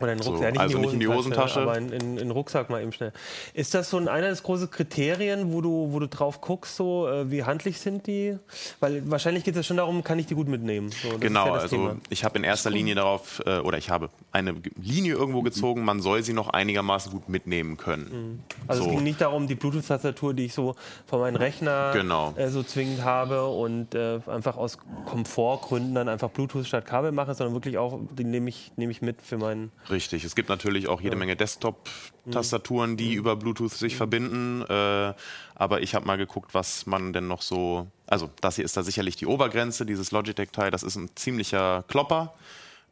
Oder 0.01 0.13
in 0.13 0.19
den 0.19 0.25
So, 0.25 0.33
Rucksack, 0.33 0.55
ja, 0.55 0.61
also 0.61 0.79
nicht 0.79 0.93
in 0.93 1.01
die 1.01 1.09
Hosentasche. 1.09 1.61
aber 1.63 1.79
in, 1.79 1.89
in, 1.91 2.01
in 2.01 2.17
den 2.17 2.31
Rucksack 2.31 2.69
mal 2.69 2.83
eben 2.83 2.93
schnell. 2.93 3.13
Ist 3.55 3.73
das 3.75 3.89
so 3.89 3.97
ein, 3.97 4.09
einer 4.09 4.29
des 4.29 4.43
großen 4.43 4.71
Kriterien, 4.71 5.53
wo 5.55 5.61
du, 5.63 5.89
wo 5.93 5.99
du 6.01 6.07
drauf 6.09 6.41
guckst, 6.43 6.77
so 6.77 7.09
äh, 7.09 7.31
wie 7.31 7.45
handlich 7.45 7.79
sind 7.81 8.07
die? 8.07 8.37
Weil 8.81 9.11
wahrscheinlich 9.11 9.45
geht 9.45 9.57
es 9.57 9.67
schon 9.67 9.79
darum, 9.79 10.05
kann 10.05 10.19
ich 10.19 10.27
die 10.27 10.35
gut 10.35 10.49
mitnehmen. 10.49 10.91
So, 10.91 11.19
Genau, 11.19 11.47
ja 11.47 11.53
also 11.55 11.77
Thema. 11.77 11.97
ich 12.11 12.25
habe 12.25 12.37
in 12.39 12.45
erster 12.45 12.69
Linie 12.71 12.95
darauf, 12.95 13.43
äh, 13.47 13.59
oder 13.61 13.79
ich 13.79 13.89
habe 13.89 14.11
eine 14.33 14.55
Linie 14.81 15.15
irgendwo 15.15 15.41
gezogen, 15.43 15.83
man 15.85 16.01
soll 16.03 16.23
sie 16.23 16.35
noch 16.35 16.51
einigermaßen 16.51 17.11
gut 17.11 17.29
mitnehmen 17.31 17.79
können. 17.79 18.45
Also 18.69 18.83
so. 18.83 18.89
es 18.91 18.95
ging 18.97 19.05
nicht 19.05 19.21
darum, 19.23 19.47
die 19.47 19.55
Bluetooth-Tastatur, 19.55 20.35
die 20.35 20.45
ich 20.47 20.53
so 20.55 20.75
von 21.07 21.21
meinem 21.21 21.37
Rechner 21.37 21.93
Genau. 21.95 22.35
äh, 22.37 22.49
so 22.51 22.63
zwingend 22.63 23.03
habe 23.03 23.47
und 23.47 23.95
äh, 23.95 24.21
einfach 24.27 24.59
aus 24.59 24.77
Komfortgründen 25.07 25.95
dann 25.95 26.09
einfach 26.11 26.29
Bluetooth 26.31 26.67
statt 26.67 26.85
Kabel 26.87 27.13
mache, 27.13 27.35
sondern 27.35 27.55
wirklich 27.55 27.79
auch, 27.79 27.99
die 28.19 28.25
nehme 28.25 28.51
ich, 28.51 28.73
nehme 28.77 28.93
ich 28.93 29.01
mit 29.01 29.23
für 29.23 29.39
meinen. 29.39 29.73
Richtig, 29.91 30.25
es 30.25 30.35
gibt 30.35 30.49
natürlich 30.49 30.89
auch 30.89 31.01
jede 31.01 31.17
Menge 31.17 31.37
Desktop-Tastaturen, 31.37 32.93
Mhm. 32.93 32.97
die 32.97 33.15
über 33.15 33.37
Bluetooth 33.37 33.71
sich 33.73 33.97
verbinden. 33.97 34.63
Äh, 34.69 35.15
aber 35.55 35.81
ich 35.83 35.95
habe 35.95 36.07
mal 36.07 36.17
geguckt, 36.17 36.55
was 36.55 36.87
man 36.87 37.13
denn 37.13 37.29
noch 37.29 37.43
so. 37.43 37.87
Also, 38.07 38.31
das 38.41 38.57
hier 38.57 38.65
ist 38.65 38.77
da 38.77 38.83
sicherlich 38.83 39.17
die 39.17 39.27
Obergrenze, 39.27 39.87
dieses 39.87 40.11
Logitech-Teil. 40.13 40.71
Das 40.71 40.83
ist 40.83 40.97
ein 40.97 41.11
ziemlicher 41.15 41.85
Klopper. 41.89 42.35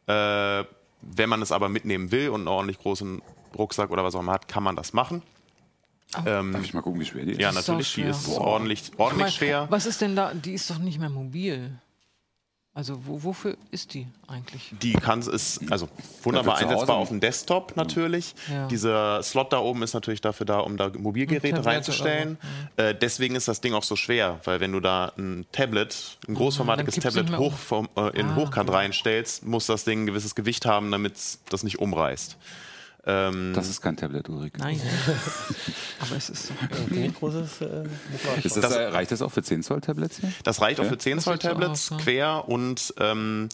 Äh, 0.07 0.63
wenn 1.01 1.29
man 1.29 1.41
es 1.41 1.51
aber 1.51 1.69
mitnehmen 1.69 2.11
will 2.11 2.29
und 2.29 2.41
einen 2.41 2.47
ordentlich 2.47 2.79
großen 2.79 3.21
Rucksack 3.57 3.91
oder 3.91 4.03
was 4.03 4.15
auch 4.15 4.21
immer 4.21 4.31
hat, 4.33 4.47
kann 4.47 4.63
man 4.63 4.75
das 4.75 4.93
machen. 4.93 5.21
Ähm, 6.25 6.53
Darf 6.53 6.63
ich 6.63 6.73
mal 6.73 6.81
gucken, 6.81 6.99
wie 7.01 7.05
schwer 7.05 7.25
die 7.25 7.31
ist? 7.33 7.39
ja, 7.41 7.49
ist 7.49 7.55
natürlich, 7.55 7.89
auch 7.91 7.95
die 7.95 8.01
ist 8.03 8.25
Boah. 8.27 8.41
ordentlich, 8.41 8.83
Ich 8.93 8.99
ordentlich 8.99 9.25
mein, 9.25 9.31
schwer. 9.31 9.67
Was 9.69 9.85
ist 9.85 10.01
denn 10.01 10.15
da? 10.15 10.33
Die 10.33 10.53
ist 10.53 10.69
doch 10.69 10.77
nicht 10.77 10.99
mehr 10.99 11.09
mobil. 11.09 11.77
Also 12.75 12.99
wo, 13.05 13.23
wofür 13.23 13.55
ist 13.71 13.93
die 13.93 14.05
eigentlich? 14.27 14.73
Die 14.81 14.91
kann 14.91 15.21
ist 15.21 15.61
also 15.71 15.87
wunderbar 16.23 16.57
einsetzbar 16.57 16.97
auf 16.97 17.07
dem 17.07 17.21
Desktop 17.21 17.77
natürlich. 17.77 18.35
Ja. 18.51 18.67
Dieser 18.67 19.23
Slot 19.23 19.53
da 19.53 19.59
oben 19.59 19.81
ist 19.81 19.93
natürlich 19.93 20.19
dafür 20.19 20.45
da, 20.45 20.59
um 20.59 20.75
da 20.75 20.89
Mobilgeräte 20.89 21.51
Tablet 21.51 21.65
reinzustellen. 21.65 22.37
Äh, 22.75 22.93
deswegen 22.93 23.35
ist 23.35 23.47
das 23.47 23.61
Ding 23.61 23.73
auch 23.73 23.83
so 23.83 23.95
schwer, 23.95 24.41
weil 24.43 24.59
wenn 24.59 24.73
du 24.73 24.81
da 24.81 25.13
ein 25.17 25.45
Tablet, 25.53 26.17
ein 26.27 26.35
großformatiges 26.35 26.95
dann 26.95 27.01
kippt's 27.01 27.15
Tablet 27.15 27.39
hoch 27.39 27.53
vom, 27.53 27.87
äh, 27.95 28.09
in 28.19 28.27
Ah, 28.27 28.35
Hochkant 28.35 28.69
okay. 28.69 28.79
reinstellst, 28.79 29.45
muss 29.45 29.67
das 29.67 29.85
Ding 29.85 30.03
ein 30.03 30.05
gewisses 30.07 30.35
Gewicht 30.35 30.65
haben, 30.65 30.91
damit 30.91 31.13
das 31.49 31.63
nicht 31.63 31.79
umreißt. 31.79 32.35
Ähm, 33.07 33.53
Das 33.53 33.69
ist 33.69 33.81
kein 33.81 33.95
Tablet, 33.97 34.27
Ulrike. 34.29 34.59
Nein. 34.59 34.81
Aber 35.99 36.15
es 36.15 36.29
ist 36.29 36.49
doch 36.49 36.87
Ziemlich 36.87 37.13
großes. 37.13 37.61
Äh, 37.61 37.83
Ist 38.43 38.57
das, 38.57 38.71
äh, 38.75 38.83
reicht 38.87 39.11
das 39.11 39.21
auch 39.21 39.31
für 39.31 39.43
10 39.43 39.61
Zoll 39.63 39.81
Tablets 39.81 40.19
hier? 40.19 40.31
Das 40.43 40.59
reicht 40.61 40.79
auch 40.79 40.83
Ja? 40.85 40.89
für 40.89 40.97
10 40.97 41.19
Zoll 41.19 41.39
so 41.39 41.47
Tablets 41.49 41.89
ja. 41.89 41.97
quer 41.97 42.49
und 42.49 42.93
ähm, 42.99 43.49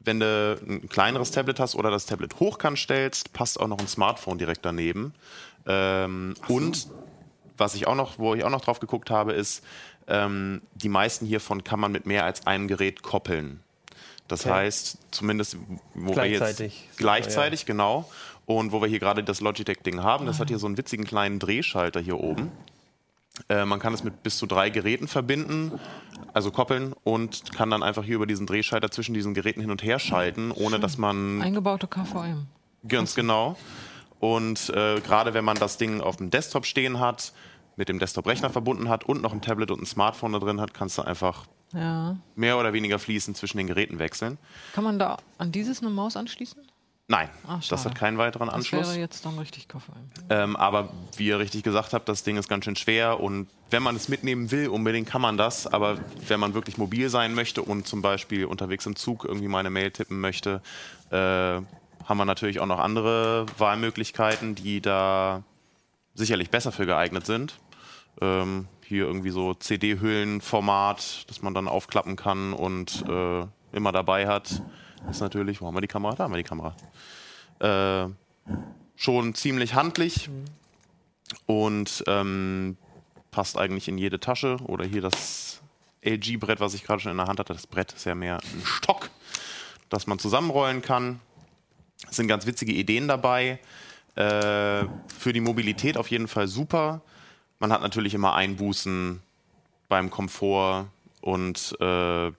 wenn 0.00 0.18
du 0.20 0.58
ein 0.66 0.88
kleineres 0.88 1.30
Tablet 1.30 1.60
hast 1.60 1.74
oder 1.76 1.90
das 1.90 2.06
Tablet 2.06 2.40
hochkant 2.40 2.78
stellst, 2.78 3.32
passt 3.32 3.60
auch 3.60 3.68
noch 3.68 3.78
ein 3.78 3.86
Smartphone 3.88 4.38
direkt 4.38 4.64
daneben. 4.64 5.14
Ähm, 5.66 6.34
Und 6.48 6.88
was 7.56 7.74
ich 7.74 7.86
auch 7.86 7.94
noch, 7.94 8.18
wo 8.18 8.34
ich 8.34 8.42
auch 8.42 8.50
noch 8.50 8.62
drauf 8.62 8.80
geguckt 8.80 9.10
habe, 9.10 9.32
ist, 9.32 9.62
ähm, 10.08 10.62
die 10.74 10.88
meisten 10.88 11.26
hiervon 11.26 11.62
kann 11.62 11.78
man 11.78 11.92
mit 11.92 12.06
mehr 12.06 12.24
als 12.24 12.46
einem 12.48 12.66
Gerät 12.66 13.02
koppeln. 13.02 13.60
Das 14.26 14.40
Okay. 14.46 14.50
heißt, 14.54 14.98
zumindest 15.12 15.56
wo 15.94 16.12
Gleichzeitig. 16.12 16.58
wir 16.58 16.66
jetzt 16.88 16.98
gleichzeitig, 16.98 17.66
genau. 17.66 18.10
Und 18.46 18.72
wo 18.72 18.80
wir 18.80 18.88
hier 18.88 18.98
gerade 18.98 19.22
das 19.22 19.40
Logitech-Ding 19.40 20.02
haben, 20.02 20.26
das 20.26 20.40
hat 20.40 20.48
hier 20.48 20.58
so 20.58 20.66
einen 20.66 20.76
witzigen 20.76 21.04
kleinen 21.04 21.38
Drehschalter 21.38 22.00
hier 22.00 22.18
oben. 22.18 22.50
Äh, 23.48 23.64
man 23.64 23.78
kann 23.78 23.94
es 23.94 24.04
mit 24.04 24.22
bis 24.22 24.36
zu 24.36 24.46
drei 24.46 24.68
Geräten 24.68 25.08
verbinden, 25.08 25.72
also 26.34 26.50
koppeln 26.50 26.92
und 27.04 27.52
kann 27.54 27.70
dann 27.70 27.82
einfach 27.82 28.04
hier 28.04 28.16
über 28.16 28.26
diesen 28.26 28.46
Drehschalter 28.46 28.90
zwischen 28.90 29.14
diesen 29.14 29.32
Geräten 29.32 29.60
hin 29.60 29.70
und 29.70 29.82
her 29.82 29.98
schalten, 29.98 30.50
ohne 30.50 30.78
dass 30.80 30.98
man 30.98 31.40
eingebaute 31.40 31.86
KVM. 31.86 32.46
ganz 32.86 33.14
genau. 33.14 33.56
Und 34.20 34.68
äh, 34.70 35.00
gerade 35.00 35.34
wenn 35.34 35.44
man 35.44 35.56
das 35.56 35.78
Ding 35.78 36.00
auf 36.00 36.16
dem 36.16 36.30
Desktop 36.30 36.66
stehen 36.66 37.00
hat, 37.00 37.32
mit 37.76 37.88
dem 37.88 37.98
Desktop-Rechner 37.98 38.50
verbunden 38.50 38.88
hat 38.90 39.04
und 39.04 39.22
noch 39.22 39.32
ein 39.32 39.40
Tablet 39.40 39.70
und 39.70 39.80
ein 39.82 39.86
Smartphone 39.86 40.32
da 40.32 40.38
drin 40.38 40.60
hat, 40.60 40.74
kannst 40.74 40.98
du 40.98 41.02
einfach 41.02 41.46
Ja. 41.72 42.16
mehr 42.36 42.58
oder 42.58 42.72
weniger 42.74 42.98
fließend 42.98 43.36
zwischen 43.36 43.56
den 43.56 43.66
Geräten 43.66 43.98
wechseln. 43.98 44.36
Kann 44.74 44.84
man 44.84 44.98
da 44.98 45.16
an 45.38 45.52
dieses 45.52 45.80
eine 45.80 45.90
Maus 45.90 46.16
anschließen? 46.16 46.60
Nein, 47.12 47.28
Ach, 47.46 47.62
das 47.68 47.84
hat 47.84 47.94
keinen 47.94 48.16
weiteren 48.16 48.46
Das 48.46 48.54
Anschluss. 48.54 48.88
wäre 48.88 48.98
jetzt 48.98 49.26
dann 49.26 49.38
richtig 49.38 49.68
KVM. 49.68 49.80
Ähm, 50.30 50.56
aber 50.56 50.88
wie 51.18 51.26
ihr 51.26 51.38
richtig 51.38 51.62
gesagt 51.62 51.92
habt, 51.92 52.08
das 52.08 52.22
Ding 52.22 52.38
ist 52.38 52.48
ganz 52.48 52.64
schön 52.64 52.74
schwer 52.74 53.20
und 53.20 53.48
wenn 53.68 53.82
man 53.82 53.94
es 53.96 54.08
mitnehmen 54.08 54.50
will, 54.50 54.68
unbedingt 54.68 55.10
kann 55.10 55.20
man 55.20 55.36
das. 55.36 55.66
Aber 55.66 55.98
wenn 56.26 56.40
man 56.40 56.54
wirklich 56.54 56.78
mobil 56.78 57.10
sein 57.10 57.34
möchte 57.34 57.60
und 57.60 57.86
zum 57.86 58.00
Beispiel 58.00 58.46
unterwegs 58.46 58.86
im 58.86 58.96
Zug 58.96 59.26
irgendwie 59.26 59.48
mal 59.48 59.58
eine 59.58 59.68
Mail 59.68 59.90
tippen 59.90 60.20
möchte, 60.20 60.62
äh, 61.10 61.16
haben 61.16 62.16
wir 62.16 62.24
natürlich 62.24 62.60
auch 62.60 62.66
noch 62.66 62.78
andere 62.78 63.44
Wahlmöglichkeiten, 63.58 64.54
die 64.54 64.80
da 64.80 65.42
sicherlich 66.14 66.48
besser 66.48 66.72
für 66.72 66.86
geeignet 66.86 67.26
sind. 67.26 67.60
Ähm, 68.22 68.68
hier 68.86 69.04
irgendwie 69.04 69.30
so 69.30 69.52
CD-Hüllenformat, 69.52 71.28
das 71.28 71.42
man 71.42 71.52
dann 71.52 71.68
aufklappen 71.68 72.16
kann 72.16 72.54
und 72.54 73.04
äh, 73.06 73.44
immer 73.76 73.92
dabei 73.92 74.26
hat. 74.28 74.62
Ist 75.10 75.20
natürlich, 75.20 75.60
wo 75.60 75.66
haben 75.66 75.76
wir 75.76 75.80
die 75.80 75.88
Kamera? 75.88 76.14
Da 76.14 76.24
haben 76.24 76.32
wir 76.32 76.38
die 76.38 76.48
Kamera. 76.48 76.74
Äh, 77.58 78.08
schon 78.96 79.34
ziemlich 79.34 79.74
handlich 79.74 80.30
und 81.46 82.04
ähm, 82.06 82.76
passt 83.30 83.58
eigentlich 83.58 83.88
in 83.88 83.98
jede 83.98 84.20
Tasche. 84.20 84.58
Oder 84.66 84.84
hier 84.84 85.02
das 85.02 85.60
LG-Brett, 86.04 86.60
was 86.60 86.74
ich 86.74 86.84
gerade 86.84 87.00
schon 87.00 87.12
in 87.12 87.18
der 87.18 87.26
Hand 87.26 87.40
hatte. 87.40 87.52
Das 87.52 87.66
Brett 87.66 87.92
ist 87.92 88.04
ja 88.04 88.14
mehr 88.14 88.38
ein 88.38 88.62
Stock, 88.64 89.10
das 89.88 90.06
man 90.06 90.18
zusammenrollen 90.18 90.82
kann. 90.82 91.20
Es 92.08 92.16
sind 92.16 92.28
ganz 92.28 92.46
witzige 92.46 92.72
Ideen 92.72 93.08
dabei. 93.08 93.58
Äh, 94.14 94.84
für 95.08 95.32
die 95.32 95.40
Mobilität 95.40 95.96
auf 95.96 96.10
jeden 96.10 96.28
Fall 96.28 96.46
super. 96.48 97.00
Man 97.58 97.72
hat 97.72 97.80
natürlich 97.80 98.14
immer 98.14 98.34
Einbußen 98.34 99.22
beim 99.88 100.10
Komfort 100.10 100.86
und 101.20 101.76
äh, 101.80 102.32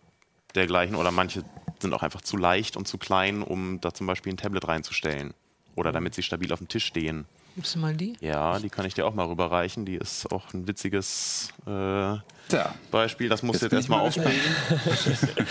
dergleichen. 0.54 0.96
Oder 0.96 1.12
manche 1.12 1.44
sind 1.84 1.94
auch 1.94 2.02
einfach 2.02 2.22
zu 2.22 2.38
leicht 2.38 2.76
und 2.76 2.88
zu 2.88 2.98
klein, 2.98 3.44
um 3.44 3.80
da 3.80 3.94
zum 3.94 4.08
Beispiel 4.08 4.34
ein 4.34 4.38
Tablet 4.38 4.68
reinzustellen. 4.68 5.34
Oder 5.76 5.92
damit 5.92 6.16
sie 6.16 6.24
stabil 6.24 6.52
auf 6.52 6.60
dem 6.60 6.68
Tisch 6.68 6.86
stehen. 6.86 7.26
Gibst 7.56 7.76
du 7.76 7.80
mal 7.80 7.96
die? 7.96 8.16
Ja, 8.20 8.58
die 8.58 8.70
kann 8.70 8.86
ich 8.86 8.96
dir 8.96 9.06
auch 9.06 9.14
mal 9.14 9.28
rüberreichen. 9.28 9.86
Die 9.86 9.96
ist 9.96 10.32
auch 10.32 10.52
ein 10.54 10.68
witziges 10.68 11.50
äh, 11.68 12.18
Tja, 12.50 12.74
Beispiel. 12.90 13.30
Das 13.30 13.44
musst 13.44 13.62
du 13.62 13.66
Jetzt 13.66 13.74
jetzt 13.74 13.90
erstmal 13.90 14.00
mal 14.00 14.08
aufkriegen. 14.08 14.42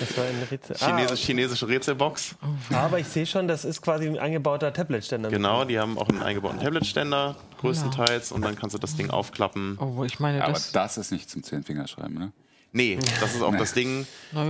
das 0.00 0.16
war 0.16 0.24
ein 0.24 0.46
Rätsel. 0.48 0.76
Chinesisch, 0.76 1.20
chinesische 1.20 1.68
Rätselbox. 1.68 2.36
Ah, 2.72 2.84
aber 2.84 3.00
ich 3.00 3.08
sehe 3.08 3.26
schon, 3.26 3.48
das 3.48 3.64
ist 3.64 3.82
quasi 3.82 4.06
ein 4.06 4.18
eingebauter 4.18 4.72
Tablet-Ständer. 4.72 5.28
Genau, 5.30 5.64
die 5.64 5.78
haben 5.78 5.98
auch 5.98 6.08
einen 6.08 6.22
eingebauten 6.22 6.60
Tablet-Ständer, 6.60 7.34
größtenteils. 7.58 8.30
Und 8.30 8.42
dann 8.42 8.54
kannst 8.54 8.74
du 8.74 8.78
das 8.78 8.94
Ding 8.94 9.10
aufklappen. 9.10 9.76
Oh, 9.78 10.04
ich 10.04 10.20
meine, 10.20 10.44
aber 10.44 10.52
das. 10.52 10.70
das 10.70 10.98
ist 10.98 11.10
nicht 11.10 11.28
zum 11.28 11.42
Zehnfingerschreiben, 11.42 12.16
ne? 12.16 12.32
Nee, 12.72 12.98
das 13.20 13.34
ist 13.34 13.42
auch 13.42 13.56
das 13.56 13.72
Ding. 13.74 14.06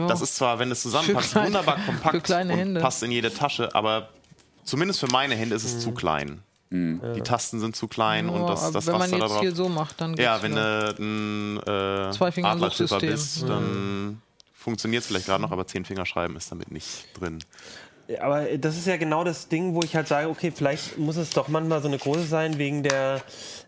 Das 0.08 0.20
ist 0.20 0.36
zwar, 0.36 0.58
wenn 0.58 0.70
es 0.70 0.82
zusammenpasst, 0.82 1.30
kleine- 1.32 1.46
wunderbar 1.48 1.78
für 1.78 1.86
kompakt 1.86 2.24
kleine 2.24 2.52
und 2.52 2.58
Hände. 2.58 2.80
passt 2.80 3.02
in 3.02 3.10
jede 3.10 3.32
Tasche, 3.32 3.74
aber 3.74 4.08
zumindest 4.64 5.00
für 5.00 5.08
meine 5.08 5.34
Hände 5.34 5.56
ist 5.56 5.64
es 5.64 5.78
zu 5.80 5.92
klein. 5.92 6.42
Die 6.72 7.22
Tasten 7.22 7.58
sind 7.58 7.74
zu 7.74 7.88
klein 7.88 8.26
Ja, 8.28 8.32
und 8.32 8.46
das, 8.46 8.62
aber 8.62 8.72
das 8.74 8.86
wenn 8.86 8.92
man 8.92 9.00
Raster 9.02 9.16
da 9.18 9.24
jetzt 9.24 9.32
drauf. 9.34 9.40
hier 9.40 9.54
so 9.56 9.68
macht, 9.68 10.00
dann 10.00 10.14
Ja, 10.16 10.40
wenn 10.40 10.54
du 10.54 10.94
ein 11.00 11.56
äh. 11.66 12.44
Adlertipper 12.46 13.00
bist, 13.00 13.48
dann 13.48 14.22
funktioniert 14.54 15.00
es 15.02 15.08
vielleicht 15.08 15.26
gerade 15.26 15.42
noch, 15.42 15.50
aber 15.50 15.66
zehn 15.66 15.84
Finger 15.84 16.06
schreiben 16.06 16.36
ist 16.36 16.52
damit 16.52 16.70
nicht 16.70 17.08
drin. 17.18 17.40
Aber 18.20 18.42
das 18.58 18.76
ist 18.76 18.86
ja 18.86 18.96
genau 18.98 19.24
das 19.24 19.48
Ding, 19.48 19.74
wo 19.74 19.82
ich 19.82 19.96
halt 19.96 20.06
sage, 20.06 20.28
okay, 20.28 20.52
vielleicht 20.54 20.96
muss 20.98 21.16
es 21.16 21.30
doch 21.30 21.48
manchmal 21.48 21.80
so 21.82 21.88
eine 21.88 21.98
große 21.98 22.24
sein 22.24 22.58
wegen 22.58 22.82
der 22.84 23.22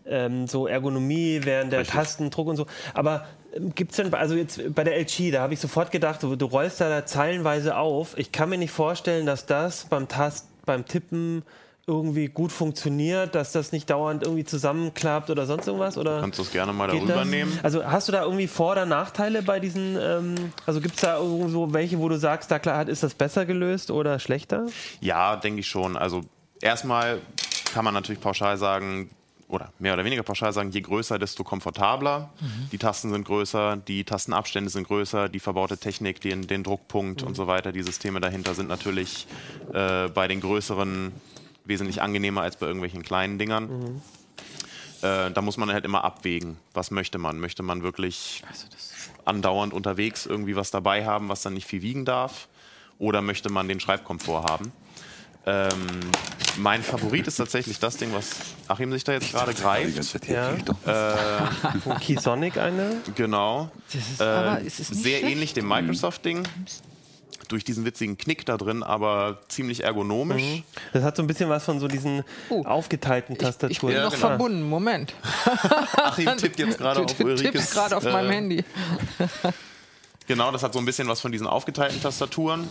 ähm, 0.05 0.47
so 0.47 0.67
Ergonomie, 0.67 1.41
während 1.43 1.71
der 1.73 1.79
Richtig. 1.81 1.95
Tastendruck 1.95 2.47
und 2.47 2.55
so. 2.57 2.67
Aber 2.93 3.25
ähm, 3.55 3.73
gibt's 3.75 3.97
denn, 3.97 4.13
also 4.13 4.35
jetzt 4.35 4.73
bei 4.73 4.83
der 4.83 4.97
LG, 4.99 5.31
da 5.31 5.41
habe 5.41 5.53
ich 5.53 5.59
sofort 5.59 5.91
gedacht, 5.91 6.23
du, 6.23 6.35
du 6.35 6.45
rollst 6.45 6.81
da 6.81 7.05
zeilenweise 7.05 7.77
auf. 7.77 8.17
Ich 8.17 8.31
kann 8.31 8.49
mir 8.49 8.57
nicht 8.57 8.71
vorstellen, 8.71 9.25
dass 9.25 9.45
das 9.45 9.85
beim 9.85 10.07
Tast, 10.07 10.47
beim 10.65 10.85
Tippen 10.85 11.43
irgendwie 11.85 12.29
gut 12.29 12.53
funktioniert, 12.53 13.35
dass 13.35 13.51
das 13.51 13.73
nicht 13.73 13.89
dauernd 13.89 14.23
irgendwie 14.23 14.45
zusammenklappt 14.45 15.29
oder 15.29 15.45
sonst 15.45 15.67
irgendwas? 15.67 15.97
Oder 15.97 16.21
Kannst 16.21 16.39
du 16.39 16.43
es 16.43 16.51
gerne 16.51 16.71
mal 16.71 16.87
darüber 16.87 17.13
das? 17.13 17.27
nehmen? 17.27 17.59
Also 17.61 17.83
hast 17.83 18.07
du 18.07 18.13
da 18.13 18.23
irgendwie 18.23 18.47
Vor- 18.47 18.71
oder 18.71 18.85
Nachteile 18.85 19.41
bei 19.41 19.59
diesen, 19.59 19.97
ähm, 19.99 20.35
also 20.65 20.79
gibt 20.79 20.95
es 20.95 21.01
da 21.01 21.17
irgendwo 21.17 21.73
welche, 21.73 21.99
wo 21.99 22.07
du 22.07 22.17
sagst, 22.17 22.49
da 22.51 22.59
klar 22.59 22.87
ist 22.87 23.03
das 23.03 23.13
besser 23.13 23.45
gelöst 23.45 23.91
oder 23.91 24.19
schlechter? 24.19 24.67
Ja, 25.01 25.35
denke 25.35 25.59
ich 25.59 25.67
schon. 25.67 25.97
Also 25.97 26.21
erstmal 26.61 27.19
kann 27.73 27.83
man 27.83 27.93
natürlich 27.93 28.21
pauschal 28.21 28.57
sagen, 28.57 29.09
oder 29.53 29.71
mehr 29.77 29.93
oder 29.93 30.03
weniger 30.03 30.23
pauschal 30.23 30.51
sagen, 30.51 30.71
je 30.71 30.81
größer, 30.81 31.19
desto 31.19 31.43
komfortabler. 31.43 32.31
Die 32.71 32.77
Tasten 32.77 33.11
sind 33.11 33.25
größer, 33.25 33.77
die 33.77 34.03
Tastenabstände 34.03 34.69
sind 34.69 34.87
größer, 34.87 35.29
die 35.29 35.39
verbaute 35.39 35.77
Technik, 35.77 36.19
den, 36.21 36.47
den 36.47 36.63
Druckpunkt 36.63 37.23
und 37.23 37.35
so 37.35 37.45
weiter, 37.47 37.71
die 37.71 37.83
Systeme 37.83 38.19
dahinter 38.19 38.55
sind 38.55 38.67
natürlich 38.67 39.27
äh, 39.73 40.09
bei 40.09 40.27
den 40.27 40.41
größeren 40.41 41.11
wesentlich 41.65 42.01
angenehmer 42.01 42.41
als 42.41 42.57
bei 42.57 42.65
irgendwelchen 42.65 43.03
kleinen 43.03 43.37
Dingern. 43.37 44.01
Äh, 45.01 45.31
da 45.31 45.41
muss 45.41 45.57
man 45.57 45.71
halt 45.71 45.85
immer 45.85 46.03
abwägen, 46.03 46.57
was 46.73 46.89
möchte 46.91 47.17
man. 47.17 47.39
Möchte 47.39 47.61
man 47.61 47.83
wirklich 47.83 48.43
andauernd 49.25 49.73
unterwegs 49.73 50.25
irgendwie 50.25 50.55
was 50.55 50.71
dabei 50.71 51.05
haben, 51.05 51.29
was 51.29 51.43
dann 51.43 51.53
nicht 51.53 51.67
viel 51.67 51.81
wiegen 51.81 52.05
darf? 52.05 52.47
Oder 52.99 53.21
möchte 53.21 53.49
man 53.49 53.67
den 53.67 53.79
Schreibkomfort 53.79 54.49
haben? 54.49 54.71
Ähm, 55.45 55.69
mein 56.57 56.83
Favorit 56.83 57.27
ist 57.27 57.37
tatsächlich 57.37 57.79
das 57.79 57.97
Ding, 57.97 58.13
was 58.13 58.29
Achim 58.67 58.91
sich 58.91 59.03
da 59.03 59.13
jetzt 59.13 59.31
gerade 59.31 59.53
greift. 59.53 60.27
Ja. 60.27 60.51
doch. 60.65 60.75
Wo 61.85 61.95
Keysonic 61.95 62.57
eine? 62.57 62.97
Genau. 63.15 63.71
Das 63.91 63.95
ist, 64.09 64.21
Äh, 64.21 64.23
aber 64.23 64.59
ist 64.61 64.79
es 64.79 64.89
nicht 64.91 65.03
sehr 65.03 65.19
schlecht? 65.19 65.33
ähnlich 65.35 65.53
dem 65.53 65.67
Microsoft-Ding. 65.67 66.43
Durch 67.49 67.63
diesen 67.65 67.83
witzigen 67.85 68.17
Knick 68.17 68.45
da 68.45 68.57
drin, 68.57 68.83
aber 68.83 69.39
ziemlich 69.49 69.83
ergonomisch. 69.83 70.63
Das 70.93 71.03
hat 71.03 71.17
so 71.17 71.23
ein 71.23 71.27
bisschen 71.27 71.49
was 71.49 71.65
von 71.65 71.79
so 71.79 71.87
diesen 71.87 72.23
Oh. 72.49 72.63
aufgeteilten 72.65 73.35
Ich, 73.35 73.41
ich 73.41 73.45
Tastaturen. 73.45 73.87
bin 73.87 73.95
Ja, 73.97 74.03
noch 74.05 74.13
genau. 74.13 74.27
verbunden. 74.27 74.61
Moment. 74.69 75.13
Achim 75.97 76.37
tippt 76.37 76.57
jetzt 76.59 76.77
gerade 76.77 77.01
auf 77.01 77.07
tipp- 77.13 77.25
Ulrikes. 77.25 77.51
tippst 77.51 77.73
gerade 77.73 77.97
auf 77.97 78.05
äh, 78.05 78.11
meinem 78.11 78.31
Handy. 78.31 78.63
Genau, 80.27 80.51
das 80.51 80.63
hat 80.63 80.73
so 80.73 80.79
ein 80.79 80.85
bisschen 80.85 81.07
was 81.07 81.19
von 81.21 81.31
diesen 81.31 81.47
aufgeteilten 81.47 82.01
Tastaturen. 82.01 82.67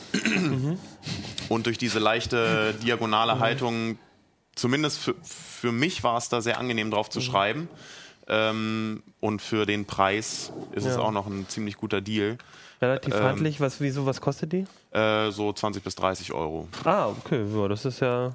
Und 1.48 1.66
durch 1.66 1.78
diese 1.78 1.98
leichte 1.98 2.74
diagonale 2.82 3.38
Haltung, 3.38 3.98
zumindest 4.54 4.98
für, 4.98 5.14
für 5.22 5.72
mich 5.72 6.02
war 6.02 6.16
es 6.16 6.28
da 6.28 6.40
sehr 6.40 6.58
angenehm 6.58 6.90
drauf 6.90 7.10
zu 7.10 7.20
schreiben. 7.20 7.68
Ähm, 8.28 9.02
und 9.20 9.42
für 9.42 9.66
den 9.66 9.84
Preis 9.84 10.52
ist 10.72 10.86
es 10.86 10.94
Ja. 10.96 11.00
auch 11.02 11.10
noch 11.10 11.26
ein 11.26 11.46
ziemlich 11.48 11.76
guter 11.76 12.00
Deal. 12.00 12.38
Relativ 12.80 13.14
ähm, 13.14 13.22
handlich. 13.22 13.60
Was, 13.60 13.80
wieso, 13.80 14.06
was 14.06 14.20
kostet 14.20 14.52
die? 14.52 14.64
Äh, 14.92 15.30
so 15.30 15.52
20 15.52 15.82
bis 15.82 15.94
30 15.96 16.32
Euro. 16.32 16.68
Ah, 16.84 17.08
okay, 17.08 17.44
ja, 17.54 17.68
das 17.68 17.84
ist 17.84 18.00
ja. 18.00 18.34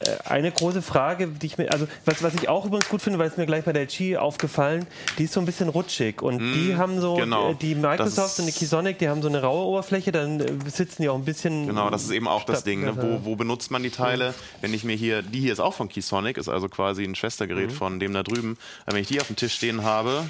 Äh, 0.00 0.10
Eine 0.28 0.50
große 0.52 0.82
Frage, 0.82 1.28
die 1.28 1.46
ich 1.46 1.58
mir, 1.58 1.72
also 1.72 1.86
was, 2.04 2.22
was 2.22 2.34
ich 2.34 2.48
auch 2.48 2.64
übrigens 2.66 2.88
gut 2.88 3.02
finde, 3.02 3.18
weil 3.18 3.28
es 3.28 3.36
mir 3.36 3.46
gleich 3.46 3.64
bei 3.64 3.72
der 3.72 3.86
Qi 3.86 4.16
aufgefallen, 4.16 4.86
die 5.18 5.24
ist 5.24 5.32
so 5.32 5.40
ein 5.40 5.46
bisschen 5.46 5.68
rutschig 5.68 6.22
und 6.22 6.38
die 6.38 6.76
haben 6.76 7.00
so, 7.00 7.14
genau. 7.16 7.50
äh, 7.50 7.54
die 7.54 7.74
Das 7.74 7.82
Microsoft 7.82 8.32
ist- 8.34 8.40
und 8.40 8.46
die 8.46 8.52
Keysonic, 8.52 8.98
die 8.98 9.08
haben 9.08 9.22
so 9.22 9.28
eine 9.28 9.40
raue 9.42 9.66
Oberfläche, 9.66 10.12
dann 10.12 10.40
äh, 10.40 10.46
sitzen 10.70 11.02
die 11.02 11.08
auch 11.08 11.14
ein 11.16 11.24
bisschen. 11.24 11.66
Genau, 11.66 11.90
das 11.90 12.04
ist 12.04 12.10
eben 12.10 12.28
auch 12.28 12.44
das 12.44 12.64
Ding. 12.64 12.82
Ne? 12.84 12.94
Wo, 12.96 13.24
wo 13.24 13.36
benutzt 13.36 13.70
man 13.70 13.82
die 13.82 13.90
Teile? 13.90 14.34
Wenn 14.60 14.72
ich 14.74 14.84
mir 14.84 14.96
hier, 14.96 15.22
die 15.22 15.40
hier 15.40 15.52
ist 15.52 15.60
auch 15.60 15.74
von 15.74 15.88
Keysonic, 15.88 16.36
ist 16.38 16.48
also 16.48 16.68
quasi 16.68 17.04
ein 17.04 17.14
Schwestergerät 17.14 17.70
Mhm. 17.70 17.74
von 17.74 18.00
dem 18.00 18.12
da 18.12 18.22
drüben. 18.22 18.56
Aber 18.86 18.96
wenn 18.96 19.02
ich 19.02 19.08
die 19.08 19.20
auf 19.20 19.26
dem 19.28 19.36
Tisch 19.36 19.54
stehen 19.54 19.82
habe, 19.84 20.24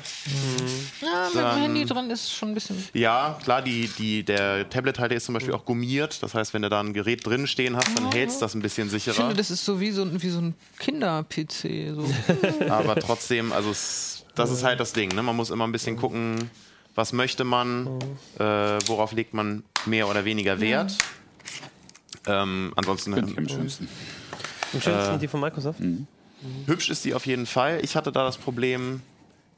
Ja, 1.02 1.28
mit 1.32 1.34
dem 1.42 1.62
Handy 1.62 1.84
drin 1.84 2.10
ist 2.10 2.32
schon 2.32 2.50
ein 2.50 2.54
bisschen. 2.54 2.82
ja, 2.92 3.38
klar, 3.42 3.62
die, 3.62 3.88
die, 3.98 4.22
der 4.24 4.68
Tablet-Halter 4.68 5.14
ist 5.14 5.24
zum 5.26 5.34
Beispiel 5.34 5.54
auch 5.54 5.64
gummiert. 5.64 6.22
Das 6.22 6.34
heißt, 6.34 6.54
wenn 6.54 6.62
du 6.62 6.68
da 6.70 6.80
ein 6.80 6.92
Gerät 6.92 7.26
drin 7.26 7.46
stehen 7.46 7.76
hast, 7.76 7.96
dann 7.96 8.10
hältst 8.12 8.42
das 8.42 8.54
ein 8.54 8.62
bisschen 8.62 8.86
Ich 8.86 8.92
sicherer. 8.92 9.14
finde, 9.14 9.34
das 9.50 9.58
ist 9.60 9.64
so 9.64 9.80
wie 9.80 9.90
so, 9.90 10.02
ein- 10.02 10.22
wie 10.22 10.28
so 10.30 10.40
ein 10.40 10.54
Kinder-PC. 10.78 11.94
So. 11.94 12.08
Aber 12.68 12.96
trotzdem, 12.96 13.52
also 13.52 13.70
es, 13.70 14.24
das 14.34 14.50
ist 14.50 14.64
halt 14.64 14.80
das 14.80 14.92
Ding. 14.92 15.14
Ne? 15.14 15.22
Man 15.22 15.36
muss 15.36 15.50
immer 15.50 15.66
ein 15.66 15.72
bisschen 15.72 15.96
gucken, 15.96 16.50
was 16.94 17.12
möchte 17.12 17.44
man, 17.44 17.86
äh, 18.38 18.42
worauf 18.86 19.12
legt 19.12 19.34
man 19.34 19.62
mehr 19.86 20.08
oder 20.08 20.24
weniger 20.24 20.60
Wert. 20.60 20.96
Ähm, 22.26 22.72
ansonsten 22.76 23.12
ich 23.16 23.36
am 23.38 23.48
schönsten. 23.48 23.88
Am 24.72 24.80
schönsten 24.80 25.18
die 25.20 25.28
von 25.28 25.40
Microsoft. 25.40 25.80
hübsch 26.66 26.88
ist 26.90 27.04
die 27.04 27.14
auf 27.14 27.26
jeden 27.26 27.46
Fall. 27.46 27.80
Ich 27.82 27.96
hatte 27.96 28.12
da 28.12 28.24
das 28.24 28.38
Problem 28.38 29.02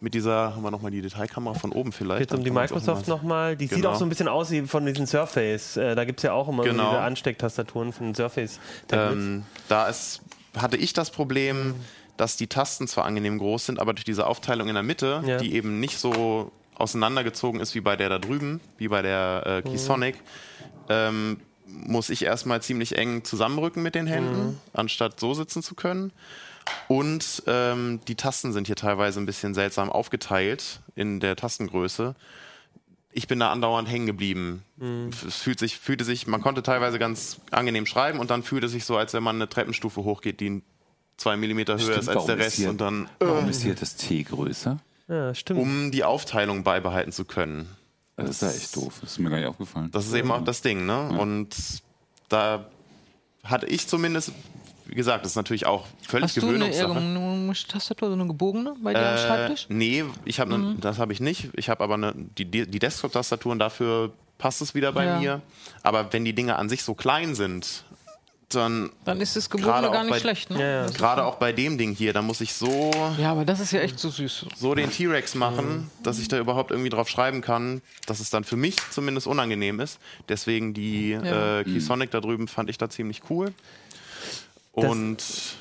mit 0.00 0.14
dieser, 0.14 0.54
haben 0.54 0.62
wir 0.62 0.70
nochmal 0.70 0.90
die 0.90 1.00
Detailkamera 1.02 1.54
von 1.54 1.72
oben 1.72 1.90
vielleicht. 1.92 2.20
Jetzt 2.20 2.34
um 2.34 2.44
die 2.44 2.50
Microsoft 2.50 3.08
mal- 3.08 3.14
nochmal. 3.16 3.56
Die 3.56 3.66
sieht 3.66 3.76
Genau. 3.78 3.90
auch 3.92 3.96
so 3.96 4.04
ein 4.04 4.08
bisschen 4.08 4.28
aus 4.28 4.50
wie 4.50 4.62
von 4.62 4.84
diesen 4.84 5.06
Surface. 5.06 5.76
Äh, 5.76 5.94
da 5.94 6.04
gibt 6.04 6.18
es 6.20 6.24
ja 6.24 6.32
auch 6.32 6.48
immer 6.48 6.62
so 6.64 6.68
Genau. 6.70 6.90
diese 6.90 7.00
Anstecktastaturen 7.00 7.92
von 7.92 8.14
Surface. 8.14 8.60
Ähm, 8.92 9.44
da 9.68 9.88
ist, 9.88 10.20
hatte 10.56 10.76
ich 10.76 10.92
das 10.92 11.10
Problem, 11.10 11.74
dass 12.16 12.36
die 12.36 12.46
Tasten 12.46 12.88
zwar 12.88 13.04
angenehm 13.04 13.38
groß 13.38 13.66
sind, 13.66 13.78
aber 13.80 13.92
durch 13.94 14.04
diese 14.04 14.26
Aufteilung 14.26 14.68
in 14.68 14.74
der 14.74 14.82
Mitte, 14.82 15.22
Ja. 15.26 15.38
die 15.38 15.54
eben 15.54 15.80
nicht 15.80 15.98
so 15.98 16.50
auseinandergezogen 16.76 17.60
ist 17.60 17.74
wie 17.74 17.80
bei 17.80 17.96
der 17.96 18.08
da 18.10 18.18
drüben, 18.18 18.60
wie 18.78 18.88
bei 18.88 19.00
der 19.02 19.42
äh, 19.46 19.62
Keysonic, 19.62 20.16
ähm, 20.88 21.40
muss 21.66 22.10
ich 22.10 22.22
erstmal 22.24 22.62
ziemlich 22.62 22.96
eng 22.96 23.24
zusammenrücken 23.24 23.82
mit 23.82 23.94
den 23.94 24.06
Händen, 24.06 24.60
anstatt 24.72 25.18
so 25.18 25.34
sitzen 25.34 25.62
zu 25.62 25.74
können. 25.74 26.12
Und 26.88 27.42
ähm, 27.46 28.00
die 28.08 28.14
Tasten 28.14 28.52
sind 28.52 28.66
hier 28.66 28.76
teilweise 28.76 29.20
ein 29.20 29.26
bisschen 29.26 29.54
seltsam 29.54 29.90
aufgeteilt 29.90 30.80
in 30.94 31.20
der 31.20 31.36
Tastengröße. 31.36 32.14
Ich 33.12 33.28
bin 33.28 33.40
da 33.40 33.50
andauernd 33.50 33.88
hängen 33.88 34.06
geblieben. 34.06 34.62
Es 35.26 35.36
fühlt 35.36 35.58
sich, 35.58 35.78
fühlte 35.78 36.04
sich, 36.04 36.26
man 36.26 36.42
konnte 36.42 36.62
teilweise 36.62 36.98
ganz 36.98 37.40
angenehm 37.50 37.86
schreiben 37.86 38.18
und 38.18 38.30
dann 38.30 38.42
fühlte 38.42 38.66
es 38.66 38.72
sich 38.72 38.84
so, 38.84 38.96
als 38.98 39.14
wenn 39.14 39.22
man 39.22 39.36
eine 39.36 39.48
Treppenstufe 39.48 40.04
hochgeht, 40.04 40.40
die 40.40 40.62
zwei 41.16 41.36
Millimeter 41.38 41.74
höher 41.74 41.80
Stimmt, 41.80 41.98
ist 41.98 42.08
als 42.08 42.26
der 42.26 42.38
Rest 42.38 42.56
hier- 42.56 42.68
und 42.68 42.78
dann, 42.80 43.08
Warum 43.20 43.48
ist 43.48 43.62
hier 43.62 43.74
das 43.74 43.96
T 43.96 44.22
größer? 44.22 44.78
ja, 45.08 45.34
stimmt. 45.34 45.60
um 45.60 45.90
die 45.92 46.04
Aufteilung 46.04 46.62
beibehalten 46.62 47.10
zu 47.12 47.24
können. 47.24 47.68
Das 48.16 48.30
ist 48.30 48.42
ja 48.42 48.50
echt 48.50 48.76
doof. 48.76 48.98
Das 49.00 49.12
ist 49.12 49.18
mir 49.18 49.30
gar 49.30 49.38
nicht 49.38 49.46
aufgefallen. 49.46 49.90
Das 49.92 50.06
ist 50.06 50.12
eben 50.14 50.30
auch 50.30 50.44
das 50.44 50.62
Ding, 50.62 50.84
ne? 50.86 51.08
Und 51.18 51.54
da 52.28 52.66
hatte 53.44 53.66
ich 53.66 53.88
zumindest, 53.88 54.32
wie 54.86 54.94
gesagt, 54.94 55.24
das 55.24 55.32
ist 55.32 55.36
natürlich 55.36 55.66
auch 55.66 55.86
völlig 56.06 56.24
Hast 56.24 56.36
du 56.36 56.48
eine 56.48 57.52
Tastatur, 57.68 58.08
so 58.08 58.14
eine 58.14 58.26
gebogene 58.26 58.74
bei 58.82 58.92
dir 58.94 59.00
am 59.08 59.14
Äh, 59.14 59.18
Schreibtisch? 59.18 59.66
nee, 59.68 60.04
ich 60.24 60.40
habe 60.40 60.56
Mhm. 60.56 60.64
ne, 60.70 60.76
das 60.80 60.98
habe 60.98 61.12
ich 61.12 61.20
nicht. 61.20 61.48
Ich 61.54 61.68
habe 61.68 61.82
aber 61.84 61.94
eine, 61.94 62.12
die, 62.16 62.44
die 62.44 62.78
Desktop-Tastaturen 62.78 63.58
dafür 63.58 64.12
passt 64.38 64.60
es 64.62 64.74
wieder 64.74 64.92
bei 64.92 65.04
Ja. 65.04 65.18
mir. 65.18 65.42
Aber 65.82 66.12
wenn 66.12 66.24
die 66.24 66.34
Dinge 66.34 66.56
an 66.56 66.68
sich 66.68 66.82
so 66.82 66.94
klein 66.94 67.34
sind, 67.34 67.84
dann 68.50 68.90
Dann 69.04 69.20
ist 69.20 69.34
das 69.34 69.50
gebogene 69.50 69.90
gar 69.90 70.04
nicht 70.04 70.10
bei- 70.12 70.20
schlecht, 70.20 70.50
ne? 70.50 70.60
Ja, 70.60 70.66
ja. 70.84 70.86
Gerade 70.92 71.24
auch 71.24 71.34
bei 71.34 71.50
dem 71.52 71.78
Ding 71.78 71.96
hier, 71.96 72.12
da 72.12 72.22
muss 72.22 72.40
ich 72.40 72.54
so 72.54 72.92
ja, 73.18 73.32
aber 73.32 73.44
das 73.44 73.58
ist 73.58 73.72
ja 73.72 73.80
echt 73.80 73.98
so 73.98 74.08
süß. 74.08 74.46
so 74.56 74.72
den 74.76 74.88
T-Rex 74.92 75.34
machen, 75.34 75.90
dass 76.04 76.20
ich 76.20 76.28
da 76.28 76.38
überhaupt 76.38 76.70
irgendwie 76.70 76.90
drauf 76.90 77.08
schreiben 77.08 77.40
kann, 77.40 77.82
dass 78.06 78.20
es 78.20 78.30
dann 78.30 78.44
für 78.44 78.54
mich 78.56 78.76
zumindest 78.92 79.26
unangenehm 79.26 79.80
ist. 79.80 79.98
Deswegen 80.28 80.74
die 80.74 81.10
Ja. 81.10 81.58
äh, 81.60 81.64
Keysonic 81.64 82.12
da 82.12 82.20
drüben 82.20 82.46
fand 82.46 82.70
ich 82.70 82.78
da 82.78 82.88
ziemlich 82.88 83.22
cool. 83.30 83.52
Und 84.76 85.56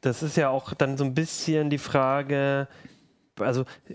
Das 0.00 0.22
ist 0.22 0.36
ja 0.36 0.50
auch 0.50 0.74
dann 0.74 0.96
so 0.96 1.04
ein 1.04 1.14
bisschen 1.14 1.70
die 1.70 1.78
Frage, 1.78 2.68
also 3.40 3.62
äh, 3.88 3.94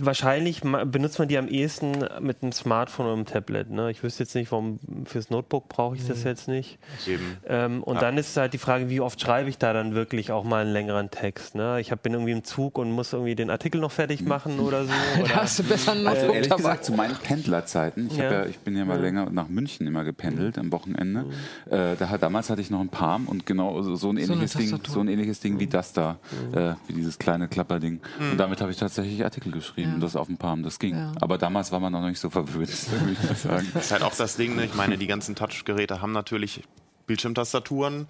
wahrscheinlich 0.00 0.60
benutzt 0.62 1.18
man 1.18 1.28
die 1.28 1.38
am 1.38 1.48
ehesten 1.48 2.04
mit 2.20 2.42
einem 2.42 2.52
Smartphone 2.52 3.06
oder 3.06 3.14
einem 3.14 3.24
Tablet. 3.26 3.70
Ne? 3.70 3.90
Ich 3.90 4.02
wüsste 4.02 4.22
jetzt 4.24 4.34
nicht, 4.34 4.50
warum 4.52 4.78
fürs 5.04 5.30
Notebook 5.30 5.68
brauche 5.68 5.96
ich 5.96 6.06
das 6.06 6.24
jetzt 6.24 6.48
nicht. 6.48 6.78
eben. 7.06 7.36
Ähm, 7.46 7.82
und 7.82 7.94
Ja. 7.96 8.00
dann 8.02 8.18
ist 8.18 8.36
halt 8.36 8.52
die 8.54 8.58
Frage, 8.58 8.88
wie 8.90 9.00
oft 9.00 9.20
schreibe 9.20 9.48
ich 9.48 9.58
da 9.58 9.72
dann 9.72 9.94
wirklich 9.94 10.32
auch 10.32 10.44
mal 10.44 10.62
einen 10.62 10.72
längeren 10.72 11.10
Text. 11.10 11.54
Ne? 11.54 11.80
Ich 11.80 11.90
hab, 11.92 12.02
bin 12.02 12.12
irgendwie 12.12 12.32
im 12.32 12.44
Zug 12.44 12.78
und 12.78 12.90
muss 12.90 13.12
irgendwie 13.12 13.34
den 13.34 13.50
Artikel 13.50 13.80
noch 13.80 13.92
fertig 13.92 14.22
machen 14.24 14.58
oder 14.60 14.84
so. 14.84 14.92
Da 15.16 15.22
Oder, 15.22 15.36
hast 15.36 15.58
du 15.58 15.62
besser 15.64 15.92
einen 15.92 16.06
Also 16.06 16.20
Notebook 16.20 16.34
ehrlich 16.34 16.48
dabei. 16.48 16.62
gesagt, 16.62 16.84
zu 16.84 16.92
meinen 16.92 17.14
Pendlerzeiten, 17.16 18.06
ich, 18.10 18.16
Ja. 18.16 18.32
ja. 18.32 18.46
ich 18.46 18.58
bin 18.58 18.76
ja 18.76 18.84
mal 18.84 19.00
länger 19.00 19.30
nach 19.30 19.48
München 19.48 19.86
immer 19.86 20.04
gependelt 20.04 20.58
am 20.58 20.70
Wochenende. 20.72 21.24
Äh, 21.70 21.96
da 21.98 22.16
damals 22.18 22.50
hatte 22.50 22.60
ich 22.60 22.70
noch 22.70 22.80
ein 22.80 22.88
Palm 22.88 23.26
und 23.26 23.46
genau 23.46 23.80
so, 23.82 23.94
so 23.96 24.10
ein 24.10 24.16
ähnliches 24.18 24.52
Ding, 24.54 24.70
Tastatur. 24.70 24.94
so 24.94 25.00
ein 25.00 25.08
ähnliches 25.08 25.40
Ding 25.40 25.58
wie 25.58 25.66
das 25.66 25.92
da, 25.92 26.18
äh, 26.52 26.72
wie 26.86 26.94
dieses 26.94 27.18
kleine 27.18 27.48
Klapperding. 27.48 28.00
Und 28.30 28.38
damit 28.38 28.55
habe 28.60 28.70
ich 28.72 28.76
tatsächlich 28.78 29.24
Artikel 29.24 29.52
geschrieben, 29.52 29.92
Ja. 29.94 29.98
das 29.98 30.16
auf 30.16 30.26
dem 30.26 30.36
Palm, 30.38 30.62
das 30.62 30.78
ging. 30.78 30.94
Ja. 30.96 31.12
Aber 31.20 31.38
damals 31.38 31.72
war 31.72 31.80
man 31.80 31.92
noch 31.92 32.02
nicht 32.06 32.18
so 32.20 32.30
verwöhnt, 32.30 32.70
würde 32.90 33.12
ich 33.12 33.22
mal 33.22 33.34
sagen. 33.36 33.70
Das 33.74 33.86
ist 33.86 33.92
halt 33.92 34.02
auch 34.02 34.14
das 34.14 34.36
Ding, 34.36 34.56
ne? 34.56 34.64
ich 34.64 34.74
meine, 34.74 34.98
die 34.98 35.06
ganzen 35.06 35.34
Touchgeräte 35.34 36.00
haben 36.00 36.12
natürlich 36.12 36.62
Bildschirmtastaturen. 37.06 38.06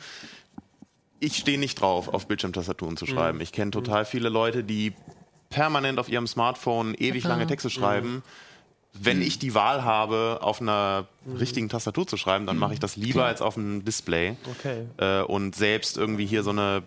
Ich 1.20 1.36
stehe 1.36 1.58
nicht 1.58 1.80
drauf, 1.80 2.08
auf 2.12 2.26
Bildschirmtastaturen 2.28 2.96
zu 2.96 3.06
schreiben. 3.06 3.40
Ich 3.40 3.52
kenne 3.52 3.70
total 3.70 4.04
viele 4.04 4.28
Leute, 4.28 4.64
die 4.64 4.92
permanent 5.48 5.98
auf 5.98 6.08
ihrem 6.08 6.26
Smartphone 6.26 6.94
ewig 6.94 7.24
lange 7.24 7.46
Texte 7.46 7.70
schreiben. 7.70 8.22
Wenn 8.98 9.20
ich 9.22 9.38
die 9.38 9.54
Wahl 9.54 9.84
habe, 9.84 10.38
auf 10.42 10.60
einer 10.60 11.06
richtigen 11.38 11.68
Tastatur 11.68 12.06
zu 12.06 12.16
schreiben, 12.16 12.46
dann 12.46 12.56
mache 12.58 12.74
ich 12.74 12.80
das 12.80 12.96
lieber 12.96 13.24
als 13.26 13.42
auf 13.42 13.56
einem 13.56 13.84
Display. 13.84 14.36
okay. 14.50 14.86
Äh, 14.98 15.22
und 15.22 15.54
selbst 15.54 15.96
irgendwie 15.96 16.26
hier 16.26 16.42
so 16.42 16.50
eine 16.50 16.82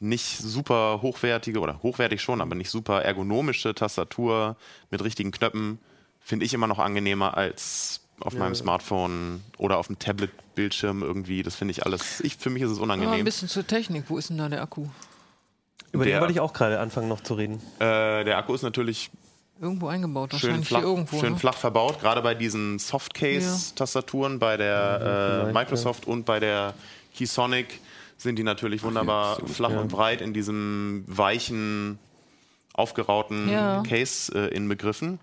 nicht 0.00 0.38
super 0.38 1.00
hochwertige 1.02 1.60
oder 1.60 1.82
hochwertig 1.82 2.20
schon, 2.20 2.40
aber 2.40 2.54
nicht 2.54 2.70
super 2.70 3.02
ergonomische 3.02 3.74
Tastatur 3.74 4.56
mit 4.90 5.02
richtigen 5.02 5.30
Knöpfen 5.30 5.78
finde 6.20 6.44
ich 6.46 6.54
immer 6.54 6.66
noch 6.66 6.78
angenehmer 6.78 7.36
als 7.36 8.00
auf 8.20 8.34
meinem 8.34 8.54
Smartphone 8.54 9.42
oder 9.58 9.76
auf 9.78 9.88
dem 9.88 9.98
Tablet-Bildschirm 9.98 11.02
irgendwie. 11.02 11.42
Das 11.42 11.56
finde 11.56 11.72
ich 11.72 11.84
alles. 11.84 12.20
Ich, 12.20 12.36
für 12.36 12.48
mich 12.50 12.62
ist 12.62 12.70
es 12.70 12.78
Aber 12.78 12.92
ein 12.92 13.00
unangenehm. 13.00 13.24
bisschen 13.24 13.48
zur 13.48 13.66
Technik. 13.66 14.04
Wo 14.08 14.16
ist 14.18 14.30
denn 14.30 14.38
da 14.38 14.48
der 14.48 14.62
Akku? 14.62 14.86
Über 15.92 16.04
den 16.04 16.12
Der- 16.12 16.20
wollte 16.20 16.32
ich 16.32 16.40
auch 16.40 16.52
gerade 16.52 16.78
anfangen 16.80 17.08
noch 17.08 17.20
zu 17.22 17.34
reden. 17.34 17.60
Äh, 17.80 18.24
der 18.24 18.38
Akku 18.38 18.54
ist 18.54 18.62
natürlich 18.62 19.10
Irgendwo 19.60 19.88
eingebaut. 19.88 20.30
schön 20.32 20.42
Wahrscheinlich 20.42 20.68
flach, 20.68 20.78
hier 20.80 20.88
irgendwo. 20.88 21.20
schön 21.20 21.32
ne? 21.34 21.38
flach 21.38 21.56
verbaut, 21.56 22.00
gerade 22.00 22.22
bei 22.22 22.34
diesen 22.34 22.78
Softcase-Tastaturen, 22.78 24.38
bei 24.38 24.56
der 24.56 24.96
äh, 25.00 25.00
vielleicht, 25.40 25.54
Microsoft 25.54 26.06
und 26.06 26.24
bei 26.24 26.40
der 26.40 26.74
Keysonic 27.16 27.80
sind 28.16 28.36
die 28.36 28.42
natürlich 28.42 28.82
wunderbar 28.82 29.36
so, 29.36 29.46
flach 29.46 29.70
ja. 29.70 29.80
und 29.80 29.88
breit 29.88 30.20
in 30.20 30.32
diesem 30.32 31.04
weichen, 31.06 31.98
aufgerauten 32.72 33.50
Ja. 33.50 33.82
Case 33.82 34.32
äh, 34.34 34.54
inbegriffen. 34.54 35.18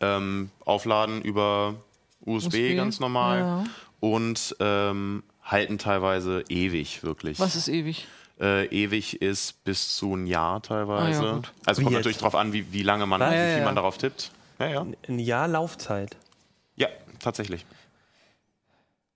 Ähm, 0.00 0.50
aufladen 0.64 1.22
über 1.22 1.74
USB, 2.20 2.46
USB, 2.46 2.76
ganz 2.76 3.00
normal 3.00 3.38
ja. 3.38 3.64
und 3.98 4.54
ähm, 4.60 5.24
halten 5.42 5.78
teilweise 5.78 6.44
ewig, 6.48 7.02
wirklich. 7.02 7.40
Was 7.40 7.56
ist 7.56 7.66
ewig? 7.66 8.06
Äh, 8.40 8.66
ewig 8.66 9.20
ist 9.20 9.64
bis 9.64 9.96
zu 9.96 10.14
ein 10.14 10.26
Jahr 10.26 10.62
teilweise. 10.62 11.24
Ah, 11.24 11.42
also 11.66 11.80
Wie 11.80 11.84
kommt 11.84 11.94
jetzt? 11.94 12.00
natürlich 12.00 12.18
darauf 12.18 12.34
an, 12.34 12.52
wie, 12.52 12.72
wie 12.72 12.82
lange 12.82 13.06
man, 13.06 13.20
wie 13.20 13.34
viel 13.34 13.58
ja, 13.58 13.64
man 13.64 13.74
darauf 13.74 13.98
tippt. 13.98 14.30
Ja, 14.58 14.68
ja. 14.68 14.86
Ein 15.08 15.18
Jahr 15.18 15.48
Laufzeit. 15.48 16.16
Ja, 16.76 16.88
tatsächlich. 17.18 17.66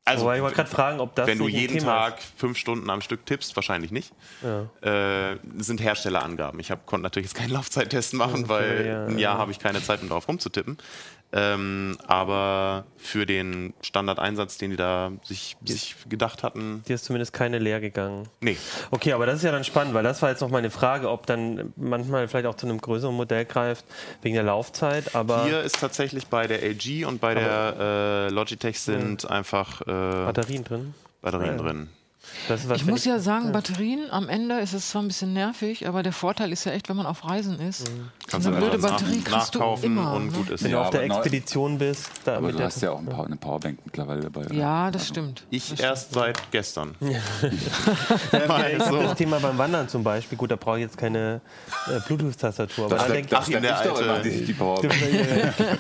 Also, 0.07 0.23
Wobei 0.23 0.37
ich 0.37 0.43
wollte 0.43 0.55
gerade 0.55 0.71
fragen, 0.71 1.01
ob 1.01 1.17
das 1.17 1.27
wenn 1.27 1.39
du 1.39 1.49
jeden 1.49 1.81
Tag 1.81 2.19
fünf 2.37 2.57
Stunden 2.59 2.89
am 2.91 3.01
Stück 3.01 3.27
tippst, 3.27 3.57
wahrscheinlich 3.57 3.91
nicht. 3.91 4.13
Ist. 4.41 4.87
Äh, 4.87 5.37
sind 5.59 5.81
Herstellerangaben. 5.81 6.61
Ich 6.61 6.71
hab, 6.71 6.87
konnte 6.87 7.03
natürlich 7.03 7.29
jetzt 7.29 7.35
keinen 7.35 7.51
Laufzeittest 7.51 8.15
machen, 8.15 8.49
weil 8.49 8.87
ja, 8.87 9.07
ein 9.07 9.19
Jahr 9.19 9.37
habe 9.37 9.51
ich 9.51 9.59
keine 9.59 9.83
Zeit, 9.83 10.03
um 10.03 10.09
drauf 10.09 10.29
rumzutippen. 10.29 10.79
Ähm, 11.39 11.99
aber 12.07 12.85
für 12.97 13.27
den 13.27 13.75
Standardeinsatz, 13.83 14.57
den 14.57 14.71
die 14.71 14.77
da 14.77 15.13
sich, 15.23 15.55
sich 15.63 15.95
gedacht 16.09 16.43
hatten, 16.43 16.83
Dir 16.89 16.95
ist 16.95 17.05
zumindest 17.05 17.35
keine 17.35 17.59
leer 17.59 17.79
gegangen. 17.81 18.27
nee. 18.41 18.57
Okay, 18.91 19.13
aber 19.13 19.27
das 19.27 19.37
ist 19.37 19.43
ja 19.43 19.53
dann 19.53 19.65
spannend, 19.65 19.93
weil 19.93 20.03
das 20.03 20.23
war 20.23 20.31
jetzt 20.31 20.41
noch 20.41 20.49
meine 20.49 20.71
Frage, 20.71 21.11
ob 21.11 21.27
dann 21.27 21.75
manchmal 21.77 22.27
vielleicht 22.29 22.47
auch 22.47 22.55
zu 22.55 22.67
einem 22.67 22.81
größeren 22.81 23.15
Modell 23.15 23.45
greift, 23.45 23.85
wegen 24.23 24.35
der 24.35 24.45
Laufzeit, 24.45 25.15
aber 25.15 25.45
Hier 25.45 25.61
ist 25.61 25.79
tatsächlich 25.79 26.27
bei 26.29 26.47
der 26.47 26.63
LG 26.63 27.05
und 27.07 27.21
bei 27.21 27.35
der 27.35 27.77
äh, 27.79 28.29
Logitech 28.33 28.81
sind 28.81 29.29
einfach 29.31 29.83
äh, 29.83 29.85
Batterien 29.85 30.65
drin. 30.65 30.95
Batterien 31.21 31.57
Ja. 31.59 31.63
drin. 31.63 31.89
Das 32.49 32.61
ist 32.63 32.69
was 32.69 32.79
Ich 32.79 32.87
muss 32.87 33.05
ja 33.05 33.19
sagen, 33.19 33.53
Batterien 33.53 34.11
am 34.11 34.29
Ende 34.29 34.59
ist 34.61 34.73
es 34.73 34.91
zwar 34.91 35.03
ein 35.03 35.09
bisschen 35.09 35.33
nervig, 35.33 35.87
aber 35.89 36.03
der 36.03 36.13
Vorteil 36.13 36.53
ist 36.53 36.65
ja 36.65 36.73
echt, 36.73 36.89
wenn 36.89 36.97
man 36.97 37.07
auf 37.07 37.25
Reisen 37.29 37.59
ist. 37.61 37.89
Mhm. 37.91 38.11
So 38.41 38.49
eine 38.49 38.57
blöde 38.59 38.79
Batterie 38.79 39.21
kriegst 39.21 39.55
du 39.55 39.61
immer. 39.83 40.15
und 40.15 40.27
ne? 40.27 40.33
gut 40.33 40.51
ist. 40.51 40.65
Wenn 40.65 40.71
Ja, 40.73 40.79
du 40.79 40.85
auf 40.85 40.91
der 40.91 41.03
Expedition 41.05 41.79
bist, 41.79 42.11
da 42.25 42.37
Aber 42.37 42.53
du 42.53 42.63
hast 42.63 42.83
ja 42.83 42.91
auch 42.91 42.99
eine 43.25 43.37
Powerbank 43.37 43.79
mittlerweile 43.85 44.21
dabei. 44.23 44.43
Ja, 44.55 44.91
das 44.91 45.03
Also, 45.03 45.15
stimmt. 45.15 45.45
Ich 45.51 45.81
erst 45.81 46.13
seit 46.15 46.51
gestern. 46.51 46.95
Ich 47.01 48.49
Mal 48.49 48.79
hab 48.79 48.89
so. 48.89 49.03
das 49.03 49.15
Thema 49.17 49.39
beim 49.41 49.57
Wandern 49.59 49.89
zum 49.89 50.03
Beispiel, 50.03 50.37
gut, 50.39 50.51
da 50.51 50.57
brauche 50.57 50.79
ich 50.79 50.83
jetzt 50.85 50.99
keine 50.99 51.41
äh, 51.89 52.01
Bluetooth-Tastatur, 52.07 52.87
aber 52.87 52.97
Das 52.97 53.07
da 53.07 53.13
denke 53.13 53.37
Ach, 53.37 53.49
in 53.49 53.63
der 53.63 53.71
ich 53.83 53.91
alte- 53.91 54.23
die, 54.31 54.45
die 54.45 54.53
Powerbank. 54.55 54.93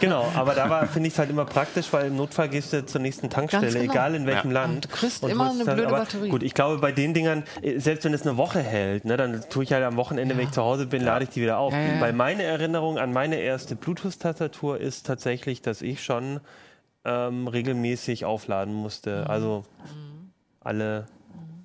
genau, 0.00 0.30
aber 0.34 0.54
da 0.54 0.68
war- 0.70 0.86
finde 0.86 1.08
ich 1.08 1.14
es 1.14 1.18
halt 1.18 1.30
immer 1.30 1.44
praktisch, 1.44 1.86
weil 1.92 2.06
im 2.06 2.16
Notfall 2.16 2.48
gehst 2.48 2.72
du 2.72 2.84
zur 2.86 3.00
nächsten 3.00 3.28
Tankstelle, 3.30 3.70
genau. 3.72 3.92
egal 3.92 4.14
in 4.14 4.26
welchem 4.26 4.48
Ja. 4.52 4.62
Land. 4.62 4.74
Und 4.76 4.84
du 4.84 4.88
kriegst 4.88 5.22
und 5.22 5.30
immer 5.30 5.50
eine 5.50 5.64
das- 5.64 5.74
blöde 5.74 5.90
Batterie. 5.90 6.28
Gut, 6.28 6.42
ich 6.46 6.54
glaube, 6.54 6.78
bei 6.78 6.92
den 6.92 7.12
Dingern, 7.12 7.42
äh, 7.60 7.78
selbst 7.80 8.04
wenn 8.04 8.14
es 8.14 8.22
eine 8.22 8.36
Woche 8.36 8.60
hält, 8.60 9.04
ne, 9.04 9.16
dann 9.16 9.42
tue 9.50 9.64
ich 9.64 9.72
halt 9.72 9.84
am 9.84 9.96
Wochenende, 9.96 10.36
wenn 10.36 10.44
ich 10.44 10.52
zu 10.52 10.62
Hause 10.62 10.86
bin, 10.86 11.02
lade 11.02 11.24
ich 11.24 11.30
die 11.30 11.42
wieder 11.42 11.58
auf. 11.58 11.72
Ja, 11.72 11.80
ja. 11.80 12.00
Weil 12.00 12.12
meine 12.12 12.44
Erinnerung 12.44 12.98
an 12.98 13.12
meine 13.12 13.36
erste 13.36 13.74
Bluetooth-Tastatur 13.74 14.78
ist 14.78 15.06
tatsächlich, 15.06 15.60
dass 15.60 15.82
ich 15.82 16.04
schon 16.04 16.40
ähm, 17.04 17.48
regelmäßig 17.48 18.24
aufladen 18.24 18.74
musste. 18.74 19.22
Mhm. 19.22 19.30
Also 19.30 19.64
alle 20.60 21.06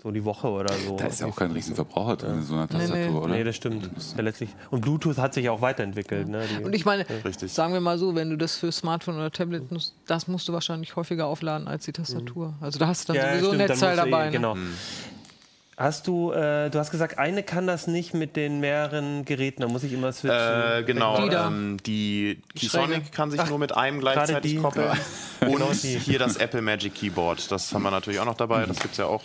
so 0.03 0.09
die 0.11 0.25
Woche 0.25 0.47
oder 0.47 0.73
so. 0.73 0.95
Da 0.97 1.05
ist 1.05 1.21
ja 1.21 1.27
auch 1.27 1.35
kein 1.35 1.51
Riesenverbraucher 1.51 2.17
drin 2.17 2.33
in 2.35 2.43
so 2.43 2.55
einer 2.55 2.63
Nee, 2.71 2.77
nee. 2.77 2.87
Tastatur, 2.87 3.23
oder? 3.23 3.33
Nee, 3.35 3.43
das 3.43 3.55
stimmt. 3.55 3.89
Ja 4.17 4.23
letztlich. 4.23 4.49
Und 4.71 4.81
Bluetooth 4.81 5.17
hat 5.17 5.33
sich 5.33 5.47
auch 5.49 5.61
weiterentwickelt. 5.61 6.27
Ne? 6.27 6.43
Die, 6.47 6.63
Und 6.63 6.73
ich 6.73 6.85
meine, 6.85 7.05
Richtig. 7.23 7.51
sagen 7.53 7.73
wir 7.73 7.81
mal 7.81 7.97
so, 7.99 8.15
wenn 8.15 8.29
du 8.31 8.37
das 8.37 8.55
für 8.57 8.71
Smartphone 8.71 9.15
oder 9.17 9.31
Tablet 9.31 9.71
nutzt, 9.71 9.93
das 10.07 10.27
musst 10.27 10.47
du 10.47 10.53
wahrscheinlich 10.53 10.95
häufiger 10.95 11.27
aufladen 11.27 11.67
als 11.67 11.85
die 11.85 11.91
Tastatur. 11.91 12.53
Also 12.61 12.79
da 12.79 12.87
hast 12.87 13.07
du 13.09 13.13
dann 13.13 13.21
Ja, 13.21 13.29
sowieso 13.33 13.51
ein 13.51 13.55
stimmt, 13.55 13.61
dann 13.61 13.67
Netzteil 13.69 13.95
musst 13.95 14.03
du 14.03 14.07
eh- 14.07 14.11
dabei. 14.11 14.25
Ne? 14.25 14.31
Genau. 14.31 14.57
Hast 15.77 16.05
du, 16.05 16.31
äh, 16.31 16.69
du 16.69 16.77
hast 16.77 16.91
gesagt, 16.91 17.17
eine 17.17 17.41
kann 17.41 17.65
das 17.65 17.87
nicht 17.87 18.13
mit 18.13 18.35
den 18.35 18.59
mehreren 18.59 19.25
Geräten, 19.25 19.61
da 19.61 19.67
muss 19.67 19.81
ich 19.83 19.93
immer 19.93 20.11
switchen. 20.11 20.37
Äh, 20.79 20.83
genau, 20.83 21.17
ähm, 21.27 21.77
die. 21.85 22.39
Keysonic 22.59 23.11
kann 23.11 23.31
sich 23.31 23.43
nur 23.49 23.57
mit 23.57 23.75
einem 23.75 23.99
gleichzeitig 23.99 24.57
koppeln. 24.61 24.91
Und 25.41 25.51
Genau 25.57 25.71
hier 25.73 26.19
das 26.19 26.35
Apple 26.37 26.61
Magic 26.61 26.93
Keyboard, 26.93 27.51
das 27.51 27.73
haben 27.73 27.81
wir 27.81 27.89
natürlich 27.89 28.19
auch 28.19 28.25
noch 28.25 28.35
dabei. 28.37 28.65
Das 28.67 28.79
gibt 28.79 28.91
es 28.91 28.97
ja 28.99 29.05
auch 29.07 29.23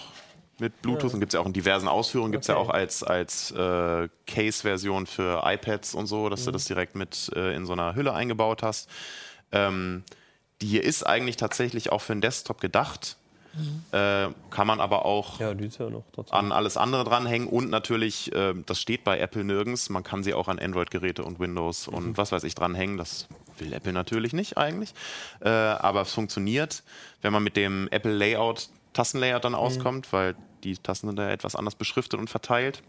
mit 0.58 0.80
Bluetooth 0.82 1.12
und 1.14 1.20
gibt 1.20 1.32
es 1.32 1.34
ja 1.34 1.40
auch 1.40 1.46
in 1.46 1.52
diversen 1.52 1.88
Ausführungen. 1.88 2.32
Gibt 2.32 2.44
es 2.44 2.48
ja 2.48 2.56
Okay. 2.56 2.68
auch 2.68 2.72
als, 2.72 3.02
als 3.02 3.50
äh, 3.52 4.08
Case-Version 4.26 5.06
für 5.06 5.42
iPads 5.44 5.94
und 5.94 6.06
so, 6.06 6.28
dass 6.28 6.44
du 6.44 6.50
Mhm. 6.50 6.52
das 6.54 6.64
direkt 6.64 6.94
mit 6.94 7.30
äh, 7.34 7.54
in 7.54 7.66
so 7.66 7.72
einer 7.72 7.94
Hülle 7.94 8.12
eingebaut 8.14 8.62
hast. 8.62 8.88
Ähm, 9.52 10.02
die 10.62 10.66
hier 10.66 10.84
ist 10.84 11.02
eigentlich 11.04 11.36
tatsächlich 11.36 11.92
auch 11.92 12.00
für 12.00 12.14
den 12.14 12.20
Desktop 12.22 12.60
gedacht. 12.60 13.16
Äh, 13.90 14.28
kann 14.50 14.66
man 14.66 14.80
aber 14.80 15.06
auch 15.06 15.40
ja, 15.40 15.52
ja 15.52 16.02
trotzdem. 16.12 16.36
an 16.38 16.52
alles 16.52 16.76
andere 16.76 17.04
dranhängen 17.04 17.48
und 17.48 17.70
natürlich, 17.70 18.30
äh, 18.34 18.52
das 18.66 18.78
steht 18.78 19.02
bei 19.02 19.18
Apple 19.18 19.44
nirgends, 19.44 19.88
man 19.88 20.02
kann 20.02 20.22
sie 20.22 20.34
auch 20.34 20.48
an 20.48 20.58
Android-Geräte 20.58 21.24
und 21.24 21.40
Windows 21.40 21.88
und 21.88 22.18
was 22.18 22.32
weiß 22.32 22.44
ich 22.44 22.54
dranhängen. 22.54 22.98
Das 22.98 23.28
will 23.58 23.72
Apple 23.72 23.94
natürlich 23.94 24.34
nicht 24.34 24.58
eigentlich, 24.58 24.92
äh, 25.40 25.48
aber 25.48 26.02
es 26.02 26.12
funktioniert, 26.12 26.82
wenn 27.22 27.32
man 27.32 27.42
mit 27.42 27.56
dem 27.56 27.88
Apple 27.90 28.12
Tastenlayout 28.96 29.44
dann 29.44 29.54
auskommt, 29.54 30.12
weil 30.12 30.34
die 30.64 30.76
Tasten 30.76 31.08
sind 31.08 31.18
ja 31.18 31.28
etwas 31.30 31.54
anders 31.54 31.74
beschriftet 31.74 32.18
und 32.18 32.30
verteilt. 32.30 32.82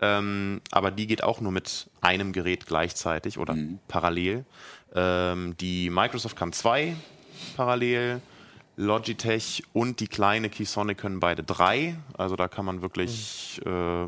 Ähm, 0.00 0.60
aber 0.70 0.90
die 0.90 1.06
geht 1.06 1.22
auch 1.24 1.40
nur 1.40 1.52
mit 1.52 1.88
einem 2.00 2.32
Gerät 2.32 2.66
gleichzeitig 2.66 3.38
oder 3.38 3.56
parallel. 3.88 4.44
Ähm, 4.94 5.56
die 5.58 5.90
Microsoft 5.90 6.36
kann 6.36 6.52
zwei 6.52 6.94
parallel. 7.56 8.20
Logitech 8.76 9.64
und 9.72 9.98
die 9.98 10.06
kleine 10.06 10.50
Keysonic 10.50 10.98
können 10.98 11.18
beide 11.18 11.42
drei. 11.42 11.96
Also 12.16 12.36
da 12.36 12.46
kann 12.46 12.64
man 12.64 12.80
wirklich 12.80 13.60
äh, 13.66 14.06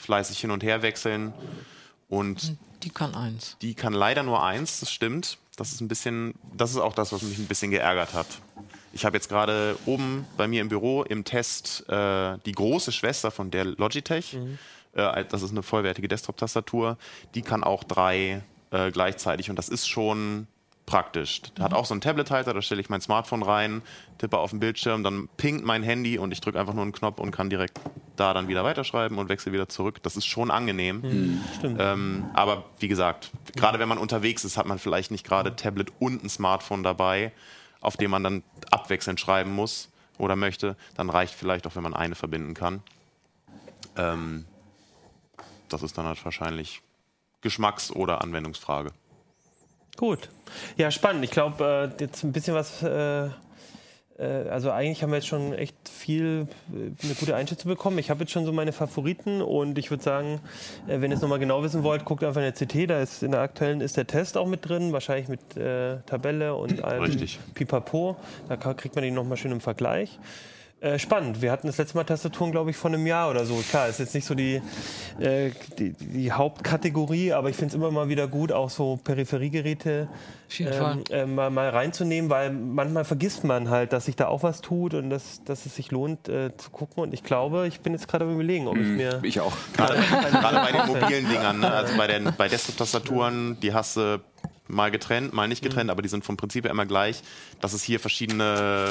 fleißig 0.00 0.38
hin 0.38 0.52
und 0.52 0.62
her 0.62 0.82
wechseln. 0.82 1.32
Und 2.08 2.56
Die 2.84 2.90
kann 2.90 3.14
eins. 3.16 3.56
die 3.62 3.74
kann 3.74 3.92
leider 3.94 4.22
nur 4.22 4.44
eins, 4.44 4.78
das 4.78 4.92
stimmt. 4.92 5.38
Das 5.56 5.72
ist 5.72 5.80
ein 5.80 5.88
bisschen, 5.88 6.34
das 6.56 6.70
ist 6.70 6.76
auch 6.76 6.94
das, 6.94 7.12
was 7.12 7.22
mich 7.22 7.36
ein 7.38 7.46
bisschen 7.46 7.72
geärgert 7.72 8.14
hat. 8.14 8.26
Ich 8.92 9.04
habe 9.04 9.16
jetzt 9.16 9.28
gerade 9.28 9.76
oben 9.86 10.26
bei 10.36 10.46
mir 10.46 10.60
im 10.60 10.68
Büro 10.68 11.02
im 11.02 11.24
Test 11.24 11.88
äh, 11.88 12.38
die 12.44 12.52
große 12.52 12.92
Schwester 12.92 13.30
von 13.30 13.50
der 13.50 13.64
Logitech. 13.64 14.36
Äh, 14.94 15.24
das 15.24 15.42
ist 15.42 15.50
eine 15.50 15.62
vollwertige 15.62 16.08
Desktop-Tastatur. 16.08 16.98
Die 17.34 17.42
kann 17.42 17.64
auch 17.64 17.84
drei 17.84 18.42
äh, 18.70 18.90
gleichzeitig 18.90 19.50
und 19.50 19.56
das 19.56 19.68
ist 19.68 19.88
schon 19.88 20.46
praktisch. 20.86 21.42
Hat 21.58 21.72
auch 21.72 21.86
so 21.86 21.94
einen 21.94 22.00
Tablet-Halter, 22.00 22.52
da 22.52 22.60
stelle 22.60 22.80
ich 22.80 22.90
mein 22.90 23.00
Smartphone 23.00 23.42
rein, 23.42 23.82
tippe 24.18 24.36
auf 24.36 24.50
den 24.50 24.60
Bildschirm, 24.60 25.04
dann 25.04 25.28
pinkt 25.36 25.64
mein 25.64 25.82
Handy 25.82 26.18
und 26.18 26.32
ich 26.32 26.40
drücke 26.40 26.58
einfach 26.58 26.74
nur 26.74 26.82
einen 26.82 26.92
Knopf 26.92 27.18
und 27.18 27.30
kann 27.30 27.48
direkt 27.50 27.80
da 28.16 28.34
dann 28.34 28.48
wieder 28.48 28.64
weiterschreiben 28.64 29.16
und 29.18 29.28
wechsle 29.28 29.52
wieder 29.52 29.68
zurück. 29.68 30.02
Das 30.02 30.16
ist 30.16 30.26
schon 30.26 30.50
angenehm. 30.50 31.40
Stimmt. 31.56 31.78
Ähm, 31.80 32.24
aber 32.34 32.64
wie 32.78 32.88
gesagt, 32.88 33.30
gerade 33.56 33.78
wenn 33.78 33.88
man 33.88 33.98
unterwegs 33.98 34.44
ist, 34.44 34.56
hat 34.56 34.66
man 34.66 34.78
vielleicht 34.78 35.10
nicht 35.10 35.24
gerade 35.24 35.56
Tablet 35.56 35.92
und 35.98 36.24
ein 36.24 36.28
Smartphone 36.28 36.82
dabei, 36.82 37.32
auf 37.82 37.96
dem 37.96 38.10
man 38.10 38.24
dann 38.24 38.42
abwechselnd 38.70 39.20
schreiben 39.20 39.52
muss 39.54 39.90
oder 40.18 40.36
möchte. 40.36 40.76
Dann 40.96 41.10
reicht 41.10 41.34
vielleicht 41.34 41.66
auch, 41.66 41.76
wenn 41.76 41.82
man 41.82 41.94
eine 41.94 42.14
verbinden 42.14 42.54
kann. 42.54 42.82
Ähm, 43.96 44.46
das 45.68 45.82
ist 45.82 45.98
dann 45.98 46.06
halt 46.06 46.24
wahrscheinlich 46.24 46.82
Geschmacks- 47.42 47.90
oder 47.90 48.22
Anwendungsfrage. 48.22 48.92
Gut. 49.96 50.30
Ja, 50.76 50.90
spannend. 50.90 51.24
Ich 51.24 51.30
glaube, 51.30 51.92
äh, 51.98 52.02
jetzt 52.02 52.22
ein 52.22 52.32
bisschen 52.32 52.54
was. 52.54 52.82
Äh, 52.82 53.26
äh, 53.26 54.48
also, 54.48 54.70
eigentlich 54.70 55.02
haben 55.02 55.10
wir 55.10 55.16
jetzt 55.16 55.28
schon 55.28 55.52
echt 55.52 55.76
viel, 56.02 56.48
äh, 56.72 57.04
eine 57.04 57.14
gute 57.14 57.34
Einschätzung 57.36 57.70
bekommen. 57.70 57.98
Ich 57.98 58.10
habe 58.10 58.20
jetzt 58.20 58.32
schon 58.32 58.44
so 58.44 58.52
meine 58.52 58.72
Favoriten 58.72 59.40
und 59.40 59.78
ich 59.78 59.90
würde 59.90 60.02
sagen, 60.02 60.40
äh, 60.86 61.00
wenn 61.00 61.10
ihr 61.10 61.16
es 61.16 61.22
nochmal 61.22 61.38
genau 61.38 61.62
wissen 61.62 61.82
wollt, 61.82 62.04
guckt 62.04 62.24
einfach 62.24 62.42
in 62.42 62.52
der 62.52 62.66
CT. 62.66 62.90
Da 62.90 63.00
ist 63.00 63.22
in 63.22 63.30
der 63.30 63.40
aktuellen 63.40 63.80
ist 63.80 63.96
der 63.96 64.06
Test 64.06 64.36
auch 64.36 64.46
mit 64.46 64.68
drin, 64.68 64.92
wahrscheinlich 64.92 65.28
mit 65.28 65.56
äh, 65.56 65.98
Tabelle 66.06 66.54
und 66.54 66.82
allem 66.82 67.04
Richtig. 67.04 67.38
Pipapo. 67.54 68.16
Da 68.48 68.56
kriegt 68.56 68.94
man 68.96 69.04
die 69.04 69.10
nochmal 69.10 69.36
schön 69.36 69.52
im 69.52 69.60
Vergleich. 69.60 70.18
Äh, 70.82 70.98
spannend. 70.98 71.40
Wir 71.40 71.52
hatten 71.52 71.68
das 71.68 71.78
letzte 71.78 71.96
Mal 71.96 72.02
Tastaturen, 72.02 72.50
glaube 72.50 72.70
ich, 72.70 72.76
vor 72.76 72.90
einem 72.90 73.06
Jahr 73.06 73.30
oder 73.30 73.44
so. 73.46 73.54
Klar, 73.70 73.86
ist 73.86 74.00
jetzt 74.00 74.16
nicht 74.16 74.24
so 74.24 74.34
die, 74.34 74.60
äh, 75.20 75.52
die, 75.78 75.92
die 75.92 76.32
Hauptkategorie, 76.32 77.32
aber 77.34 77.50
ich 77.50 77.54
finde 77.54 77.68
es 77.68 77.74
immer 77.76 77.92
mal 77.92 78.08
wieder 78.08 78.26
gut, 78.26 78.50
auch 78.50 78.68
so 78.68 78.98
Peripheriegeräte 79.04 80.08
ähm, 80.58 81.04
äh, 81.08 81.24
mal, 81.24 81.50
mal 81.50 81.68
reinzunehmen, 81.68 82.30
weil 82.30 82.50
manchmal 82.50 83.04
vergisst 83.04 83.44
man 83.44 83.70
halt, 83.70 83.92
dass 83.92 84.06
sich 84.06 84.16
da 84.16 84.26
auch 84.26 84.42
was 84.42 84.60
tut 84.60 84.94
und 84.94 85.08
dass, 85.08 85.44
dass 85.44 85.66
es 85.66 85.76
sich 85.76 85.92
lohnt 85.92 86.28
äh, 86.28 86.50
zu 86.56 86.70
gucken. 86.70 87.04
Und 87.04 87.14
ich 87.14 87.22
glaube, 87.22 87.68
ich 87.68 87.78
bin 87.78 87.92
jetzt 87.92 88.08
gerade 88.08 88.24
am 88.24 88.32
überlegen, 88.32 88.66
ob 88.66 88.76
ich 88.76 88.88
mir. 88.88 89.20
Ich 89.22 89.38
auch. 89.38 89.52
Gerade, 89.74 90.00
gerade 90.00 90.56
bei 90.56 90.72
den 90.72 90.86
mobilen 91.00 91.28
Dingern, 91.28 91.60
ne? 91.60 91.70
also 91.70 91.96
bei, 91.96 92.08
den, 92.08 92.34
bei 92.36 92.48
Desktop-Tastaturen, 92.48 93.56
die 93.60 93.72
hast 93.72 93.98
du 93.98 94.20
mal 94.66 94.90
getrennt, 94.90 95.32
mal 95.32 95.46
nicht 95.46 95.62
getrennt, 95.62 95.84
mhm. 95.84 95.90
aber 95.90 96.02
die 96.02 96.08
sind 96.08 96.24
vom 96.24 96.36
Prinzip 96.36 96.64
her 96.64 96.72
immer 96.72 96.86
gleich, 96.86 97.22
dass 97.60 97.72
es 97.72 97.84
hier 97.84 98.00
verschiedene 98.00 98.88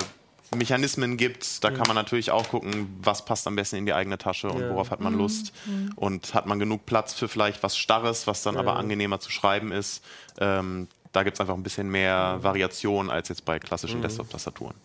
Mechanismen 0.58 1.18
gibt. 1.18 1.64
Da 1.64 1.70
mhm. 1.70 1.76
kann 1.76 1.88
man 1.88 1.96
natürlich 1.96 2.32
auch 2.32 2.50
gucken, 2.50 2.98
was 3.02 3.26
passt 3.26 3.48
am 3.48 3.56
besten 3.56 3.78
in 3.78 3.86
die 3.86 3.94
eigene 3.94 4.18
Tasche 4.18 4.50
und 4.50 4.62
ja. 4.62 4.70
worauf 4.70 4.92
hat 4.92 5.00
man 5.00 5.14
mhm. 5.14 5.20
Lust. 5.20 5.54
Mhm. 5.66 5.94
Und 5.96 6.34
hat 6.34 6.46
man 6.46 6.60
genug 6.60 6.86
Platz 6.86 7.14
für 7.14 7.28
vielleicht 7.28 7.64
was 7.64 7.78
Starres, 7.78 8.28
was 8.28 8.44
dann 8.44 8.56
ja. 8.56 8.60
aber 8.60 8.76
angenehmer 8.76 9.20
zu 9.20 9.32
schreiben 9.32 9.72
ist. 9.72 10.04
Ähm, 10.40 10.88
da 11.12 11.24
gibt 11.24 11.36
es 11.36 11.42
einfach 11.42 11.56
ein 11.56 11.64
bisschen 11.64 11.90
mehr 11.90 12.40
Variation 12.42 13.10
als 13.10 13.30
jetzt 13.30 13.46
bei 13.46 13.60
klassischen 13.60 14.00
mhm. 14.00 14.04
Desktop-Tastaturen. 14.04 14.76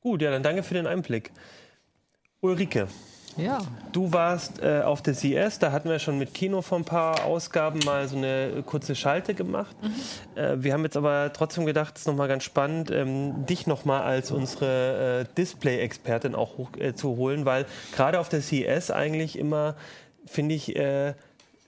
Gut, 0.00 0.20
ja, 0.22 0.30
dann 0.30 0.42
danke 0.42 0.62
für 0.62 0.74
den 0.74 0.86
Einblick. 0.86 1.30
Ulrike, 2.40 2.88
ja. 3.36 3.60
Du 3.92 4.12
warst 4.12 4.62
äh, 4.62 4.82
auf 4.82 5.02
der 5.02 5.14
CS, 5.14 5.58
da 5.58 5.72
hatten 5.72 5.88
wir 5.88 5.98
schon 5.98 6.18
mit 6.18 6.34
Kino 6.34 6.62
vor 6.62 6.78
ein 6.78 6.84
paar 6.84 7.24
Ausgaben 7.24 7.80
mal 7.84 8.08
so 8.08 8.16
eine 8.16 8.62
kurze 8.64 8.94
Schalte 8.94 9.34
gemacht. 9.34 9.76
Mhm. 9.82 10.40
Äh, 10.40 10.62
wir 10.62 10.72
haben 10.72 10.84
jetzt 10.84 10.96
aber 10.96 11.32
trotzdem 11.32 11.66
gedacht, 11.66 11.94
es 11.96 12.02
ist 12.02 12.06
nochmal 12.06 12.28
ganz 12.28 12.44
spannend, 12.44 12.90
ähm, 12.90 13.46
dich 13.46 13.66
nochmal 13.66 14.02
als 14.02 14.30
unsere 14.30 15.20
äh, 15.20 15.34
Display-Expertin 15.36 16.34
auch 16.34 16.58
hoch, 16.58 16.70
äh, 16.78 16.94
zu 16.94 17.16
holen, 17.16 17.44
weil 17.44 17.66
gerade 17.94 18.20
auf 18.20 18.28
der 18.28 18.40
CS 18.40 18.90
eigentlich 18.90 19.38
immer, 19.38 19.76
finde 20.26 20.54
ich, 20.54 20.76
äh, 20.76 21.14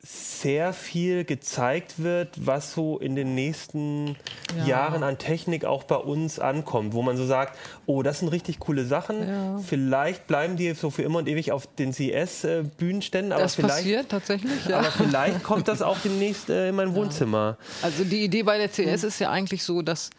sehr 0.06 0.74
viel 0.74 1.24
gezeigt 1.24 2.02
wird, 2.02 2.28
was 2.36 2.74
so 2.74 2.98
in 2.98 3.16
den 3.16 3.34
nächsten 3.34 4.16
ja. 4.58 4.66
Jahren 4.66 5.02
an 5.02 5.16
Technik 5.16 5.64
auch 5.64 5.84
bei 5.84 5.96
uns 5.96 6.38
ankommt, 6.38 6.92
wo 6.92 7.00
man 7.00 7.16
so 7.16 7.24
sagt, 7.24 7.58
oh, 7.86 8.02
das 8.02 8.18
sind 8.18 8.28
richtig 8.28 8.58
coole 8.58 8.84
Sachen. 8.84 9.26
Ja. 9.26 9.58
Vielleicht 9.66 10.26
bleiben 10.26 10.56
die 10.56 10.74
so 10.74 10.90
für 10.90 11.02
immer 11.02 11.20
und 11.20 11.28
ewig 11.28 11.52
auf 11.52 11.66
den 11.76 11.92
CS-Bühnenständen. 11.92 13.32
Aber 13.32 13.42
das 13.42 13.54
vielleicht, 13.54 13.76
passiert 13.76 14.08
tatsächlich, 14.10 14.66
ja. 14.66 14.80
Aber 14.80 14.90
vielleicht 14.90 15.42
kommt 15.42 15.68
das 15.68 15.80
auch 15.80 15.98
demnächst 15.98 16.50
äh, 16.50 16.68
in 16.68 16.74
mein 16.74 16.94
Wohnzimmer. 16.94 17.56
Also 17.80 18.04
die 18.04 18.24
Idee 18.24 18.42
bei 18.42 18.58
der 18.58 18.68
CS 18.68 19.02
mhm. 19.02 19.08
ist 19.08 19.18
ja 19.20 19.30
eigentlich 19.30 19.64
so, 19.64 19.80
dass 19.80 20.10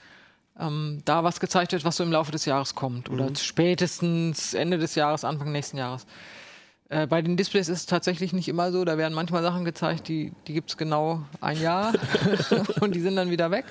ähm, 0.60 1.04
da 1.06 1.24
was 1.24 1.40
gezeigt 1.40 1.74
wird, 1.74 1.86
was 1.86 1.98
so 1.98 2.04
im 2.04 2.12
Laufe 2.12 2.32
des 2.32 2.46
Jahres 2.46 2.74
kommt. 2.74 3.12
Oder 3.12 3.30
mhm. 3.30 3.36
spätestens 3.36 4.56
Ende 4.56 4.80
des 4.80 4.96
Jahres, 4.96 5.24
Anfang 5.24 5.52
nächsten 5.52 5.78
Jahres. 5.78 6.08
Äh, 6.90 7.08
bei 7.08 7.22
den 7.22 7.36
Displays 7.36 7.68
ist 7.68 7.80
es 7.80 7.86
tatsächlich 7.86 8.34
nicht 8.34 8.48
immer 8.48 8.72
so. 8.72 8.86
Da 8.86 8.98
werden 8.98 9.14
manchmal 9.14 9.42
Sachen 9.42 9.66
gezeigt, 9.66 10.08
die, 10.08 10.34
die 10.48 10.54
gibt 10.54 10.70
es 10.70 10.78
genau 10.78 11.24
ein 11.42 11.60
Jahr 11.60 11.94
und 12.82 12.94
die 12.94 13.02
sind 13.02 13.16
dann 13.16 13.32
wieder 13.32 13.52
weg. 13.52 13.66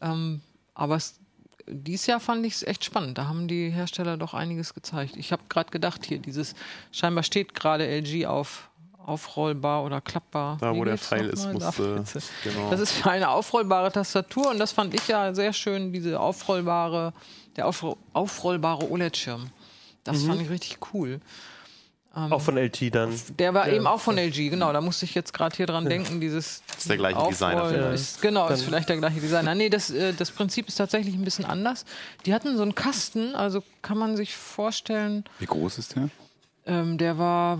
Ähm, 0.00 0.40
aber 0.74 0.96
es, 0.96 1.18
dieses 1.66 2.06
Jahr 2.06 2.20
fand 2.20 2.46
ich 2.46 2.54
es 2.54 2.62
echt 2.62 2.84
spannend. 2.84 3.18
Da 3.18 3.26
haben 3.26 3.48
die 3.48 3.70
Hersteller 3.70 4.16
doch 4.16 4.32
einiges 4.32 4.74
gezeigt. 4.74 5.16
Ich 5.16 5.32
habe 5.32 5.42
gerade 5.48 5.70
gedacht, 5.70 6.06
hier 6.06 6.18
dieses, 6.18 6.54
scheinbar 6.92 7.24
steht 7.24 7.54
gerade 7.54 7.86
LG 7.86 8.26
auf 8.26 8.68
aufrollbar 9.08 9.84
oder 9.84 10.02
klappbar. 10.02 10.58
Da, 10.60 10.74
wo 10.76 10.84
der 10.84 10.98
Pfeil 10.98 11.30
ist, 11.30 11.50
muss, 11.50 11.62
äh, 11.78 12.02
genau. 12.44 12.70
Das 12.70 12.78
ist 12.78 13.06
eine 13.06 13.30
aufrollbare 13.30 13.90
Tastatur 13.90 14.50
und 14.50 14.58
das 14.58 14.72
fand 14.72 14.92
ich 14.92 15.08
ja 15.08 15.34
sehr 15.34 15.54
schön, 15.54 15.92
diese 15.94 16.20
aufrollbare, 16.20 17.14
der 17.56 17.66
aufrollbare 18.12 18.90
OLED-Schirm. 18.90 19.50
Das 20.04 20.18
mhm. 20.18 20.26
fand 20.26 20.42
ich 20.42 20.50
richtig 20.50 20.78
cool. 20.92 21.20
Ähm, 22.18 22.32
auch 22.32 22.40
von 22.40 22.56
LG 22.56 22.90
dann. 22.90 23.14
Der 23.38 23.54
war 23.54 23.66
der, 23.66 23.74
eben 23.74 23.86
auch 23.86 24.00
von 24.00 24.18
LG, 24.18 24.50
genau. 24.50 24.72
Da 24.72 24.80
musste 24.80 25.04
ich 25.04 25.14
jetzt 25.14 25.32
gerade 25.32 25.56
hier 25.56 25.66
dran 25.66 25.84
denken. 25.84 26.20
Dieses 26.20 26.62
das 26.66 26.78
ist 26.78 26.88
der 26.88 26.96
gleiche 26.96 27.28
Designer. 27.28 27.76
Ja. 27.76 27.92
Ist, 27.92 28.20
genau, 28.20 28.46
dann 28.46 28.54
ist 28.54 28.64
vielleicht 28.64 28.88
der 28.88 28.96
gleiche 28.96 29.20
Designer. 29.20 29.54
Nee, 29.54 29.68
das, 29.68 29.90
äh, 29.90 30.12
das 30.12 30.30
Prinzip 30.30 30.68
ist 30.68 30.76
tatsächlich 30.76 31.14
ein 31.14 31.24
bisschen 31.24 31.44
anders. 31.44 31.84
Die 32.26 32.34
hatten 32.34 32.56
so 32.56 32.62
einen 32.62 32.74
Kasten, 32.74 33.34
also 33.34 33.62
kann 33.82 33.98
man 33.98 34.16
sich 34.16 34.34
vorstellen. 34.34 35.24
Wie 35.38 35.46
groß 35.46 35.78
ist 35.78 35.96
der? 35.96 36.10
Ähm, 36.66 36.98
der 36.98 37.18
war 37.18 37.58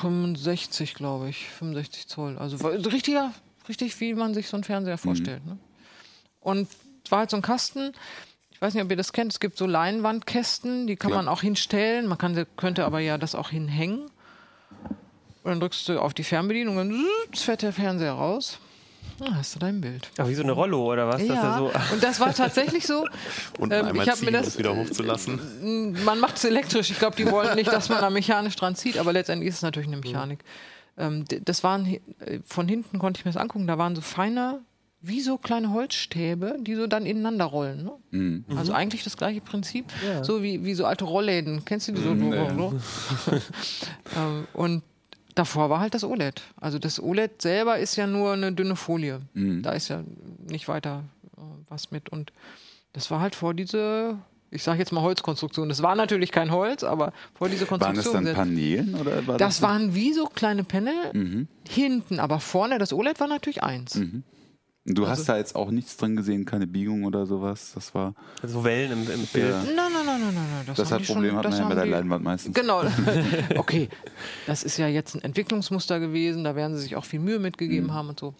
65, 0.00 0.94
glaube 0.94 1.28
ich. 1.28 1.48
65 1.48 2.08
Zoll. 2.08 2.36
Also 2.38 2.56
richtiger, 2.66 3.32
richtig, 3.68 3.98
wie 4.00 4.14
man 4.14 4.34
sich 4.34 4.48
so 4.48 4.56
einen 4.56 4.64
Fernseher 4.64 4.98
vorstellt. 4.98 5.44
Mhm. 5.44 5.52
Ne? 5.52 5.58
Und 6.40 6.68
es 7.04 7.10
war 7.10 7.20
halt 7.20 7.30
so 7.30 7.36
ein 7.36 7.42
Kasten 7.42 7.92
weiß 8.64 8.74
nicht, 8.74 8.82
ob 8.82 8.90
ihr 8.90 8.96
das 8.96 9.12
kennt, 9.12 9.32
es 9.32 9.40
gibt 9.40 9.58
so 9.58 9.66
Leinwandkästen, 9.66 10.86
die 10.86 10.96
kann 10.96 11.10
Klar. 11.10 11.22
man 11.22 11.32
auch 11.32 11.42
hinstellen. 11.42 12.06
Man 12.06 12.18
kann, 12.18 12.46
könnte 12.56 12.84
aber 12.84 13.00
ja 13.00 13.18
das 13.18 13.34
auch 13.34 13.50
hinhängen. 13.50 14.06
Und 15.42 15.50
dann 15.50 15.60
drückst 15.60 15.88
du 15.90 16.00
auf 16.00 16.14
die 16.14 16.24
Fernbedienung 16.24 16.78
und 16.78 16.90
dann 16.90 17.04
fährt 17.34 17.62
der 17.62 17.72
Fernseher 17.72 18.12
raus. 18.12 18.58
Dann 19.18 19.36
hast 19.36 19.54
du 19.54 19.58
dein 19.58 19.82
Bild. 19.82 20.10
Ach, 20.18 20.26
wie 20.26 20.34
so 20.34 20.42
eine 20.42 20.52
Rollo 20.52 20.90
oder 20.90 21.06
was? 21.06 21.22
Ja, 21.22 21.58
so 21.58 21.70
und 21.92 22.02
das 22.02 22.18
war 22.18 22.34
tatsächlich 22.34 22.86
so. 22.86 23.06
Und 23.58 23.72
ähm, 23.72 23.86
einmal 23.86 24.08
ich 24.08 24.14
ziehen, 24.14 24.24
mir 24.24 24.32
das 24.32 24.58
wieder 24.58 24.74
hochzulassen. 24.74 25.98
Man 26.04 26.18
macht 26.18 26.36
es 26.36 26.44
elektrisch. 26.44 26.90
Ich 26.90 26.98
glaube, 26.98 27.14
die 27.14 27.30
wollen 27.30 27.54
nicht, 27.54 27.70
dass 27.70 27.90
man 27.90 28.00
da 28.00 28.10
mechanisch 28.10 28.56
dran 28.56 28.74
zieht, 28.74 28.98
aber 28.98 29.12
letztendlich 29.12 29.50
ist 29.50 29.56
es 29.56 29.62
natürlich 29.62 29.88
eine 29.88 29.98
Mechanik. 29.98 30.40
Mhm. 30.96 31.02
Ähm, 31.02 31.24
das 31.44 31.62
waren, 31.62 31.86
äh, 31.86 32.40
von 32.46 32.66
hinten 32.66 32.98
konnte 32.98 33.18
ich 33.20 33.24
mir 33.24 33.32
das 33.32 33.40
angucken, 33.40 33.66
da 33.66 33.78
waren 33.78 33.94
so 33.94 34.02
feine 34.02 34.62
wie 35.06 35.20
so 35.20 35.38
kleine 35.38 35.72
Holzstäbe, 35.72 36.56
die 36.60 36.74
so 36.74 36.86
dann 36.86 37.04
ineinander 37.04 37.44
rollen. 37.44 37.84
Ne? 37.84 37.92
Mhm. 38.10 38.44
Also 38.56 38.72
eigentlich 38.72 39.04
das 39.04 39.16
gleiche 39.16 39.40
Prinzip, 39.40 39.86
ja. 40.04 40.24
so 40.24 40.42
wie, 40.42 40.64
wie 40.64 40.74
so 40.74 40.86
alte 40.86 41.04
Rollläden. 41.04 41.64
Kennst 41.64 41.88
du 41.88 41.92
die 41.92 42.02
so? 42.02 42.14
Mhm, 42.14 42.30
nee. 42.30 42.70
Ähm, 44.16 44.46
und 44.52 44.82
davor 45.34 45.70
war 45.70 45.80
halt 45.80 45.94
das 45.94 46.04
OLED. 46.04 46.42
Also 46.60 46.78
das 46.78 47.02
OLED 47.02 47.42
selber 47.42 47.78
ist 47.78 47.96
ja 47.96 48.06
nur 48.06 48.32
eine 48.32 48.52
dünne 48.52 48.76
Folie. 48.76 49.20
Mhm. 49.34 49.62
Da 49.62 49.72
ist 49.72 49.88
ja 49.88 50.04
nicht 50.46 50.68
weiter 50.68 51.04
äh, 51.36 51.40
was 51.68 51.90
mit. 51.90 52.10
Und 52.10 52.32
das 52.92 53.10
war 53.10 53.20
halt 53.20 53.34
vor 53.34 53.54
diese 53.54 54.18
ich 54.54 54.62
sage 54.62 54.78
jetzt 54.78 54.92
mal 54.92 55.02
Holzkonstruktion. 55.02 55.68
Das 55.68 55.82
war 55.82 55.96
natürlich 55.96 56.30
kein 56.30 56.52
Holz, 56.52 56.84
aber 56.84 57.12
vor 57.34 57.48
diese 57.48 57.66
Konstruktion. 57.66 58.14
Waren 58.14 58.24
das 58.24 58.34
dann 58.34 58.46
Paneelen? 58.46 58.94
Oder 58.94 59.26
war 59.26 59.36
das, 59.36 59.56
das 59.56 59.62
waren 59.62 59.96
wie 59.96 60.12
so 60.12 60.26
kleine 60.26 60.62
Panel 60.62 60.94
mhm. 61.12 61.48
hinten, 61.68 62.20
aber 62.20 62.38
vorne 62.38 62.78
das 62.78 62.92
OLED 62.92 63.18
war 63.18 63.26
natürlich 63.26 63.64
eins. 63.64 63.96
Mhm. 63.96 64.22
Du 64.86 65.04
also 65.04 65.12
hast 65.12 65.28
da 65.30 65.36
jetzt 65.38 65.56
auch 65.56 65.70
nichts 65.70 65.96
drin 65.96 66.14
gesehen, 66.14 66.44
keine 66.44 66.66
Biegung 66.66 67.04
oder 67.04 67.24
sowas. 67.24 67.72
Das 67.74 67.94
war. 67.94 68.14
Also 68.42 68.64
Wellen 68.64 68.92
im, 68.92 69.10
im 69.10 69.26
Bild. 69.26 69.50
Ja. 69.50 69.62
Nein, 69.62 69.74
nein, 69.74 69.92
nein, 70.04 70.20
nein, 70.20 70.34
nein. 70.34 70.64
Das, 70.66 70.76
das 70.76 70.92
hat 70.92 71.04
Problem 71.04 71.30
schon, 71.30 71.38
hat 71.38 71.50
man 71.50 71.58
ja 71.58 71.68
bei 71.68 71.74
der 71.74 71.86
Leinwand 71.86 72.22
meistens. 72.22 72.54
Genau. 72.54 72.82
okay. 73.56 73.88
Das 74.46 74.62
ist 74.62 74.76
ja 74.76 74.86
jetzt 74.86 75.14
ein 75.14 75.22
Entwicklungsmuster 75.22 76.00
gewesen. 76.00 76.44
Da 76.44 76.54
werden 76.54 76.76
sie 76.76 76.82
sich 76.82 76.96
auch 76.96 77.06
viel 77.06 77.20
Mühe 77.20 77.38
mitgegeben 77.38 77.88
mhm. 77.88 77.94
haben 77.94 78.08
und 78.10 78.20
so. 78.20 78.34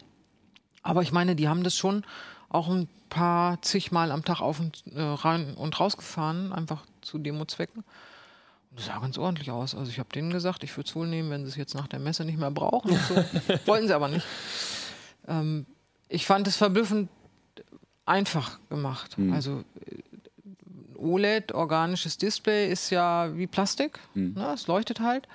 Aber 0.82 1.00
ich 1.00 1.12
meine, 1.12 1.34
die 1.34 1.48
haben 1.48 1.62
das 1.62 1.76
schon 1.76 2.04
auch 2.50 2.68
ein 2.68 2.88
paar 3.08 3.62
zigmal 3.62 4.12
am 4.12 4.22
Tag 4.22 4.42
auf 4.42 4.60
und 4.60 4.84
äh, 4.94 5.00
rein 5.00 5.54
und 5.54 5.80
rausgefahren, 5.80 6.52
einfach 6.52 6.84
zu 7.00 7.18
Demozwecken. 7.18 7.84
Und 8.70 8.80
das 8.80 8.86
sah 8.86 8.98
ganz 8.98 9.16
ordentlich 9.16 9.50
aus. 9.50 9.74
Also 9.74 9.90
ich 9.90 9.98
habe 9.98 10.10
denen 10.14 10.30
gesagt, 10.30 10.62
ich 10.62 10.76
würde 10.76 10.88
es 10.88 10.94
wohl 10.94 11.06
nehmen, 11.06 11.30
wenn 11.30 11.44
sie 11.44 11.48
es 11.48 11.56
jetzt 11.56 11.74
nach 11.74 11.86
der 11.86 12.00
Messe 12.00 12.26
nicht 12.26 12.38
mehr 12.38 12.50
brauchen. 12.50 12.92
So. 13.08 13.14
Wollten 13.66 13.86
sie 13.86 13.94
aber 13.94 14.08
nicht. 14.08 14.26
Ähm, 15.26 15.64
ich 16.08 16.26
fand 16.26 16.46
es 16.46 16.56
verblüffend 16.56 17.08
einfach 18.06 18.58
gemacht. 18.68 19.18
Mhm. 19.18 19.32
Also 19.32 19.64
äh, 19.86 20.98
OLED, 20.98 21.52
organisches 21.52 22.18
Display, 22.18 22.70
ist 22.70 22.90
ja 22.90 23.36
wie 23.36 23.46
Plastik. 23.46 23.98
Mhm. 24.14 24.34
Ne? 24.34 24.52
Es 24.54 24.66
leuchtet 24.66 25.00
halt. 25.00 25.28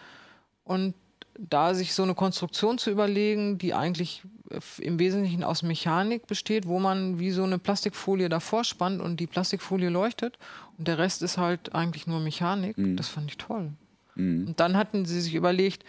Und 0.63 0.93
da 1.37 1.73
sich 1.73 1.93
so 1.93 2.03
eine 2.03 2.15
Konstruktion 2.15 2.77
zu 2.77 2.91
überlegen, 2.91 3.57
die 3.57 3.73
eigentlich 3.73 4.23
äh, 4.49 4.59
im 4.81 4.99
Wesentlichen 4.99 5.43
aus 5.43 5.63
Mechanik 5.63 6.27
besteht, 6.27 6.67
wo 6.67 6.79
man 6.79 7.19
wie 7.19 7.31
so 7.31 7.43
eine 7.43 7.59
Plastikfolie 7.59 8.29
davor 8.29 8.63
spannt 8.63 9.01
und 9.01 9.19
die 9.19 9.27
Plastikfolie 9.27 9.89
leuchtet 9.89 10.37
und 10.77 10.87
der 10.87 10.97
Rest 10.97 11.21
ist 11.21 11.37
halt 11.37 11.73
eigentlich 11.73 12.07
nur 12.07 12.19
Mechanik, 12.19 12.77
mhm. 12.77 12.97
das 12.97 13.07
fand 13.07 13.29
ich 13.29 13.37
toll. 13.37 13.71
Mhm. 14.15 14.47
Und 14.47 14.59
dann 14.59 14.75
hatten 14.75 15.05
sie 15.05 15.21
sich 15.21 15.33
überlegt, 15.33 15.83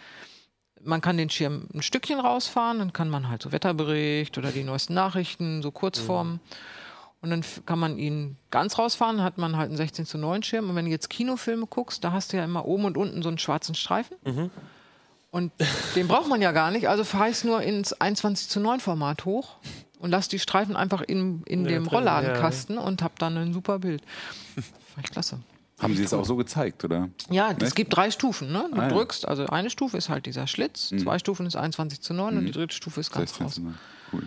man 0.85 1.01
kann 1.01 1.17
den 1.17 1.31
Schirm 1.31 1.67
ein 1.75 1.83
Stückchen 1.83 2.21
rausfahren, 2.21 2.79
dann 2.79 2.93
kann 2.93 3.11
man 3.11 3.29
halt 3.29 3.43
so 3.43 3.53
Wetterbericht 3.53 4.39
oder 4.39 4.51
die 4.51 4.65
neuesten 4.65 4.95
Nachrichten, 4.95 5.63
so 5.63 5.71
Kurzformen. 5.71 6.35
Mhm. 6.35 6.41
Und 7.23 7.31
dann 7.31 7.45
kann 7.67 7.79
man 7.79 7.99
ihn 7.99 8.37
ganz 8.51 8.79
rausfahren, 8.79 9.23
hat 9.23 9.37
man 9.37 9.57
halt 9.57 9.69
einen 9.69 9.77
16 9.77 10.07
zu 10.07 10.17
9 10.17 10.43
Schirm. 10.43 10.71
Und 10.71 10.77
wenn 10.77 10.87
du 10.87 10.91
jetzt 10.91 11.11
Kinofilme 11.11 11.67
guckst, 11.67 12.03
da 12.03 12.13
hast 12.13 12.33
du 12.33 12.39
ja 12.39 12.45
immer 12.45 12.65
oben 12.65 12.87
und 12.87 12.97
unten 12.97 13.23
so 13.23 13.29
einen 13.29 13.39
schwarzen 13.39 13.75
Streifen. 13.75 14.17
Mhm. 14.25 14.51
Und 15.31 15.53
den 15.95 16.09
braucht 16.09 16.29
man 16.29 16.41
ja 16.41 16.53
gar 16.53 16.71
nicht. 16.71 16.89
Also 16.89 17.05
verheiß 17.05 17.45
nur 17.45 17.63
ins 17.63 17.93
21 17.93 18.49
zu 18.49 18.59
9 18.59 18.81
Format 18.81 19.27
hoch 19.27 19.57
und 19.99 20.11
lass 20.11 20.29
die 20.29 20.39
Streifen 20.39 20.77
einfach 20.77 21.03
in, 21.03 21.43
in 21.45 21.65
ja, 21.65 21.73
dem 21.73 21.87
Rollladenkasten 21.87 22.77
ja. 22.77 22.83
und 22.83 23.03
hab 23.03 23.19
dann 23.19 23.37
ein 23.37 23.53
super 23.53 23.79
Bild. 23.79 24.03
Fand 24.95 25.07
ich 25.07 25.13
klasse. 25.13 25.41
Haben 25.81 25.97
Sie 25.97 26.05
es 26.05 26.13
auch 26.13 26.25
so 26.25 26.37
gezeigt, 26.37 26.85
oder? 26.85 27.09
Ja, 27.31 27.55
es 27.59 27.75
gibt 27.75 27.95
drei 27.95 28.11
Stufen. 28.11 28.53
Ne? 28.53 28.69
Du 28.73 28.81
ah, 28.81 28.89
drückst, 28.89 29.27
also 29.27 29.47
eine 29.47 29.71
Stufe 29.71 29.97
ist 29.97 30.09
halt 30.09 30.27
dieser 30.27 30.47
Schlitz, 30.47 30.91
mhm. 30.91 30.99
zwei 30.99 31.19
Stufen 31.19 31.47
ist 31.47 31.57
21 31.57 32.01
zu 32.01 32.15
9 32.15 32.33
mhm. 32.33 32.39
und 32.41 32.47
die 32.47 32.53
dritte 32.53 32.75
Stufe 32.75 33.01
ist 33.01 33.13
ganz 33.13 33.41
raus. 33.41 33.61
Cool. 34.13 34.25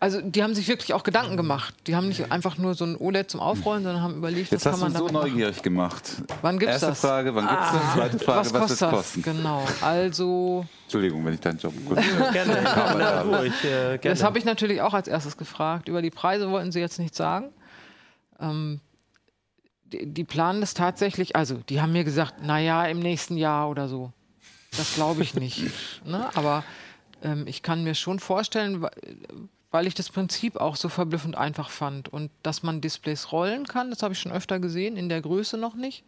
Also 0.00 0.20
die 0.20 0.42
haben 0.42 0.54
sich 0.54 0.66
wirklich 0.66 0.94
auch 0.94 1.04
Gedanken 1.04 1.36
gemacht. 1.36 1.74
Die 1.86 1.94
haben 1.94 2.08
nicht 2.08 2.32
einfach 2.32 2.58
nur 2.58 2.74
so 2.74 2.84
ein 2.84 2.96
OLED 2.96 3.30
zum 3.30 3.40
Aufrollen, 3.40 3.84
sondern 3.84 4.02
haben 4.02 4.16
überlegt, 4.16 4.50
Jetzt 4.50 4.66
was 4.66 4.72
kann 4.72 4.80
man 4.80 4.92
damit 4.92 5.12
so 5.12 5.18
neugierig 5.20 5.56
machen. 5.56 5.62
gemacht. 5.62 6.22
Wann 6.42 6.58
gibt's 6.58 6.74
Erste 6.74 6.86
das? 6.88 7.00
Frage, 7.00 7.34
wann 7.34 7.46
gibt's 7.46 7.64
ah, 7.68 7.72
das? 7.72 7.94
Zweite 7.94 8.18
Frage, 8.18 8.40
was, 8.40 8.52
was 8.52 8.60
kostet 8.60 8.82
das 8.82 8.90
kosten? 8.90 9.22
Genau, 9.22 9.64
also... 9.80 10.66
Entschuldigung, 10.84 11.24
wenn 11.24 11.34
ich 11.34 11.40
deinen 11.40 11.58
Job 11.58 11.72
kurz... 11.86 12.00
gerne, 12.32 12.58
Na, 12.64 13.22
ruhig, 13.22 13.52
äh, 13.62 13.68
gerne. 13.68 14.00
Das 14.02 14.24
habe 14.24 14.38
ich 14.38 14.44
natürlich 14.44 14.80
auch 14.80 14.92
als 14.92 15.06
erstes 15.06 15.36
gefragt. 15.36 15.88
Über 15.88 16.02
die 16.02 16.10
Preise 16.10 16.50
wollten 16.50 16.72
sie 16.72 16.80
jetzt 16.80 16.98
nichts 16.98 17.16
sagen. 17.16 17.50
Ähm, 18.40 18.80
die, 19.92 20.24
planen 20.24 20.60
das 20.60 20.74
tatsächlich, 20.74 21.36
also 21.36 21.56
die 21.68 21.80
haben 21.80 21.92
mir 21.92 22.04
gesagt, 22.04 22.42
naja, 22.42 22.86
im 22.86 23.00
nächsten 23.00 23.36
Jahr 23.36 23.68
oder 23.70 23.88
so. 23.88 24.12
Das 24.76 24.94
glaube 24.94 25.22
ich 25.22 25.34
nicht. 25.34 25.70
ne? 26.04 26.30
Aber 26.34 26.64
ähm, 27.22 27.46
ich 27.46 27.62
kann 27.62 27.84
mir 27.84 27.94
schon 27.94 28.18
vorstellen, 28.18 28.86
weil 29.70 29.86
ich 29.86 29.94
das 29.94 30.10
Prinzip 30.10 30.56
auch 30.56 30.76
so 30.76 30.88
verblüffend 30.88 31.36
einfach 31.36 31.70
fand. 31.70 32.08
Und 32.08 32.30
dass 32.42 32.62
man 32.62 32.80
Displays 32.80 33.32
rollen 33.32 33.66
kann, 33.66 33.90
das 33.90 34.02
habe 34.02 34.14
ich 34.14 34.20
schon 34.20 34.32
öfter 34.32 34.60
gesehen, 34.60 34.96
in 34.96 35.08
der 35.08 35.20
Größe 35.20 35.56
noch 35.56 35.74
nicht. 35.74 36.04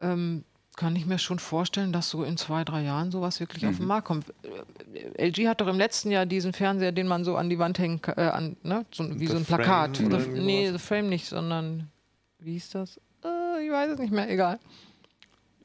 Ähm, 0.00 0.44
kann 0.76 0.96
ich 0.96 1.06
mir 1.06 1.18
schon 1.18 1.38
vorstellen, 1.38 1.92
dass 1.92 2.10
so 2.10 2.24
in 2.24 2.36
zwei, 2.36 2.64
drei 2.64 2.82
Jahren 2.82 3.12
sowas 3.12 3.38
wirklich 3.38 3.62
mhm. 3.62 3.68
auf 3.68 3.76
den 3.76 3.86
Markt 3.86 4.06
kommt. 4.06 4.26
Äh, 4.92 5.28
LG 5.28 5.48
hat 5.48 5.60
doch 5.60 5.68
im 5.68 5.78
letzten 5.78 6.10
Jahr 6.10 6.26
diesen 6.26 6.52
Fernseher, 6.52 6.92
den 6.92 7.06
man 7.06 7.24
so 7.24 7.36
an 7.36 7.48
die 7.48 7.58
Wand 7.58 7.78
hängen 7.78 8.02
kann, 8.02 8.16
äh, 8.18 8.28
an, 8.28 8.56
ne? 8.62 8.84
so, 8.90 9.08
wie 9.20 9.26
The 9.26 9.32
so 9.32 9.36
ein 9.38 9.44
Plakat. 9.44 9.96
Frame, 9.96 10.20
The, 10.20 10.40
nee, 10.40 10.70
The 10.70 10.78
Frame 10.78 11.08
nicht, 11.08 11.26
sondern 11.26 11.90
wie 12.44 12.52
hieß 12.52 12.70
das? 12.70 12.98
Äh, 13.24 13.64
ich 13.64 13.70
weiß 13.72 13.92
es 13.92 13.98
nicht 13.98 14.12
mehr, 14.12 14.28
egal. 14.28 14.58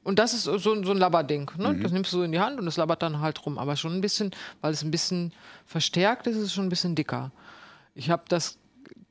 Und 0.04 0.18
das 0.18 0.34
ist 0.34 0.44
so, 0.44 0.58
so 0.58 0.72
ein 0.72 0.84
Labberding. 0.84 1.52
Ne? 1.58 1.74
Mhm. 1.74 1.84
Das 1.84 1.92
nimmst 1.92 2.14
du 2.14 2.18
so 2.18 2.24
in 2.24 2.32
die 2.32 2.40
Hand 2.40 2.60
und 2.60 2.66
das 2.66 2.78
labbert 2.78 3.02
dann 3.02 3.20
halt 3.20 3.46
rum. 3.46 3.58
Aber 3.58 3.76
schon 3.76 3.94
ein 3.94 4.02
bisschen, 4.02 4.32
weil 4.62 4.72
es 4.72 4.84
ein 4.84 4.92
bisschen 4.92 5.34
verstärkt 5.66 6.28
ist, 6.28 6.38
ist 6.38 6.44
es 6.44 6.54
schon 6.54 6.66
ein 6.66 6.70
bisschen 6.70 6.96
dicker. 6.96 7.32
Ich 7.96 8.10
habe 8.10 8.24
das 8.30 8.59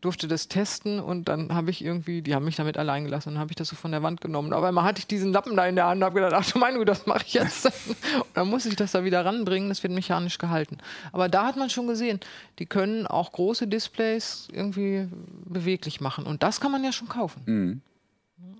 durfte 0.00 0.28
das 0.28 0.46
testen 0.46 1.00
und 1.00 1.28
dann 1.28 1.52
habe 1.52 1.70
ich 1.70 1.84
irgendwie, 1.84 2.22
die 2.22 2.34
haben 2.34 2.44
mich 2.44 2.56
damit 2.56 2.76
allein 2.76 3.04
gelassen 3.04 3.30
und 3.30 3.34
dann 3.34 3.40
habe 3.40 3.50
ich 3.50 3.56
das 3.56 3.68
so 3.68 3.74
von 3.74 3.90
der 3.90 4.02
Wand 4.02 4.20
genommen. 4.20 4.52
Aber 4.52 4.68
einmal 4.68 4.84
hatte 4.84 5.00
ich 5.00 5.08
diesen 5.08 5.32
Lappen 5.32 5.56
da 5.56 5.66
in 5.66 5.74
der 5.74 5.86
Hand 5.86 5.98
und 5.98 6.04
habe 6.04 6.20
gedacht, 6.20 6.34
ach 6.34 6.52
du 6.52 6.58
meine 6.58 6.84
das 6.84 7.06
mache 7.06 7.24
ich 7.26 7.34
jetzt. 7.34 7.64
und 7.66 8.26
dann 8.34 8.48
muss 8.48 8.64
ich 8.64 8.76
das 8.76 8.92
da 8.92 9.02
wieder 9.02 9.24
ranbringen, 9.24 9.68
das 9.68 9.82
wird 9.82 9.92
mechanisch 9.92 10.38
gehalten. 10.38 10.78
Aber 11.12 11.28
da 11.28 11.46
hat 11.46 11.56
man 11.56 11.68
schon 11.68 11.88
gesehen, 11.88 12.20
die 12.60 12.66
können 12.66 13.06
auch 13.08 13.32
große 13.32 13.66
Displays 13.66 14.46
irgendwie 14.52 15.08
beweglich 15.44 16.00
machen 16.00 16.26
und 16.26 16.44
das 16.44 16.60
kann 16.60 16.70
man 16.70 16.84
ja 16.84 16.92
schon 16.92 17.08
kaufen. 17.08 17.42
Mhm. 17.46 17.80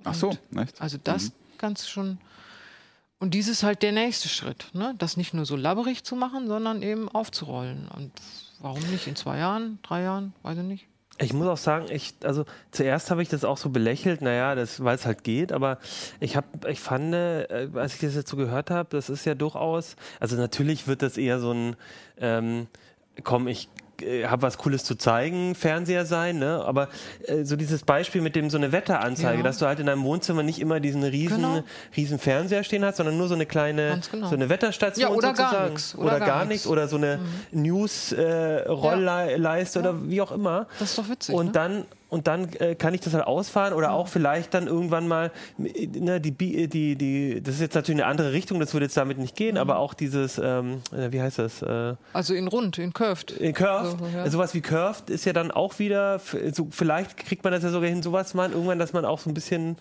Ach 0.02 0.14
so, 0.14 0.36
echt? 0.56 0.80
Also 0.80 0.98
das 1.02 1.24
mhm. 1.24 1.32
ganz 1.58 1.88
schon. 1.88 2.18
Und 3.20 3.34
dies 3.34 3.48
ist 3.48 3.62
halt 3.62 3.82
der 3.82 3.92
nächste 3.92 4.28
Schritt, 4.28 4.70
ne? 4.72 4.94
das 4.98 5.16
nicht 5.16 5.34
nur 5.34 5.44
so 5.44 5.56
labberig 5.56 6.04
zu 6.04 6.16
machen, 6.16 6.48
sondern 6.48 6.82
eben 6.82 7.08
aufzurollen. 7.08 7.88
Und 7.96 8.12
warum 8.60 8.82
nicht 8.90 9.06
in 9.06 9.16
zwei 9.16 9.38
Jahren, 9.38 9.78
drei 9.82 10.02
Jahren, 10.02 10.34
weiß 10.42 10.58
ich 10.58 10.64
nicht. 10.64 10.86
Ich 11.20 11.32
muss 11.32 11.48
auch 11.48 11.56
sagen, 11.56 11.86
ich, 11.90 12.14
also 12.22 12.44
zuerst 12.70 13.10
habe 13.10 13.22
ich 13.22 13.28
das 13.28 13.44
auch 13.44 13.56
so 13.56 13.70
belächelt, 13.70 14.22
naja, 14.22 14.54
das, 14.54 14.84
weil 14.84 14.94
es 14.94 15.04
halt 15.04 15.24
geht, 15.24 15.52
aber 15.52 15.78
ich 16.20 16.36
habe, 16.36 16.46
ich 16.68 16.78
fand, 16.78 17.12
äh, 17.12 17.68
als 17.74 17.94
ich 17.94 18.00
das 18.00 18.14
jetzt 18.14 18.30
so 18.30 18.36
gehört 18.36 18.70
habe, 18.70 18.88
das 18.90 19.10
ist 19.10 19.24
ja 19.24 19.34
durchaus, 19.34 19.96
also 20.20 20.36
natürlich 20.36 20.86
wird 20.86 21.02
das 21.02 21.16
eher 21.18 21.40
so 21.40 21.52
ein, 21.52 21.76
ähm, 22.18 22.68
komm, 23.24 23.48
ich 23.48 23.68
äh, 24.02 24.26
habe 24.26 24.42
was 24.42 24.58
Cooles 24.58 24.84
zu 24.84 24.94
zeigen, 24.94 25.54
Fernseher 25.54 26.04
sein, 26.06 26.38
ne? 26.38 26.62
aber 26.64 26.88
äh, 27.26 27.44
so 27.44 27.56
dieses 27.56 27.82
Beispiel 27.82 28.20
mit 28.20 28.36
dem 28.36 28.50
so 28.50 28.58
eine 28.58 28.70
Wetteranzeige, 28.72 29.38
ja. 29.38 29.44
dass 29.44 29.58
du 29.58 29.66
halt 29.66 29.80
in 29.80 29.86
deinem 29.86 30.04
Wohnzimmer 30.04 30.42
nicht 30.42 30.60
immer 30.60 30.80
diesen 30.80 31.04
riesen, 31.04 31.36
genau. 31.36 31.62
riesen 31.96 32.18
Fernseher 32.18 32.64
stehen 32.64 32.84
hast, 32.84 32.96
sondern 32.96 33.16
nur 33.16 33.28
so 33.28 33.34
eine 33.34 33.46
kleine, 33.46 34.00
genau. 34.10 34.28
so 34.28 34.34
eine 34.34 34.48
Wetterstation 34.48 35.10
ja, 35.10 35.16
oder 35.16 35.28
sozusagen. 35.28 35.52
Gar 35.52 35.68
nix, 35.70 35.94
oder, 35.94 36.06
oder 36.06 36.18
gar, 36.20 36.44
nichts 36.44 36.66
oder 36.66 36.88
so 36.88 36.96
eine 36.96 37.20
mhm. 37.52 37.62
News-Rollleiste 37.62 39.78
äh, 39.78 39.82
ja. 39.82 39.90
oder 39.90 40.08
wie 40.08 40.20
auch 40.20 40.32
immer. 40.32 40.66
Das 40.78 40.90
ist 40.90 40.98
doch 40.98 41.08
witzig. 41.08 41.34
Und 41.34 41.46
ne? 41.46 41.52
dann 41.52 41.86
und 42.08 42.26
dann 42.26 42.52
äh, 42.54 42.74
kann 42.74 42.94
ich 42.94 43.00
das 43.00 43.14
halt 43.14 43.26
ausfahren 43.26 43.74
oder 43.74 43.92
auch 43.92 44.08
vielleicht 44.08 44.54
dann 44.54 44.66
irgendwann 44.66 45.08
mal, 45.08 45.30
ne, 45.56 46.20
die, 46.20 46.32
die, 46.32 46.96
die, 46.96 47.42
das 47.42 47.56
ist 47.56 47.60
jetzt 47.60 47.74
natürlich 47.74 48.02
eine 48.02 48.10
andere 48.10 48.32
Richtung, 48.32 48.60
das 48.60 48.72
würde 48.72 48.86
jetzt 48.86 48.96
damit 48.96 49.18
nicht 49.18 49.36
gehen, 49.36 49.54
mhm. 49.54 49.60
aber 49.60 49.78
auch 49.78 49.94
dieses, 49.94 50.40
ähm, 50.42 50.80
äh, 50.92 51.12
wie 51.12 51.20
heißt 51.20 51.38
das? 51.38 51.62
Äh, 51.62 51.94
also 52.12 52.34
in 52.34 52.48
rund, 52.48 52.78
in 52.78 52.92
curved. 52.92 53.32
In 53.32 53.52
curved. 53.52 53.98
So, 53.98 54.06
ja. 54.06 54.30
Sowas 54.30 54.54
wie 54.54 54.60
curved 54.60 55.10
ist 55.10 55.24
ja 55.24 55.32
dann 55.32 55.50
auch 55.50 55.78
wieder, 55.78 56.20
so, 56.52 56.68
vielleicht 56.70 57.16
kriegt 57.16 57.44
man 57.44 57.52
das 57.52 57.62
ja 57.62 57.70
sogar 57.70 57.88
hin, 57.88 58.02
sowas 58.02 58.34
mal 58.34 58.50
irgendwann, 58.52 58.78
dass 58.78 58.92
man 58.92 59.04
auch 59.04 59.18
so 59.18 59.30
ein 59.30 59.34
bisschen 59.34 59.76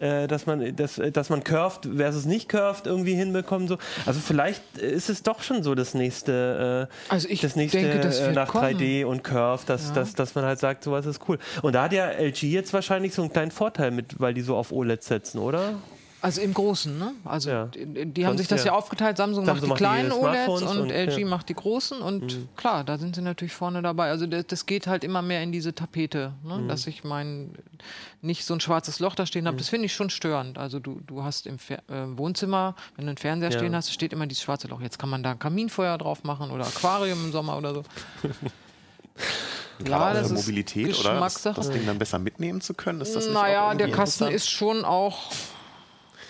äh, 0.00 0.26
dass 0.26 0.46
man, 0.46 0.74
dass, 0.76 0.98
äh, 0.98 1.12
dass 1.12 1.28
man 1.28 1.44
curved 1.44 1.88
versus 1.96 2.24
nicht 2.24 2.48
curved 2.48 2.86
irgendwie 2.86 3.14
hinbekommt. 3.14 3.68
So. 3.68 3.78
Also 4.06 4.20
vielleicht 4.20 4.78
ist 4.78 5.10
es 5.10 5.22
doch 5.22 5.42
schon 5.42 5.62
so 5.62 5.74
das 5.74 5.94
nächste, 5.94 6.88
äh, 6.90 7.12
also 7.12 7.28
ich 7.28 7.40
das 7.40 7.56
nächste 7.56 7.80
denke, 7.80 8.00
das 8.00 8.18
äh, 8.20 8.32
nach 8.32 8.48
kommen. 8.48 8.64
3D 8.64 9.04
und 9.04 9.22
curved, 9.22 9.68
dass, 9.68 9.88
ja. 9.88 9.94
dass, 9.94 10.14
dass 10.14 10.34
man 10.34 10.44
halt 10.44 10.58
sagt, 10.58 10.84
sowas 10.84 11.06
ist 11.06 11.20
cool. 11.28 11.38
Und 11.62 11.74
da 11.74 11.84
hat 11.84 11.92
ja 11.92 12.08
LG 12.10 12.42
jetzt 12.44 12.72
wahrscheinlich 12.72 13.14
so 13.14 13.22
einen 13.22 13.32
kleinen 13.32 13.50
Vorteil 13.50 13.90
mit, 13.90 14.18
weil 14.18 14.34
die 14.34 14.42
so 14.42 14.56
auf 14.56 14.72
OLED 14.72 15.02
setzen, 15.02 15.38
oder? 15.38 15.74
Also 16.22 16.42
im 16.42 16.52
Großen, 16.52 16.98
ne? 16.98 17.14
Also 17.24 17.50
ja. 17.50 17.66
die, 17.66 18.06
die 18.06 18.26
haben 18.26 18.36
sich 18.36 18.46
das 18.46 18.64
ja, 18.64 18.72
ja 18.72 18.78
aufgeteilt. 18.78 19.16
Samsung, 19.16 19.46
Samsung 19.46 19.70
macht 19.70 19.80
die 19.80 19.84
kleinen 19.84 20.12
OLEDs 20.12 20.62
und, 20.62 20.78
und, 20.78 20.90
LG 20.90 21.18
ja. 21.18 21.26
macht 21.26 21.48
die 21.48 21.54
großen. 21.54 22.02
Und 22.02 22.36
mhm. 22.36 22.48
klar, 22.56 22.84
da 22.84 22.98
sind 22.98 23.16
sie 23.16 23.22
natürlich 23.22 23.54
vorne 23.54 23.80
dabei. 23.80 24.10
Also 24.10 24.26
das, 24.26 24.46
das 24.46 24.66
geht 24.66 24.86
halt 24.86 25.02
immer 25.02 25.22
mehr 25.22 25.42
in 25.42 25.50
diese 25.50 25.74
Tapete, 25.74 26.32
ne? 26.44 26.58
Mhm. 26.58 26.68
dass 26.68 26.86
ich 26.86 27.04
mein 27.04 27.54
nicht 28.20 28.44
so 28.44 28.52
ein 28.52 28.60
schwarzes 28.60 29.00
Loch 29.00 29.14
da 29.14 29.24
stehen 29.24 29.46
habe. 29.46 29.54
Mhm. 29.54 29.58
Das 29.58 29.68
finde 29.70 29.86
ich 29.86 29.94
schon 29.94 30.10
störend. 30.10 30.58
Also 30.58 30.78
du, 30.78 31.00
du 31.06 31.24
hast 31.24 31.46
im 31.46 31.58
Fer 31.58 31.78
äh, 31.88 32.04
Wohnzimmer, 32.18 32.74
wenn 32.96 33.06
du 33.06 33.10
einen 33.10 33.18
Fernseher 33.18 33.52
stehen 33.52 33.74
hast, 33.74 33.90
steht 33.92 34.12
immer 34.12 34.26
dieses 34.26 34.42
schwarze 34.42 34.68
Loch. 34.68 34.82
Jetzt 34.82 34.98
kann 34.98 35.08
man 35.08 35.22
da 35.22 35.34
Kaminfeuer 35.34 35.96
drauf 35.96 36.24
machen 36.24 36.50
oder 36.50 36.66
Aquarium 36.66 37.24
im 37.24 37.32
Sommer 37.32 37.56
oder 37.56 37.74
so. 37.74 37.82
ja, 39.86 40.12
das 40.12 40.26
ist 40.26 40.32
Mobilität 40.32 40.98
oder 41.00 41.18
das, 41.18 41.42
das 41.42 41.70
Ding 41.70 41.86
dann 41.86 41.98
besser 41.98 42.18
mitnehmen 42.18 42.60
zu 42.60 42.74
können? 42.74 43.00
Ist 43.00 43.16
das 43.16 43.24
nicht 43.24 43.34
naja, 43.34 43.74
der 43.74 43.90
Kasten 43.90 44.28
ist 44.28 44.50
schon 44.50 44.84
auch 44.84 45.30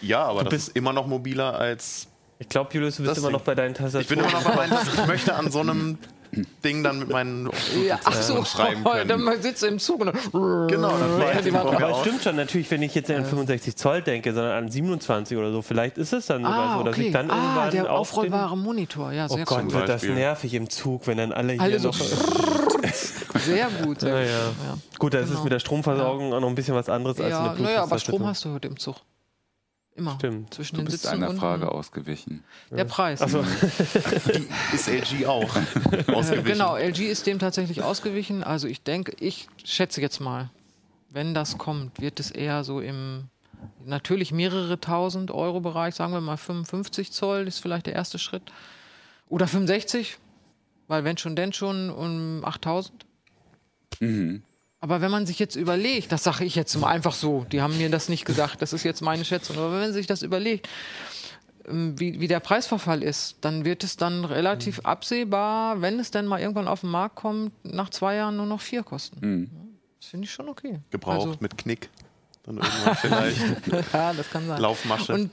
ja, 0.01 0.25
aber 0.25 0.45
du 0.45 0.51
das 0.51 0.69
ist 0.69 0.77
immer 0.77 0.93
noch 0.93 1.07
mobiler 1.07 1.59
als. 1.59 2.07
Ich 2.39 2.49
glaube, 2.49 2.71
Julius, 2.73 2.97
du 2.97 3.03
bist 3.03 3.19
immer 3.19 3.31
noch 3.31 3.43
bei 3.43 3.55
deinen 3.55 3.75
Tastaturen. 3.75 4.03
Ich 4.03 4.09
bin 4.09 4.19
immer 4.19 4.33
noch 4.33 4.43
bei 4.43 4.57
meinen 4.57 4.79
Ich 4.95 5.07
möchte 5.07 5.35
an 5.35 5.51
so 5.51 5.61
einem 5.61 5.99
Ding 6.65 6.83
dann 6.83 7.01
mit 7.01 7.11
meinen 7.11 7.51
ja, 7.87 7.99
ach 8.05 8.15
so, 8.15 8.45
schreiben 8.45 8.85
können. 8.91 9.09
Dann 9.09 9.43
sitzt 9.43 9.63
du 9.63 9.67
im 9.67 9.79
Zug 9.79 10.01
und 10.01 10.07
dann 10.07 10.69
genau, 10.69 10.97
dann 10.97 11.21
ja, 11.21 11.43
die 11.43 11.53
Aber 11.53 11.91
es 11.91 12.01
stimmt 12.01 12.23
schon, 12.23 12.37
natürlich, 12.37 12.71
wenn 12.71 12.83
ich 12.83 12.95
jetzt 12.95 13.11
an 13.11 13.25
65 13.25 13.77
Zoll 13.77 14.03
denke, 14.03 14.33
sondern 14.33 14.65
an 14.65 14.71
27 14.71 15.37
oder 15.37 15.53
so, 15.53 15.63
vielleicht 15.63 15.99
ist 15.99 16.13
es 16.13 16.27
dann 16.27 16.43
sogar 16.43 16.59
ah, 16.59 16.79
so, 16.79 16.85
dass 16.85 16.95
okay. 16.95 17.07
ich 17.07 17.13
dann 17.13 17.31
ah, 17.31 17.37
irgendwann 17.37 17.71
der 17.71 17.93
aufrollbare 17.93 18.57
Monitor, 18.57 19.13
ja, 19.13 19.29
sehr 19.29 19.43
Oh 19.43 19.45
Gott, 19.45 19.73
wird 19.73 19.89
das 19.89 20.03
nervig 20.03 20.55
im 20.55 20.71
Zug, 20.71 21.07
wenn 21.07 21.19
dann 21.19 21.33
alle 21.33 21.55
hier 21.55 21.63
alle 21.63 21.81
so 21.81 21.89
noch 21.89 21.97
sehr 23.41 23.69
gut. 23.83 24.03
Ja, 24.03 24.21
ja. 24.21 24.25
ja. 24.25 24.53
Gut, 24.99 25.15
das 25.15 25.27
genau. 25.27 25.39
ist 25.39 25.45
mit 25.45 25.53
der 25.53 25.59
Stromversorgung 25.59 26.33
auch 26.33 26.41
noch 26.41 26.49
ein 26.49 26.55
bisschen 26.55 26.75
was 26.75 26.89
anderes 26.89 27.21
als 27.21 27.35
eine 27.35 27.61
Naja, 27.61 27.83
aber 27.83 27.99
Strom 27.99 28.27
hast 28.27 28.45
du 28.45 28.53
heute 28.55 28.69
im 28.69 28.79
Zug. 28.79 28.97
Immer. 30.01 30.15
Stimmt. 30.15 30.55
Zwischen 30.55 30.77
du 30.77 30.83
den 30.83 30.91
bist 30.91 31.07
einer 31.07 31.33
Frage 31.33 31.71
ausgewichen. 31.71 32.43
Der 32.71 32.87
Preis. 32.87 33.21
Also. 33.21 33.41
ist 34.75 34.89
LG 34.89 35.27
auch 35.27 35.55
ausgewichen? 36.09 36.45
Genau, 36.45 36.75
LG 36.77 37.01
ist 37.01 37.27
dem 37.27 37.39
tatsächlich 37.39 37.83
ausgewichen. 37.83 38.43
Also 38.43 38.67
ich 38.67 38.83
denke, 38.83 39.13
ich 39.21 39.47
schätze 39.63 40.01
jetzt 40.01 40.19
mal, 40.21 40.49
wenn 41.11 41.35
das 41.35 41.59
kommt, 41.59 42.01
wird 42.01 42.19
es 42.19 42.31
eher 42.31 42.65
so 42.65 42.81
im 42.81 43.25
natürlich 43.85 44.33
mehrere 44.33 44.81
tausend 44.81 45.31
Euro 45.31 45.61
Bereich, 45.61 45.95
sagen 45.95 46.15
wir 46.15 46.23
mal 46.23 46.39
55 46.39 47.13
Zoll 47.13 47.47
ist 47.47 47.59
vielleicht 47.59 47.85
der 47.85 47.95
erste 47.95 48.19
Schritt. 48.19 48.43
Oder 49.29 49.47
65, 49.47 50.17
weil 50.89 51.05
wenn 51.05 51.19
schon, 51.19 51.37
denn 51.37 51.53
schon 51.53 51.91
um 51.91 52.43
8000. 52.43 53.05
Mhm. 54.01 54.43
Aber 54.81 55.03
wenn 55.03 55.11
man 55.11 55.26
sich 55.26 55.39
jetzt 55.39 55.57
überlegt, 55.57 56.11
das 56.11 56.24
sage 56.24 56.45
ich 56.45 56.55
jetzt 56.55 56.74
mal 56.76 56.89
einfach 56.89 57.12
so, 57.12 57.45
die 57.53 57.61
haben 57.61 57.76
mir 57.76 57.91
das 57.91 58.09
nicht 58.09 58.24
gesagt, 58.24 58.62
das 58.62 58.72
ist 58.72 58.83
jetzt 58.83 59.03
meine 59.03 59.24
Schätzung, 59.24 59.59
aber 59.59 59.72
wenn 59.72 59.81
man 59.81 59.93
sich 59.93 60.07
das 60.07 60.22
überlegt, 60.22 60.68
ähm, 61.68 61.99
wie, 62.01 62.20
wie 62.20 62.28
der 62.28 62.41
Preisverfall 62.41 63.03
ist, 63.03 63.37
dann 63.43 63.66
wird 63.66 63.85
es 63.85 63.97
dann 63.97 64.24
relativ 64.24 64.78
mhm. 64.78 64.87
absehbar, 64.87 65.83
wenn 65.83 66.01
es 66.01 66.11
dann 66.11 66.26
mal 66.26 66.41
irgendwann 66.41 66.66
auf 66.66 66.81
den 66.81 66.91
Markt 66.91 67.16
kommt, 67.16 67.53
nach 67.62 67.91
zwei 67.91 68.16
Jahren 68.16 68.37
nur 68.37 68.47
noch 68.47 68.62
vier 68.62 68.83
kosten. 68.83 69.18
Mhm. 69.20 69.51
Das 70.01 70.09
finde 70.09 70.24
ich 70.24 70.33
schon 70.33 70.49
okay. 70.49 70.81
Gebraucht 70.91 71.26
also, 71.26 71.37
mit 71.41 71.59
Knick. 71.59 71.91
Dann 72.45 72.57
irgendwann 72.57 72.97
vielleicht. 72.97 73.66
ja, 73.93 74.14
das 74.14 74.31
kann 74.31 74.47
sein. 74.47 74.61
Laufmasche. 74.61 75.12
Und 75.12 75.31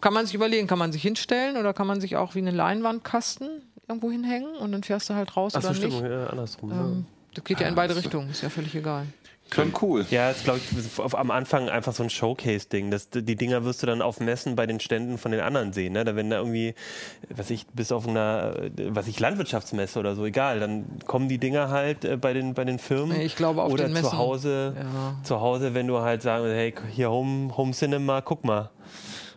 kann 0.00 0.14
man 0.14 0.24
sich 0.24 0.34
überlegen, 0.34 0.66
kann 0.66 0.78
man 0.78 0.90
sich 0.90 1.02
hinstellen 1.02 1.58
oder 1.58 1.74
kann 1.74 1.86
man 1.86 2.00
sich 2.00 2.16
auch 2.16 2.34
wie 2.34 2.38
eine 2.38 2.50
Leinwandkasten 2.50 3.62
irgendwo 3.86 4.10
hinhängen 4.10 4.56
und 4.56 4.72
dann 4.72 4.82
fährst 4.82 5.10
du 5.10 5.14
halt 5.14 5.36
raus 5.36 5.52
Ach 5.54 5.62
so, 5.62 5.68
oder 5.68 5.76
stimmt, 5.76 5.92
nicht? 5.94 6.10
Ja, 6.10 6.26
andersrum. 6.28 6.72
Ähm, 6.72 7.06
das 7.34 7.44
geht 7.44 7.60
ja 7.60 7.68
in 7.68 7.74
beide 7.74 7.96
Richtungen, 7.96 8.30
ist 8.30 8.42
ja 8.42 8.50
völlig 8.50 8.74
egal. 8.74 9.06
Schon 9.52 9.72
cool. 9.82 10.06
Ja, 10.10 10.28
jetzt 10.28 10.44
glaube 10.44 10.60
ich 10.60 11.14
am 11.14 11.30
Anfang 11.30 11.68
einfach 11.68 11.92
so 11.92 12.02
ein 12.02 12.10
Showcase-Ding. 12.10 12.94
Die 13.14 13.36
Dinger 13.36 13.64
wirst 13.64 13.82
du 13.82 13.86
dann 13.86 14.00
auf 14.00 14.20
Messen 14.20 14.54
bei 14.54 14.66
den 14.66 14.78
Ständen 14.78 15.18
von 15.18 15.32
den 15.32 15.40
anderen 15.40 15.72
sehen. 15.72 15.92
Ne? 15.92 16.04
Da 16.04 16.14
wenn 16.14 16.30
da 16.30 16.38
irgendwie, 16.38 16.74
was 17.28 17.50
ich, 17.50 17.66
bis 17.68 17.90
auf 17.90 18.06
einer, 18.06 18.54
was 18.88 19.08
ich, 19.08 19.18
Landwirtschaftsmesse 19.18 19.98
oder 19.98 20.14
so, 20.14 20.24
egal, 20.24 20.60
dann 20.60 20.84
kommen 21.06 21.28
die 21.28 21.38
Dinger 21.38 21.68
halt 21.68 22.04
äh, 22.04 22.16
bei 22.16 22.32
den, 22.32 22.54
bei 22.54 22.64
den 22.64 22.78
Firmen. 22.78 23.20
Ich 23.20 23.34
glaube 23.34 23.62
auf 23.62 23.72
oder 23.72 23.84
den 23.84 23.92
Messen. 23.92 24.10
zu 24.10 24.18
Hause, 24.18 24.76
ja. 24.76 25.16
zu 25.24 25.40
Hause, 25.40 25.74
wenn 25.74 25.88
du 25.88 25.98
halt 25.98 26.22
sagst, 26.22 26.46
hey, 26.46 26.72
hier 26.92 27.10
Home, 27.10 27.56
Home 27.56 27.72
Cinema, 27.72 28.20
guck 28.20 28.44
mal. 28.44 28.70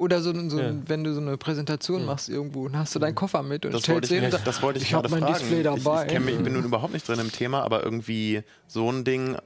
Oder 0.03 0.21
so, 0.21 0.33
so 0.49 0.59
ja. 0.59 0.73
wenn 0.85 1.05
du 1.05 1.13
so 1.13 1.21
eine 1.21 1.37
Präsentation 1.37 2.01
ja. 2.01 2.05
machst 2.07 2.27
irgendwo 2.27 2.65
und 2.65 2.77
hast 2.77 2.93
du 2.93 2.99
deinen 2.99 3.15
Koffer 3.15 3.41
mit 3.41 3.65
und 3.65 3.73
das 3.73 3.83
stellst 3.83 4.11
hin. 4.11 4.25
Ich, 4.25 4.35
das 4.35 4.61
wollte 4.61 4.79
ich, 4.79 4.85
ich 4.85 4.91
gerade 4.91 5.07
mein 5.07 5.21
fragen. 5.21 5.33
Display 5.33 5.63
dabei. 5.63 6.07
Ich, 6.07 6.13
ich, 6.13 6.19
mich, 6.19 6.35
ich 6.35 6.43
bin 6.43 6.53
nun 6.53 6.65
überhaupt 6.65 6.91
nicht 6.91 7.07
drin 7.07 7.19
im 7.19 7.31
Thema, 7.31 7.63
aber 7.63 7.83
irgendwie 7.83 8.43
so 8.67 8.91
ein 8.91 9.05
Ding 9.05 9.37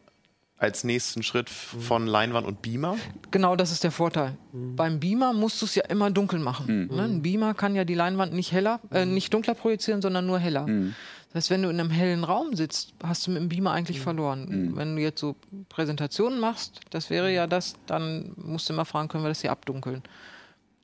als 0.57 0.83
nächsten 0.83 1.21
Schritt 1.21 1.49
von 1.49 2.07
Leinwand 2.07 2.47
und 2.47 2.63
Beamer? 2.63 2.97
Genau, 3.29 3.55
das 3.55 3.71
ist 3.71 3.83
der 3.83 3.91
Vorteil. 3.91 4.35
Mhm. 4.51 4.75
Beim 4.75 4.99
Beamer 4.99 5.33
musst 5.33 5.61
du 5.61 5.65
es 5.65 5.75
ja 5.75 5.83
immer 5.85 6.09
dunkel 6.09 6.39
machen. 6.39 6.87
Mhm. 6.89 6.95
Ne? 6.95 7.03
Ein 7.03 7.21
Beamer 7.21 7.53
kann 7.53 7.75
ja 7.75 7.85
die 7.85 7.93
Leinwand 7.93 8.33
nicht 8.33 8.51
heller, 8.51 8.79
äh, 8.91 9.05
nicht 9.05 9.33
dunkler 9.33 9.53
projizieren, 9.53 10.01
sondern 10.01 10.25
nur 10.25 10.39
heller. 10.39 10.65
Mhm. 10.65 10.95
Das 11.27 11.43
heißt, 11.43 11.49
wenn 11.51 11.61
du 11.61 11.69
in 11.69 11.79
einem 11.79 11.91
hellen 11.91 12.23
Raum 12.23 12.55
sitzt, 12.55 12.93
hast 13.03 13.27
du 13.27 13.31
mit 13.31 13.41
dem 13.41 13.49
Beamer 13.49 13.71
eigentlich 13.71 13.99
verloren. 13.99 14.47
Mhm. 14.49 14.77
Wenn 14.77 14.95
du 14.95 15.01
jetzt 15.01 15.19
so 15.19 15.35
Präsentationen 15.69 16.39
machst, 16.39 16.79
das 16.89 17.11
wäre 17.11 17.31
ja 17.31 17.45
das, 17.45 17.75
dann 17.85 18.31
musst 18.35 18.69
du 18.69 18.73
immer 18.73 18.85
fragen, 18.85 19.09
können 19.09 19.23
wir 19.23 19.29
das 19.29 19.41
hier 19.41 19.51
abdunkeln? 19.51 20.01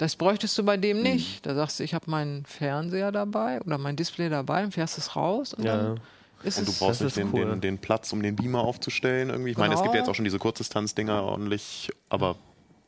Das 0.04 0.18
bräuchtest 0.18 0.58
du 0.58 0.64
bei 0.64 0.76
dem 0.76 0.98
Mhm. 0.98 1.04
nicht. 1.04 1.46
Da 1.46 1.56
sagst 1.56 1.80
du, 1.80 1.84
ich 1.86 1.94
habe 1.94 2.12
meinen 2.12 2.44
Fernseher 2.46 3.14
dabei 3.14 3.62
oder 3.62 3.78
mein 3.78 3.96
Display 3.96 4.28
dabei 4.28 4.66
und 4.66 4.74
fährst 4.74 4.98
es 4.98 5.16
raus 5.16 5.54
und 5.54 5.64
Ja. 5.64 5.78
dann 5.78 6.00
Ist 6.44 6.58
Und 6.60 6.68
du 6.68 6.72
es- 6.72 6.80
brauchst 6.80 7.00
Das 7.00 7.16
nicht 7.16 7.16
den, 7.16 7.32
cool. 7.34 7.46
den, 7.52 7.62
den 7.62 7.78
Platz, 7.78 8.12
um 8.12 8.22
den 8.22 8.36
Beamer 8.36 8.60
aufzustellen 8.60 9.30
irgendwie. 9.30 9.52
Ich 9.52 9.58
meine, 9.58 9.76
es 9.76 9.80
gibt 9.82 9.94
ja 9.94 10.02
Genau. 10.02 10.04
jetzt 10.04 10.10
auch 10.12 10.16
schon 10.16 10.26
diese 10.26 10.40
Kurzdistanzdinger 10.40 11.24
ordentlich, 11.24 11.90
aber 12.10 12.36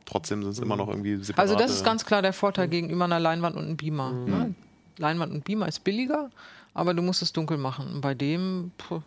trotzdem 0.04 0.44
sind 0.44 0.52
es 0.52 0.60
immer 0.60 0.76
noch 0.76 0.90
irgendwie 0.90 1.16
separate. 1.24 1.40
Also 1.54 1.56
das 1.56 1.72
ist 1.72 1.86
ganz 1.86 2.04
klar 2.06 2.22
der 2.22 2.34
Vorteil 2.34 2.68
gegenüber 2.68 3.06
einer 3.06 3.22
Leinwand 3.22 3.56
und 3.56 3.64
einem 3.64 3.78
Beamer. 3.78 4.12
Ne? 4.12 4.54
Leinwand 4.98 5.32
und 5.32 5.46
Beamer 5.46 5.70
ist 5.70 5.86
billiger, 5.86 6.32
aber 6.74 6.94
du 6.94 7.02
musst 7.02 7.22
es 7.22 7.32
dunkel 7.32 7.58
machen. 7.58 7.88
Und 7.94 8.02
bei 8.02 8.14
dem 8.14 8.74
puh, 8.78 9.02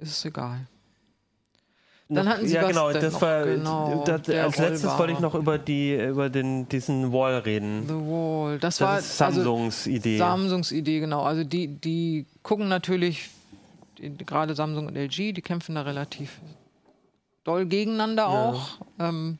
ist 0.00 0.10
es 0.10 0.24
egal. 0.24 0.66
Dann 2.08 2.24
Noch- 2.24 2.32
hatten 2.34 2.46
Sie 2.46 2.54
ja, 2.54 2.62
was 2.62 2.68
genau, 2.68 2.92
das 2.92 3.12
noch? 3.14 3.20
war 3.22 3.44
Genau, 3.44 4.04
das, 4.06 4.28
als 4.28 4.58
letztes 4.58 4.82
Rollbare. 4.84 4.98
wollte 5.00 5.12
ich 5.14 5.18
noch 5.18 5.34
über 5.34 5.58
die 5.58 5.94
über 5.96 6.30
den 6.30 6.68
diesen 6.68 7.12
Wall 7.12 7.38
reden. 7.38 7.82
The 7.88 7.94
Wall. 7.94 8.58
Das, 8.60 8.76
Das 8.76 8.80
war 8.86 9.00
Samsungs 9.00 9.86
Idee. 9.88 10.20
Also 10.20 10.24
Samsungs 10.24 10.70
Idee, 10.70 11.00
genau. 11.00 11.22
Also 11.22 11.42
die, 11.42 11.66
die 11.66 12.26
gucken 12.44 12.68
natürlich, 12.68 13.28
gerade 14.24 14.54
Samsung 14.54 14.86
und 14.86 14.96
LG, 14.96 15.32
die 15.32 15.42
kämpfen 15.42 15.74
da 15.74 15.82
relativ 15.82 16.38
doll 17.42 17.66
gegeneinander 17.66 18.28
auch. 18.28 18.78
Ähm, 19.00 19.38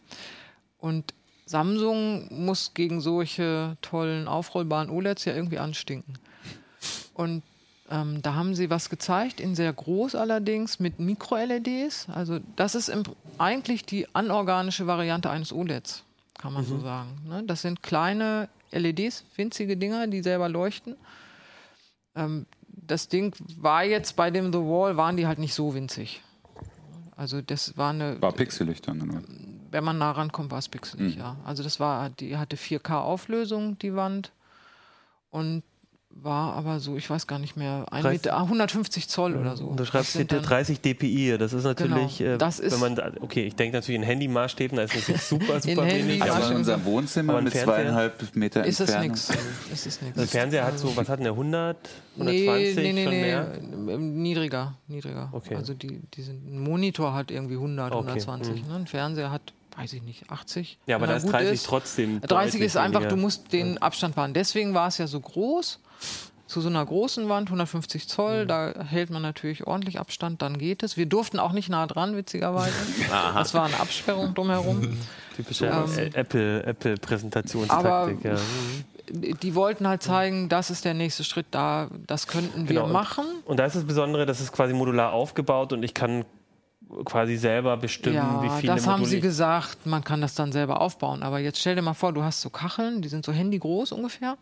und 0.79 1.15
Samsung 1.45 2.27
muss 2.31 2.73
gegen 2.75 3.01
solche 3.01 3.77
tollen 3.81 4.27
aufrollbaren 4.27 4.91
OLEDs 4.91 5.25
ja 5.25 5.35
irgendwie 5.35 5.59
anstinken. 5.61 6.15
Und 7.15 7.43
ähm, 7.91 8.23
da 8.23 8.35
haben 8.35 8.55
sie 8.55 8.71
was 8.71 8.91
gezeigt, 8.91 9.41
in 9.41 9.55
sehr 9.55 9.73
groß 9.73 10.15
allerdings, 10.15 10.81
mit 10.81 10.99
Micro-LEDs. 10.99 12.09
Also 12.13 12.41
das 12.57 12.75
ist 12.75 12.89
im, 12.89 13.03
eigentlich 13.39 13.85
die 13.85 14.07
anorganische 14.15 14.87
Variante 14.87 15.31
eines 15.31 15.53
OLEDs, 15.53 16.03
kann 16.39 16.53
man 16.53 16.65
so 16.65 16.79
sagen. 16.81 17.11
Ne? 17.29 17.43
Das 17.45 17.63
sind 17.63 17.83
kleine 17.83 18.49
LEDs, 18.73 19.25
winzige 19.37 19.77
Dinger, 19.77 20.07
die 20.07 20.23
selber 20.23 20.49
leuchten. 20.49 20.97
Ähm, 22.15 22.47
das 22.69 23.09
Ding 23.09 23.35
war 23.61 23.85
jetzt 23.85 24.17
bei 24.17 24.31
dem 24.31 24.53
The 24.53 24.59
Wall, 24.59 24.97
waren 24.97 25.17
die 25.17 25.27
halt 25.27 25.39
nicht 25.39 25.55
so 25.55 25.75
winzig. 25.75 26.23
Also 27.17 27.41
das 27.41 27.77
war 27.77 27.91
eine, 27.91 28.21
War 28.21 28.33
pixelig 28.33 28.83
dann. 28.83 29.01
Oder? 29.01 29.23
wenn 29.71 29.85
man 29.85 29.99
nah 29.99 30.13
rankommt, 30.13 30.51
war 30.51 30.59
es 30.59 30.69
pixelig, 30.69 31.17
ja. 31.17 31.37
Also 31.45 31.63
das 31.63 31.81
war, 31.81 32.11
die 32.11 32.37
hatte 32.37 32.57
4K 32.57 33.01
Auflösung, 33.01 33.79
die 33.79 33.95
Wand. 33.95 34.33
Und 35.31 35.63
war 36.23 36.55
aber 36.55 36.81
so, 36.81 36.97
ich 36.97 37.09
weiß 37.09 37.27
gar 37.27 37.39
nicht 37.39 37.57
mehr, 37.57 37.87
ein 37.91 38.03
30 38.03 38.25
Meter, 38.25 38.37
ah, 38.37 38.43
150 38.43 39.09
Zoll 39.09 39.37
oder 39.37 39.57
so. 39.57 39.67
Und 39.67 39.79
du 39.79 39.85
schreibst 39.85 40.13
hier 40.17 40.25
dann- 40.25 40.43
30 40.43 40.81
dpi. 40.81 41.37
Das 41.39 41.53
ist 41.53 41.65
natürlich, 41.65 42.19
Genau. 42.19 42.33
äh, 42.35 42.39
Das 42.39 42.59
ist- 42.59 42.73
wenn 42.81 42.95
man, 42.97 43.13
okay, 43.21 43.45
ich 43.47 43.55
denke 43.55 43.77
natürlich 43.77 44.01
in 44.01 44.03
Handymaßstäben, 44.07 44.77
da 44.77 44.85
ist 44.85 44.95
natürlich 44.95 45.23
super, 45.23 45.61
super 45.61 45.85
Handy- 45.85 46.05
wenig. 46.09 46.19
Ja, 46.19 46.25
Also 46.25 46.37
Aber 46.39 46.51
in 46.51 46.57
unserem 46.59 46.85
Wohnzimmer 46.85 47.41
mit 47.41 47.53
Fernseher? 47.53 47.75
zweieinhalb 47.77 48.37
Meter 48.37 48.65
ist 48.65 48.81
es 48.81 48.89
Entfernung. 48.91 49.11
nichts. 49.13 49.31
Ist 49.73 49.87
es 49.87 50.03
nichts. 50.03 50.17
der 50.19 50.27
Fernseher 50.27 50.65
hat 50.67 50.79
so, 50.79 50.97
was 50.97 51.09
hat 51.09 51.19
denn 51.19 51.25
der 51.25 51.37
100, 51.37 51.77
Nee, 52.17 52.49
120 52.49 52.77
nee, 52.77 52.93
nee, 52.93 53.03
schon 53.05 53.13
nee. 53.13 53.21
mehr? 53.23 53.53
ähm, 53.95 54.23
Niedriger, 54.23 54.75
niedriger. 54.89 55.29
Okay. 55.33 55.55
Also 55.55 55.75
die, 55.75 56.01
die 56.15 56.23
sind, 56.23 56.47
ein 56.47 56.59
Monitor 56.59 57.15
hat 57.15 57.31
irgendwie 57.31 57.57
100, 57.57 57.93
Okay, 57.93 57.99
120. 58.09 58.67
Ne? 58.67 58.75
Ein 58.75 58.87
Fernseher 58.87 59.31
hat, 59.31 59.53
weiß 59.77 59.93
ich 59.95 60.03
nicht, 60.03 60.31
80. 60.31 60.79
Ja, 60.87 60.97
aber 60.97 61.07
da 61.07 61.17
ist 61.17 61.25
gut 61.25 61.33
30 61.33 61.63
trotzdem 61.63 62.21
30 62.23 62.29
deutlich 62.29 62.63
ist 62.63 62.77
einfach, 62.77 63.01
weniger. 63.01 63.17
du 63.17 63.21
musst 63.21 63.53
den 63.53 63.79
Abstand 63.79 64.17
wahren. 64.17 64.33
Deswegen 64.35 64.75
war 64.75 64.89
es 64.89 64.99
ja 64.99 65.07
so 65.07 65.21
groß. 65.21 65.81
Zu 66.47 66.61
so 66.61 66.69
einer 66.69 66.87
großen 66.87 67.29
Wand, 67.29 67.49
150 67.49 68.07
Zoll, 68.09 68.45
Mhm. 68.45 68.49
da 68.49 68.73
hält 68.89 69.11
man 69.11 69.21
natürlich 69.21 69.67
ordentlich 69.67 69.99
Abstand, 69.99 70.43
dann 70.43 70.59
geht 70.59 70.85
es. 70.85 70.97
Wir 70.97 71.07
durften 71.07 71.41
auch 71.41 71.51
nicht 71.51 71.69
nah 71.69 71.87
dran, 71.89 72.17
witzigerweise. 72.17 72.73
Das 73.35 73.53
war 73.53 73.65
eine 73.67 73.81
Absperrung 73.81 74.33
drumherum. 74.35 74.97
Typische 75.37 75.67
Ähm, 75.67 75.99
äh, 75.99 76.07
Apple, 76.15 76.63
Apple 76.65 76.97
Präsentationstaktik. 76.99 78.25
Ja. 78.25 78.35
Mhm. 78.35 79.39
Die 79.41 79.55
wollten 79.57 79.87
halt 79.89 80.03
zeigen, 80.03 80.49
das 80.49 80.71
ist 80.71 80.85
der 80.85 80.95
nächste 80.95 81.23
Schritt 81.25 81.47
da, 81.51 81.89
das 82.07 82.27
könnten 82.29 82.63
wir 82.69 82.77
Genau, 82.77 82.87
und- 82.87 82.93
machen. 82.93 83.25
Und 83.45 83.59
da 83.59 83.65
ist 83.67 83.75
das 83.77 83.85
Besondere, 83.85 84.25
das 84.27 84.41
ist 84.41 84.53
quasi 84.53 84.73
modular 84.73 85.13
aufgebaut 85.13 85.73
und 85.73 85.83
ich 85.83 85.95
kann 85.95 86.25
quasi 87.05 87.37
selber 87.37 87.77
bestimmen, 87.77 88.17
Ja, 88.17 88.43
wie 88.43 88.61
viele 88.61 88.75
das 88.75 88.87
haben 88.87 89.01
Module 89.01 89.11
sie 89.11 89.21
gesagt, 89.21 89.87
man 89.87 90.05
kann 90.05 90.21
das 90.21 90.35
dann 90.35 90.53
selber 90.53 90.81
aufbauen. 90.81 91.23
Aber 91.23 91.39
jetzt 91.41 91.59
stell 91.59 91.75
dir 91.75 91.83
mal 91.83 91.95
vor, 91.95 92.13
du 92.13 92.23
hast 92.23 92.41
so 92.41 92.51
Kacheln, 92.51 93.03
die 93.03 93.09
sind 93.09 93.25
so 93.25 93.33
handygroß 93.33 93.93
ungefähr. 93.93 94.37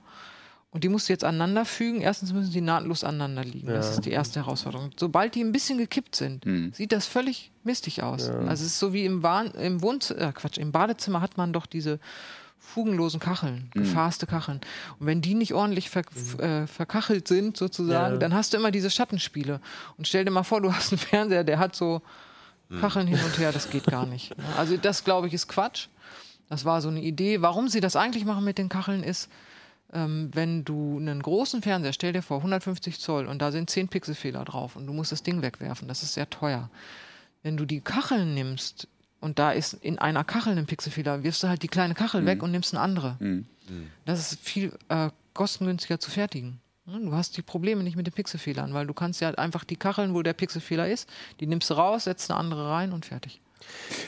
Und 0.70 0.82
die 0.82 0.88
musst 0.88 1.09
du 1.09 1.12
jetzt 1.12 1.22
aneinander 1.22 1.64
fügen. 1.64 2.01
Erstens 2.01 2.32
müssen 2.32 2.51
die 2.53 2.61
nahtlos 2.61 3.05
aneinander 3.05 3.45
liegen. 3.45 3.68
Das 3.68 3.92
ist 3.92 4.05
die 4.07 4.11
erste 4.11 4.40
Herausforderung. 4.40 4.90
Sobald 4.97 5.36
die 5.36 5.40
ein 5.45 5.53
bisschen 5.53 5.78
gekippt 5.78 6.16
sind, 6.16 6.45
sieht 6.74 6.90
das 6.90 7.07
völlig 7.07 7.53
mistig 7.62 8.03
aus. 8.03 8.28
Also 8.28 8.51
es 8.51 8.62
ist 8.62 8.78
so 8.80 8.92
wie 8.92 9.05
im, 9.05 9.22
Bahn, 9.22 9.53
im 9.53 9.82
Wohnzimmer, 9.82 10.20
äh 10.20 10.32
Quatsch, 10.32 10.59
im 10.59 10.72
Badezimmer 10.72 11.20
hat 11.20 11.36
man 11.36 11.53
doch 11.53 11.66
diese 11.66 12.01
fugenlosen 12.59 13.20
Kacheln, 13.20 13.70
gefasste 13.72 14.26
Kacheln. 14.26 14.61
Und 14.99 15.07
wenn 15.07 15.20
die 15.20 15.34
nicht 15.34 15.55
ordentlich 15.55 15.90
ver 15.90 16.03
äh, 16.40 16.66
verkachelt 16.66 17.28
sind, 17.28 17.57
sozusagen, 17.57 18.14
Ja. 18.14 18.18
dann 18.18 18.34
hast 18.34 18.53
du 18.53 18.57
immer 18.57 18.70
diese 18.72 18.90
Schattenspiele. 18.90 19.61
Und 19.97 20.09
stell 20.09 20.24
dir 20.24 20.30
mal 20.32 20.42
vor, 20.42 20.61
du 20.61 20.72
hast 20.74 20.90
einen 20.92 20.99
Fernseher, 20.99 21.45
der 21.45 21.59
hat 21.61 21.76
so 21.76 22.03
Kacheln 22.81 23.07
hin 23.07 23.19
und 23.25 23.39
her, 23.39 23.53
das 23.53 23.71
geht 23.71 23.85
gar 23.85 24.07
nicht. 24.07 24.35
Also 24.57 24.77
das, 24.77 25.05
glaube 25.05 25.27
ich, 25.27 25.35
ist 25.35 25.49
Quatsch. 25.49 25.89
Das 26.49 26.65
war 26.65 26.81
so 26.81 26.89
eine 26.89 27.01
Idee. 27.01 27.41
Warum 27.43 27.69
sie 27.69 27.81
das 27.81 27.97
eigentlich 27.97 28.25
machen 28.25 28.45
mit 28.45 28.59
den 28.59 28.69
Kacheln 28.69 29.03
ist, 29.03 29.31
ähm, 29.93 30.31
wenn 30.33 30.65
du 30.65 30.99
einen 30.99 31.23
großen 31.23 31.62
Fernseher, 31.62 31.93
stell 31.93 32.12
dir 32.12 32.23
vor, 32.23 32.39
150 32.39 33.01
Zoll 33.01 33.27
und 33.27 33.41
da 33.41 33.53
sind 33.53 33.71
10 33.71 33.89
Pixelfehler 33.89 34.45
drauf 34.45 34.77
und 34.77 34.87
du 34.87 34.93
musst 34.93 35.12
das 35.12 35.23
Ding 35.23 35.41
wegwerfen, 35.43 35.89
das 35.89 36.03
ist 36.03 36.15
sehr 36.15 36.29
teuer. 36.29 36.69
Wenn 37.43 37.57
du 37.57 37.65
die 37.65 37.81
Kacheln 37.81 38.35
nimmst 38.35 38.89
und 39.21 39.39
da 39.39 39.53
ist 39.53 39.75
in 39.75 39.99
einer 39.99 40.25
Kachel 40.25 40.59
ein 40.59 40.67
Pixelfehler, 40.67 41.23
wirfst 41.23 41.43
du 41.43 41.49
halt 41.49 41.62
die 41.62 41.69
kleine 41.69 41.95
Kachel 41.95 42.27
weg 42.27 42.43
und 42.43 42.51
nimmst 42.51 42.75
eine 42.75 42.83
andere. 42.83 43.17
Das 44.05 44.33
ist 44.33 44.41
viel 44.41 44.73
äh, 44.89 45.11
kostengünstiger 45.33 45.99
zu 46.01 46.11
fertigen. 46.11 46.61
Ne, 46.87 47.01
Du 47.01 47.12
hast 47.14 47.37
die 47.37 47.43
Probleme 47.43 47.82
nicht 47.82 47.97
mit 47.97 48.07
den 48.07 48.12
Pixelfehlern, 48.12 48.74
weil 48.74 48.87
du 48.87 48.93
kannst 48.95 49.20
ja 49.20 49.30
einfach 49.30 49.64
die 49.64 49.76
Kacheln, 49.76 50.14
wo 50.14 50.22
der 50.22 50.35
Pixelfehler 50.35 50.89
ist, 50.89 51.09
die 51.41 51.47
nimmst 51.47 51.70
du 51.70 51.74
raus, 51.74 52.05
setzt 52.05 52.30
eine 52.30 52.39
andere 52.39 52.68
rein 52.70 52.93
und 52.93 53.07
fertig. 53.07 53.41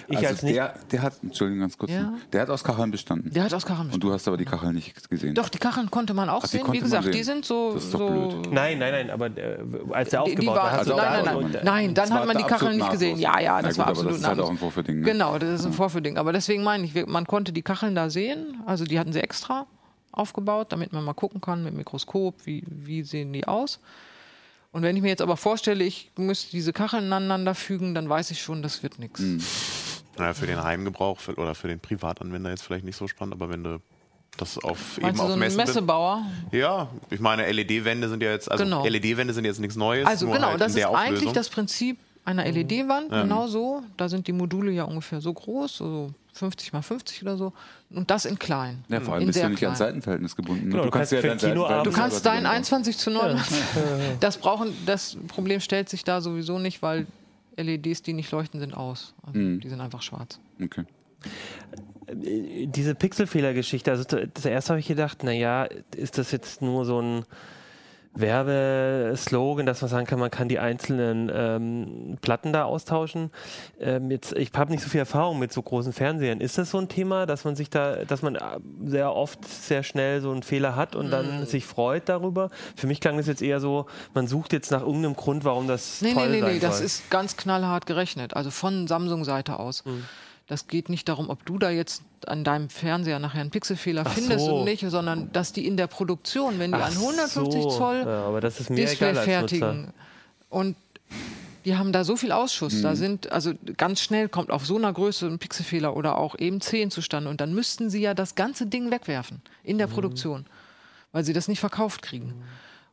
Ich 0.09 0.17
also 0.19 0.29
als 0.29 0.43
nicht, 0.43 0.57
der, 0.57 0.75
der 0.93 1.01
hat, 1.01 1.15
Entschuldigung, 1.23 1.61
ganz 1.61 1.79
kurz, 1.79 1.91
Ja. 1.91 2.13
der 2.31 2.43
hat 2.43 2.51
aus 2.51 2.63
Kacheln 2.63 2.91
bestanden. 2.91 3.33
Der 3.33 3.45
hat 3.45 3.55
aus 3.55 3.65
Kacheln 3.65 3.91
Und 3.91 4.05
du 4.05 4.13
hast 4.13 4.29
aber 4.29 4.37
die 4.37 4.45
Kacheln 4.45 4.75
nicht 4.75 5.09
gesehen. 5.09 5.35
Doch, 5.35 5.49
die 5.49 5.57
Kacheln 5.57 5.91
konnte 5.91 6.13
man 6.13 6.29
auch 6.29 6.43
Ach, 6.45 6.49
die 6.49 6.59
sehen. 6.59 6.73
Wie 6.73 6.79
gesagt, 6.81 7.05
sehen. 7.05 7.13
die 7.15 7.23
sind 7.23 7.45
so. 7.47 7.73
Das 7.73 7.85
ist 7.85 7.95
doch 7.95 8.01
so 8.01 8.07
blöd. 8.09 8.53
nein, 8.53 8.79
nein, 8.79 8.93
nein, 8.93 9.11
aber 9.11 9.35
äh, 9.39 9.57
als 9.93 10.11
der 10.11 10.25
die, 10.25 10.35
die 10.35 10.47
aufgebaut 10.47 10.57
war, 10.57 10.73
also 10.73 10.95
nein, 10.95 11.25
nein, 11.25 11.37
und, 11.37 11.53
nein, 11.55 11.65
nein, 11.65 11.95
dann 11.95 12.13
hat 12.13 12.27
man 12.27 12.37
die 12.37 12.45
Kacheln 12.45 12.73
nicht 12.73 12.81
nahtlos. 12.81 13.01
gesehen. 13.01 13.19
Ja, 13.19 13.41
ja, 13.41 13.57
Na 13.57 13.63
das 13.63 13.71
gut, 13.71 13.79
war 13.79 13.85
aber 13.87 13.91
absolut 13.93 14.13
das 14.13 14.21
ist 14.21 14.27
halt 14.29 14.41
auch 14.41 14.51
ein 14.51 14.59
Vorführding, 14.59 15.01
ne? 15.01 15.07
Genau, 15.07 15.39
das 15.39 15.61
ist 15.61 15.65
ein 15.65 15.73
Vorführding. 15.73 16.19
Aber 16.19 16.35
deswegen 16.35 16.63
meine 16.63 16.85
ich, 16.85 17.07
man 17.07 17.27
konnte 17.27 17.53
die 17.53 17.63
Kacheln 17.63 17.95
da 17.95 18.11
sehen. 18.11 18.61
Also 18.67 18.85
die 18.85 18.99
hatten 18.99 19.15
sie 19.15 19.23
extra 19.23 19.67
aufgebaut, 20.17 20.73
damit 20.73 20.93
man 20.93 21.05
mal 21.05 21.15
gucken 21.15 21.41
kann 21.41 21.63
mit 21.63 21.75
Mikroskop, 21.75 22.47
wie, 22.47 22.65
wie 22.67 23.03
sehen 23.03 23.33
die 23.33 23.47
aus. 23.47 23.81
Und 24.73 24.83
wenn 24.83 24.97
ich 24.97 25.03
mir 25.03 25.09
jetzt 25.09 25.23
aber 25.23 25.37
vorstelle, 25.37 25.85
ich 25.85 26.11
müsste 26.17 26.51
diese 26.51 26.73
Kacheln 26.73 27.13
aneinander 27.13 27.55
fügen, 27.55 27.95
dann 27.95 28.09
weiß 28.09 28.31
ich 28.31 28.43
schon, 28.43 28.63
das 28.63 28.83
wird 28.83 28.99
nichts. 28.99 29.21
Hm. 29.21 29.43
Naja, 30.19 30.35
für 30.35 30.47
den 30.47 30.63
Heimgebrauch 30.63 31.21
für, 31.21 31.35
oder 31.35 31.55
für 31.55 31.69
den 31.69 31.81
Privatanwender 31.81 32.51
jetzt 32.51 32.63
vielleicht 32.63 32.85
nicht 32.85 32.97
so 32.97 33.07
spannend, 33.07 33.35
aber 33.35 33.51
wenn 33.51 33.65
du 33.65 33.81
das 34.37 34.59
auf 34.59 34.99
eben 34.99 35.07
Meinst 35.07 35.21
du 35.21 35.25
auf 35.25 35.31
so 35.31 35.37
Messen 35.37 35.57
Messebauer? 35.57 36.27
Ja, 36.53 36.89
ich 37.11 37.21
meine 37.21 37.51
LED-Wände 37.51 38.09
sind 38.09 38.23
ja 38.23 38.31
jetzt 38.31 38.51
also 38.51 38.65
Genau. 38.65 38.87
LED-Wände 38.87 39.33
sind 39.33 39.45
jetzt 39.45 39.61
nichts 39.61 39.77
Neues. 39.77 40.07
Also 40.07 40.27
genau, 40.27 40.49
halt 40.49 40.61
das 40.61 40.75
ist 40.75 40.85
eigentlich 40.85 41.33
das 41.33 41.49
Prinzip 41.49 41.99
einer 42.27 42.45
LED-Wand, 42.45 43.11
genau 43.11 43.47
so. 43.47 43.83
Da 43.97 44.09
sind 44.09 44.27
die 44.27 44.33
Module 44.33 44.71
ja 44.73 44.85
ungefähr 44.85 45.21
so 45.21 45.33
groß, 45.33 45.77
so 45.79 46.11
50 46.35 46.73
mal 46.73 46.83
50 46.83 47.23
oder 47.23 47.37
so. 47.37 47.53
Und 47.91 48.11
das 48.11 48.25
in 48.27 48.39
klein. 48.39 48.85
Ja, 48.89 49.01
vor 49.01 49.15
allem 49.15 49.23
in 49.23 49.27
bist 49.29 49.43
du 49.43 49.49
nicht 49.49 49.59
klein. 49.59 49.69
ans 49.69 49.79
Seitenverhältnis 49.79 50.37
gebunden. 50.37 50.71
Genau, 50.71 50.85
du 50.85 50.91
kannst 50.91 51.15
für 51.15 51.23
dein 51.23 51.39
Kinoabend- 51.39 51.87
Du 51.87 51.93
kannst 51.93 52.27
dein 52.27 52.35
selber 52.43 52.51
21 52.51 52.99
zu 52.99 53.11
9. 53.11 53.41
Das 54.21 54.37
brauchen, 54.37 54.73
das 54.85 55.17
Problem 55.29 55.61
stellt 55.61 55.89
sich 55.89 56.05
da 56.05 56.21
sowieso 56.21 56.59
nicht, 56.59 56.83
weil 56.83 57.07
LEDs, 57.57 58.03
die 58.03 58.13
nicht 58.13 58.31
leuchten, 58.33 58.61
sind 58.61 58.75
aus. 58.77 59.15
Also 59.27 59.39
Mhm. 59.39 59.61
Die 59.61 59.69
sind 59.69 59.81
einfach 59.81 60.03
schwarz. 60.03 60.39
Okay. 60.63 60.85
diese 62.13 62.95
Pixelfehler-Geschichte, 62.95 63.91
also 63.91 64.05
zuerst 64.05 64.71
habe 64.71 64.79
ich 64.79 64.87
gedacht, 64.87 65.25
naja, 65.25 65.67
ist 65.97 66.19
das 66.19 66.31
jetzt 66.31 66.63
nur 66.63 66.85
so 66.85 67.01
ein 67.01 67.25
Werbeslogan, 68.17 69.67
dass 69.67 69.81
man 69.83 69.91
sagen 69.91 70.07
kann, 70.07 70.19
man 70.19 70.31
kann 70.31 70.49
die 70.49 70.59
einzelnen 70.59 71.31
ähm, 71.35 72.19
Platten 72.21 72.53
da 72.53 72.65
austauschen. 72.65 73.31
Ähm, 73.81 74.11
jetzt, 74.11 74.33
ich 74.35 74.51
habe 74.57 74.71
nicht 74.71 74.83
so 74.83 74.89
viel 74.89 75.01
Erfahrung 75.01 75.39
mit 75.39 75.53
so 75.53 75.63
großen 75.63 75.93
Fernsehern. 75.93 76.41
Ist 76.41 76.59
das 76.59 76.71
so 76.71 76.79
ein 76.79 76.89
Thema, 76.89 77.27
dass 77.27 77.45
man 77.45 77.57
sich 77.57 77.71
da, 77.71 78.05
dass 78.05 78.23
man 78.23 78.37
äh, 78.37 78.41
sehr 78.85 79.15
oft 79.15 79.45
sehr 79.47 79.83
schnell 79.83 80.21
so 80.21 80.31
einen 80.31 80.43
Fehler 80.43 80.77
hat 80.77 80.95
und 80.97 81.11
dann 81.11 81.43
Mm. 81.43 81.45
sich 81.47 81.65
freut 81.67 82.09
darüber? 82.09 82.51
Für 82.77 82.87
mich 82.87 83.01
klang 83.01 83.17
das 83.17 83.27
jetzt 83.27 83.43
eher 83.43 83.61
so, 83.61 83.87
man 84.15 84.27
sucht 84.27 84.53
jetzt 84.53 84.71
nach 84.71 84.81
irgendeinem 84.83 85.17
Grund, 85.17 85.45
warum 85.45 85.67
das 85.69 86.01
Nee, 86.03 86.15
toll 86.15 86.29
nee, 86.29 86.37
nee, 86.37 86.41
sein 86.43 86.53
nee, 86.55 86.61
das 86.61 86.77
soll. 86.79 86.87
ist 86.87 87.11
ganz 87.11 87.37
knallhart 87.37 87.87
gerechnet. 87.87 88.35
Also 88.35 88.51
von 88.51 88.87
Samsung-Seite 88.87 89.59
aus. 89.59 89.85
Mhm. 89.85 90.05
Das 90.49 90.69
geht 90.69 90.89
nicht 90.89 91.09
darum, 91.09 91.29
ob 91.29 91.45
du 91.45 91.59
da 91.59 91.71
jetzt 91.71 92.03
an 92.27 92.45
deinem 92.45 92.69
Fernseher 92.69 93.19
nachher 93.19 93.41
einen 93.41 93.51
Pixelfehler 93.51 94.05
Ach 94.07 94.13
findest 94.13 94.47
so. 94.47 94.57
oder 94.57 94.65
nicht, 94.65 94.85
sondern 94.89 95.33
dass 95.33 95.53
die 95.53 95.67
in 95.67 95.77
der 95.77 95.89
Produktion, 95.89 96.59
wenn 96.59 96.71
die 96.71 96.79
Ach 96.79 96.87
an 96.87 96.93
150 96.93 97.63
so. 97.63 97.71
Zoll 97.71 98.05
Ja, 98.07 98.27
aber 98.27 98.41
das 98.41 98.61
ist 98.61 98.71
mir 98.71 98.77
Display 98.77 99.15
fertigen. 99.15 99.93
Und 100.49 100.77
die 101.65 101.77
haben 101.77 101.91
da 101.91 102.05
so 102.05 102.15
viel 102.17 102.31
Ausschuss. 102.31 102.81
Da 102.81 102.95
sind, 102.95 103.33
also 103.33 103.53
ganz 103.77 104.01
schnell 104.01 104.29
kommt 104.29 104.53
auf 104.53 104.65
so 104.65 104.77
einer 104.77 104.93
Größe 104.93 105.27
ein 105.27 105.41
Pixelfehler 105.41 105.97
oder 105.97 106.17
auch 106.17 106.39
eben 106.39 106.61
10 106.61 106.93
zustande. 106.93 107.29
Und 107.29 107.41
dann 107.41 107.53
müssten 107.53 107.91
sie 107.91 108.01
ja 108.01 108.15
das 108.15 108.37
ganze 108.37 108.67
Ding 108.67 108.93
wegwerfen 108.93 109.43
in 109.65 109.79
der 109.79 109.89
Produktion, 109.89 110.47
weil 111.11 111.25
sie 111.25 111.33
das 111.33 111.49
nicht 111.49 111.59
verkauft 111.59 112.03
kriegen. 112.03 112.35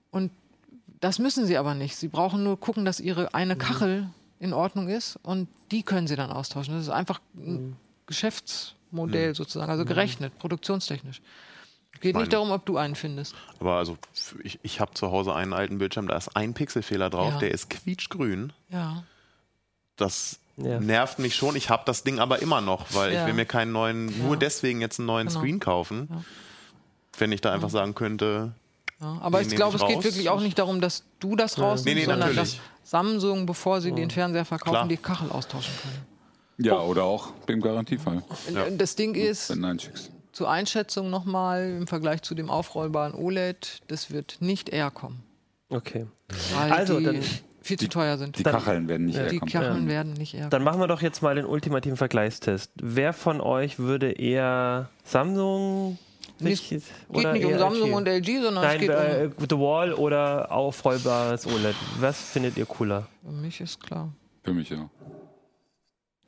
Und 0.10 0.32
Das 1.02 1.20
müssen 1.20 1.46
sie 1.46 1.58
aber 1.58 1.76
nicht. 1.76 1.98
Sie 1.98 2.08
brauchen 2.08 2.44
nur 2.44 2.58
gucken, 2.58 2.86
dass 2.86 3.02
ihre 3.02 3.34
eine 3.36 3.58
Kachel 3.58 4.08
in 4.44 4.54
Ordnung 4.54 4.90
ist 4.90 5.18
und 5.24 5.48
die 5.72 5.84
können 5.84 6.06
sie 6.08 6.16
dann 6.16 6.30
austauschen. 6.32 6.74
Das 6.76 6.84
ist 6.84 6.90
einfach 6.90 7.22
ein 7.36 7.78
Geschäftsmodell 8.08 9.34
sozusagen, 9.36 9.72
also 9.72 9.86
gerechnet, 9.86 10.38
produktionstechnisch. 10.40 11.22
Geht 12.02 12.14
meine- 12.16 12.24
nicht 12.24 12.34
darum, 12.34 12.52
ob 12.52 12.66
du 12.66 12.78
einen 12.78 12.96
findest. 12.96 13.36
Aber 13.60 13.76
also 13.78 13.98
ich, 14.44 14.60
ich 14.64 14.80
habe 14.80 14.94
zu 14.94 15.12
Hause 15.12 15.34
einen 15.34 15.54
alten 15.54 15.78
Bildschirm, 15.78 16.08
da 16.08 16.18
ist 16.18 16.36
ein 16.36 16.54
Pixelfehler 16.54 17.10
drauf, 17.10 17.34
Ja. 17.34 17.40
der 17.40 17.52
ist 17.52 17.70
quietschgrün. 17.70 18.52
Ja. 18.70 19.04
Das 19.96 20.40
Ja. 20.58 20.80
nervt 20.80 21.20
mich 21.20 21.36
schon. 21.36 21.56
Ich 21.56 21.70
habe 21.70 21.84
das 21.86 22.04
Ding 22.04 22.20
aber 22.20 22.42
immer 22.42 22.62
noch, 22.62 22.94
weil 22.94 23.14
Ja. 23.14 23.22
ich 23.22 23.28
will 23.28 23.34
mir 23.34 23.46
keinen 23.46 23.72
neuen, 23.72 24.08
nur 24.28 24.36
deswegen 24.38 24.82
jetzt 24.82 25.00
einen 25.00 25.06
neuen 25.08 25.28
Genau. 25.28 25.40
Screen 25.40 25.60
kaufen. 25.60 26.08
Ja. 26.12 26.24
Wenn 27.20 27.32
ich 27.32 27.42
da 27.42 27.54
einfach 27.54 27.70
sagen 27.70 27.94
könnte, 27.96 28.54
Ja, 29.04 29.18
aber 29.22 29.42
Die 29.42 29.48
ich 29.50 29.56
glaube, 29.56 29.76
es 29.78 29.86
geht 29.86 30.04
wirklich 30.04 30.30
auch 30.30 30.40
nicht 30.42 30.58
darum, 30.58 30.80
dass 30.82 31.04
du 31.20 31.36
das 31.36 31.60
rausnimmst, 31.60 31.86
Nee, 31.86 31.94
nee, 31.96 32.02
sondern 32.06 32.30
natürlich. 32.30 32.60
dass 32.60 32.90
Samsung, 32.90 33.46
bevor 33.46 33.82
sie 33.82 33.92
den 33.92 34.10
Fernseher 34.10 34.46
verkaufen, 34.46 34.72
Klar. 34.72 34.88
die 34.88 34.98
Kachel 34.98 35.30
austauschen 35.30 35.74
können. 35.82 36.66
Ja, 36.66 36.80
oder 36.80 37.04
auch 37.04 37.30
im 37.48 37.62
Garantiefall, 37.62 38.24
Ja. 38.54 38.70
Das 38.70 38.96
Ding 38.96 39.16
ist, 39.16 39.50
wenn 39.50 39.80
zur 40.32 40.50
Einschätzung 40.50 41.10
nochmal 41.10 41.70
im 41.80 41.88
Vergleich 41.88 42.22
zu 42.24 42.34
dem 42.36 42.50
aufrollbaren 42.50 43.14
OLED, 43.14 43.82
das 43.88 44.12
wird 44.12 44.38
nicht 44.40 44.70
eher 44.70 44.90
kommen. 44.90 45.22
Okay. 45.70 46.08
Weil 46.56 46.72
Also, 46.72 47.00
die 47.00 47.06
dann- 47.06 47.20
viel 47.62 47.78
zu 47.80 47.88
teuer 47.88 48.18
sind. 48.18 48.38
Die 48.38 48.44
Dann- 48.44 48.54
Kacheln 48.56 48.88
werden 48.88 49.06
nicht 49.06 49.16
Ja. 49.16 49.28
Die. 49.28 49.40
Kacheln 49.40 49.88
werden 49.88 50.14
nicht 50.14 50.34
eher 50.34 50.50
Dann 50.50 50.64
machen 50.64 50.80
wir 50.80 50.88
doch 50.88 51.02
jetzt 51.02 51.22
mal 51.22 51.34
den 51.36 51.46
ultimativen 51.46 51.98
Vergleichstest. 51.98 52.72
Wer 52.76 53.14
von 53.14 53.40
euch 53.42 53.80
würde 53.80 54.12
eher 54.12 54.90
Samsung 55.06 55.98
sich, 56.40 56.72
Es 56.72 56.84
geht 57.12 57.34
nicht 57.34 57.46
um 57.46 57.52
eher 57.52 57.60
Samsung 57.60 57.90
LG? 57.90 57.96
und 57.96 58.08
LG, 58.08 58.42
sondern 58.44 58.64
Nein, 58.64 58.76
es 58.76 58.80
geht 58.82 58.90
äh, 58.90 59.30
um. 59.38 59.46
The 59.50 59.58
Wall 59.58 59.94
oder 59.94 60.52
aufrollbares 60.52 61.46
OLED. 61.48 61.76
Was 62.00 62.20
findet 62.22 62.58
ihr 62.58 62.66
cooler? 62.66 63.08
Für 63.24 63.32
mich 63.32 63.62
ist 63.62 63.82
klar. 63.82 64.10
Für 64.44 64.54
mich, 64.54 64.70
ja. 64.70 64.90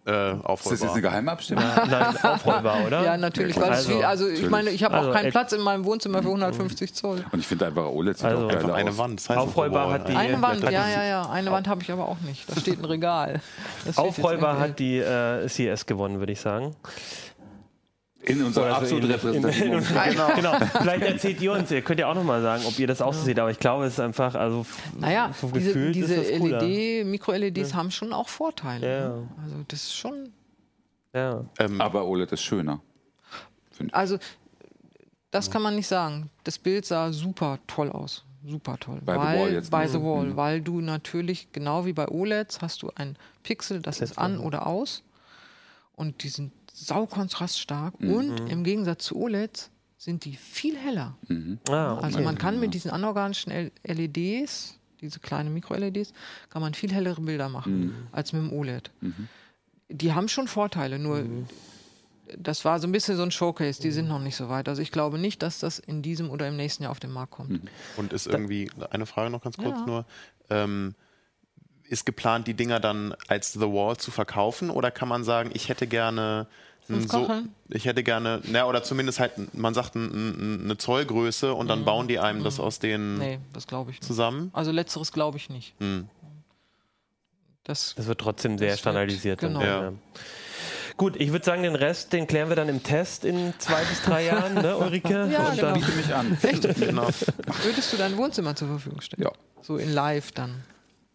äh, 0.07 0.33
Ist 0.33 0.43
das 0.71 0.81
jetzt 0.81 0.91
eine 0.91 1.01
Geheimabstimmung? 1.01 1.63
Nein, 1.89 2.15
aufrollbar, 2.23 2.77
oder? 2.87 3.03
Ja, 3.03 3.17
natürlich. 3.17 3.55
Ja, 3.55 3.73
viel, 3.73 4.03
also 4.03 4.27
ich 4.27 4.49
meine, 4.49 4.69
ich 4.69 4.83
habe 4.83 4.95
Also, 4.95 5.09
auch 5.09 5.13
keinen 5.13 5.25
äh, 5.25 5.31
Platz 5.31 5.51
in 5.51 5.61
meinem 5.61 5.83
Wohnzimmer 5.83 6.21
für 6.21 6.27
150 6.29 6.93
Zoll. 6.93 7.25
Und 7.31 7.39
ich 7.39 7.47
finde 7.47 7.65
einfach 7.65 7.85
OLED 7.87 8.17
sieht 8.17 8.27
Also 8.27 8.45
auch 8.45 8.49
geiler 8.51 8.73
eine 8.75 8.91
aus. 8.91 8.97
Wand. 8.99 9.19
Das 9.19 9.29
heißt 9.29 9.39
Aufrollbar 9.39 9.91
hat 9.91 10.07
die- 10.07 10.13
eigentlich. 10.15 10.33
Eine 10.35 10.41
Wand, 10.43 10.63
ja, 10.63 10.69
die- 10.69 10.75
ja, 10.75 11.03
ja. 11.03 11.29
Eine 11.29 11.51
Wand 11.51 11.67
habe 11.67 11.81
ich 11.81 11.91
aber 11.91 12.07
auch 12.07 12.19
nicht. 12.21 12.47
Da 12.49 12.59
steht 12.59 12.79
ein 12.79 12.85
Regal. 12.85 13.41
Das 13.85 13.97
Aufrollbar 13.97 14.59
hat 14.59 14.77
die 14.79 14.99
äh, 14.99 15.47
CS 15.47 15.85
gewonnen, 15.87 16.19
würde 16.19 16.31
ich 16.33 16.39
sagen. 16.39 16.75
In 18.27 18.43
unserer 18.43 18.65
Oder 18.65 18.73
so 18.75 18.81
absolut 18.81 19.09
repräsentativen 19.09 19.75
Umfrage. 19.75 20.15
Genau. 20.35 20.53
Vielleicht 20.81 21.03
erzählt 21.03 21.41
ihr 21.41 21.51
uns, 21.51 21.71
ihr 21.71 21.81
könnt 21.81 21.99
ja 21.99 22.07
auch 22.09 22.15
nochmal 22.15 22.41
sagen, 22.41 22.63
ob 22.65 22.77
ihr 22.79 22.87
das 22.87 23.01
auch 23.01 23.13
so 23.13 23.23
seht, 23.23 23.39
aber 23.39 23.51
ich 23.51 23.59
glaube, 23.59 23.85
es 23.85 23.93
ist 23.93 23.99
einfach, 23.99 24.35
also 24.35 24.65
Naja, 24.99 25.31
so 25.39 25.47
diese, 25.49 25.67
gefühlt 25.67 25.95
diese 25.95 26.15
ist 26.15 26.31
das 26.31 26.39
cooler. 26.39 26.61
LED, 26.61 27.05
Mikro-LEDs 27.07 27.73
haben 27.73 27.91
schon 27.91 28.13
auch 28.13 28.27
Vorteile. 28.29 28.87
Ja. 28.87 29.09
ne? 29.09 29.27
Also 29.43 29.55
das 29.67 29.83
ist 29.83 29.95
schon. 29.95 30.31
Ja. 31.13 31.45
Ähm, 31.59 31.79
Aber 31.79 32.05
OLED 32.05 32.31
ist 32.33 32.41
schöner. 32.41 32.81
Also 33.91 34.17
das 35.31 35.51
kann 35.51 35.61
man 35.61 35.75
nicht 35.75 35.87
sagen. 35.87 36.29
Das 36.43 36.57
Bild 36.57 36.85
sah 36.85 37.11
super 37.11 37.59
toll 37.67 37.89
aus. 37.91 38.23
Super 38.47 38.77
toll. 38.79 38.99
Bei 39.03 39.13
The 39.13 39.19
weil, 39.19 39.39
Wall 39.39 39.53
jetzt 39.53 39.71
Bei 39.71 39.83
nicht. 39.83 39.91
The 39.93 40.01
Wall, 40.01 40.25
Mhm. 40.27 40.35
weil 40.37 40.61
du 40.61 40.79
natürlich, 40.81 41.51
genau 41.51 41.85
wie 41.85 41.93
bei 41.93 42.07
OLEDs, 42.07 42.61
hast 42.61 42.83
du 42.83 42.91
ein 42.95 43.17
Pixel, 43.43 43.81
das 43.81 44.01
ist 44.01 44.17
an 44.17 44.39
oder 44.39 44.67
aus. 44.67 45.03
Und 45.95 46.23
die 46.23 46.29
sind 46.29 46.51
saukontraststark. 46.75 47.99
Mhm. 47.99 48.13
Und 48.13 48.49
im 48.49 48.63
Gegensatz 48.63 49.05
zu 49.05 49.15
OLEDs 49.17 49.71
sind 49.97 50.25
die 50.25 50.35
viel 50.35 50.77
heller. 50.77 51.15
Ah, 51.69 51.93
okay. 51.93 52.03
Also 52.05 52.19
man 52.21 52.37
kann 52.37 52.59
mit 52.59 52.73
diesen 52.73 52.91
anorganischen 52.91 53.71
LEDs, 53.83 54.77
diese 55.01 55.19
kleinen 55.19 55.53
Mikro-LEDs, 55.53 56.13
kann 56.49 56.61
man 56.61 56.73
viel 56.73 56.91
hellere 56.91 57.21
Bilder 57.21 57.49
machen 57.49 57.79
Mhm. 57.79 57.93
als 58.11 58.33
mit 58.33 58.41
dem 58.43 58.53
OLED. 58.53 58.91
Die 59.89 60.13
haben 60.13 60.27
schon 60.27 60.47
Vorteile, 60.47 60.99
nur 60.99 61.23
das 62.37 62.65
war 62.65 62.79
so 62.79 62.87
ein 62.87 62.91
bisschen 62.91 63.17
so 63.17 63.23
ein 63.23 63.31
Showcase, 63.31 63.81
die 63.81 63.91
sind 63.91 64.07
noch 64.07 64.19
nicht 64.19 64.35
so 64.35 64.49
weit. 64.49 64.67
Also 64.67 64.81
ich 64.81 64.91
glaube 64.91 65.17
nicht, 65.19 65.43
dass 65.43 65.59
das 65.59 65.79
in 65.79 66.01
diesem 66.01 66.29
oder 66.31 66.47
im 66.47 66.55
nächsten 66.57 66.83
Jahr 66.83 66.91
auf 66.91 66.99
den 66.99 67.11
Markt 67.11 67.31
kommt. 67.31 67.61
Und 67.97 68.13
ist 68.13 68.25
irgendwie, 68.27 68.69
eine 68.89 69.05
Frage 69.05 69.29
noch 69.29 69.41
ganz 69.43 69.57
kurz 69.57 69.77
Ja. 69.79 69.85
nur, 69.85 70.05
ähm, 70.49 70.95
ist 71.89 72.05
geplant, 72.05 72.47
die 72.47 72.53
Dinger 72.53 72.79
dann 72.79 73.15
als 73.27 73.53
The 73.53 73.61
Wall 73.61 73.97
zu 73.97 74.11
verkaufen 74.11 74.69
oder 74.69 74.91
kann 74.91 75.07
man 75.07 75.23
sagen, 75.23 75.51
ich 75.53 75.69
hätte 75.69 75.87
gerne 75.87 76.47
so, 76.87 77.27
ich 77.69 77.85
hätte 77.85 78.03
gerne, 78.03 78.41
na, 78.43 78.65
oder 78.67 78.83
zumindest 78.83 79.19
halt, 79.19 79.55
man 79.55 79.73
sagt 79.73 79.95
ein, 79.95 80.05
ein, 80.05 80.61
eine 80.65 80.77
Zollgröße 80.77 81.51
und 81.53 81.67
dann 81.67 81.83
bauen 81.83 82.07
die 82.07 82.19
einem 82.19 82.43
das 82.43 82.59
aus 82.59 82.77
den 82.77 83.17
Nee, 83.17 83.39
das 83.53 83.65
glaube 83.65 83.89
ich 83.89 83.97
nicht. 83.99 84.07
zusammen? 84.07 84.51
Also 84.53 84.71
letzteres 84.71 85.11
glaube 85.11 85.37
ich 85.37 85.49
nicht. 85.49 85.73
Hm. 85.79 86.07
Das, 87.63 87.95
Das 87.97 88.05
wird 88.05 88.21
trotzdem 88.21 88.57
sehr 88.59 88.69
wird- 88.69 88.79
standardisiert. 88.79 89.41
dann, 89.41 89.53
genau. 89.55 89.65
Ja. 89.65 89.93
Gut, 90.97 91.15
ich 91.19 91.31
würde 91.31 91.43
sagen, 91.43 91.63
den 91.63 91.75
Rest, 91.75 92.13
den 92.13 92.27
klären 92.27 92.49
wir 92.49 92.55
dann 92.55 92.69
im 92.69 92.83
Test 92.83 93.25
in 93.25 93.53
zwei 93.57 93.83
bis 93.85 94.01
drei 94.03 94.23
Jahren, 94.25 94.53
ne, 94.53 94.77
Ulrike? 94.77 95.27
Ja, 95.31 95.47
Und 95.49 95.55
genau. 95.55 95.71
dann, 95.71 95.73
Biete 95.81 95.91
mich 95.93 96.13
an. 96.13 96.37
Genau. 96.79 97.07
würdest 97.63 97.91
du 97.93 97.97
dein 97.97 98.15
Wohnzimmer 98.17 98.55
zur 98.55 98.67
Verfügung 98.67 99.01
stellen? 99.01 99.23
Ja. 99.23 99.31
So 99.63 99.77
in 99.77 99.91
live 99.91 100.31
dann. 100.33 100.63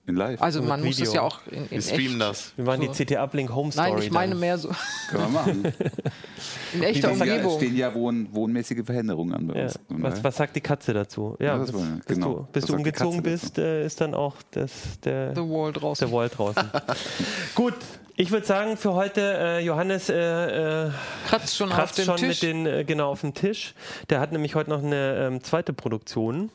In 0.06 0.16
live. 0.16 0.40
Also 0.42 0.62
man 0.62 0.80
muss 0.82 0.96
Video. 0.96 1.04
das 1.04 1.14
ja 1.14 1.20
auch 1.22 1.40
in, 1.50 1.64
in 1.64 1.70
Wir 1.70 1.82
streamen 1.82 2.12
echt. 2.12 2.30
das. 2.30 2.52
wir 2.56 2.64
machen 2.64 2.82
So. 2.86 2.92
die 2.92 3.04
CT 3.04 3.16
Uplink 3.18 3.54
Home 3.54 3.70
Story. 3.70 3.90
Nein, 3.92 4.02
ich 4.02 4.10
meine 4.10 4.30
dann. 4.32 4.40
mehr 4.40 4.58
so 4.58 4.70
Können 5.10 5.22
wir 5.24 5.28
machen. 5.28 5.64
in 6.72 6.82
echter 6.82 7.08
Stehen 7.14 7.26
ja, 7.26 7.34
Umgebung. 7.34 7.56
stehen 7.58 7.76
ja 7.76 7.94
wohn, 7.94 8.28
wohnmäßige 8.32 8.84
Veränderungen 8.84 9.34
an 9.34 9.46
bei 9.46 9.54
Ja. 9.58 9.62
uns. 9.64 9.78
Was, 9.88 10.24
was 10.24 10.36
sagt 10.36 10.56
die 10.56 10.60
Katze 10.62 10.94
dazu? 10.94 11.36
Ja, 11.38 11.46
Ja, 11.48 11.58
das 11.58 11.70
bis, 11.72 11.82
genau. 12.06 12.34
du, 12.34 12.46
bis 12.52 12.64
du 12.64 12.74
umgezogen 12.76 13.22
bist, 13.22 13.58
äh, 13.58 13.84
ist 13.84 14.00
dann 14.00 14.14
auch 14.14 14.36
das, 14.52 14.70
der, 15.04 15.34
The 15.34 15.42
Wall 15.42 15.72
draußen. 15.72 16.08
der 16.08 16.16
Wall 16.16 16.28
draußen. 16.28 16.70
Gut, 17.54 17.74
ich 18.16 18.30
würde 18.30 18.46
sagen, 18.46 18.76
für 18.76 18.94
heute, 18.94 19.20
äh, 19.20 19.60
Johannes 19.64 20.08
äh, 20.08 20.86
äh, 20.86 20.90
Kratzt 21.28 21.56
schon 21.56 21.70
auf 21.70 21.76
kratzt 21.76 21.98
dem 21.98 22.04
schon 22.06 22.16
Tisch. 22.16 22.28
mit 22.28 22.42
den, 22.42 22.66
äh, 22.66 22.84
genau 22.84 23.10
auf 23.10 23.20
dem 23.20 23.34
Tisch. 23.34 23.74
Der 24.08 24.18
hat 24.20 24.32
nämlich 24.32 24.54
heute 24.54 24.70
noch 24.70 24.82
eine 24.82 25.16
ähm, 25.26 25.42
zweite 25.44 25.72
Produktion. 25.72 26.50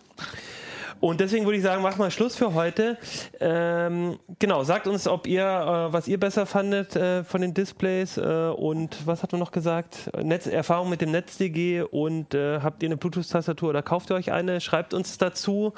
Und 1.00 1.20
deswegen 1.20 1.46
würde 1.46 1.58
ich 1.58 1.64
sagen, 1.64 1.82
machen 1.82 2.00
wir 2.00 2.10
Schluss 2.12 2.36
für 2.36 2.54
heute. 2.54 2.98
Ähm, 3.40 4.20
genau, 4.40 4.64
sagt 4.64 4.88
uns, 4.88 5.08
ob 5.08 5.28
ihr, 5.28 5.44
äh, 5.44 5.94
was 5.94 6.08
ihr 6.08 6.20
besser 6.20 6.46
fandet 6.46 6.96
äh, 6.96 7.24
von 7.24 7.42
den 7.42 7.54
Displays 7.54 8.18
äh, 8.18 8.22
und 8.56 9.06
was 9.06 9.24
hat 9.24 9.32
man 9.32 9.40
noch 9.40 9.52
gesagt? 9.52 10.10
Netz, 10.22 10.48
Erfahrung 10.48 10.90
mit 10.90 11.02
dem 11.02 11.12
NetzDG 11.12 11.82
und 11.82 12.34
äh, 12.34 12.60
habt 12.62 12.82
ihr 12.84 12.88
eine 12.88 12.98
Bluetooth-Tastatur 12.98 13.70
oder 13.70 13.82
kauft 13.82 14.10
ihr 14.10 14.16
euch 14.16 14.32
eine? 14.32 14.62
Schreibt 14.62 14.94
uns 14.94 15.18
dazu. 15.18 15.74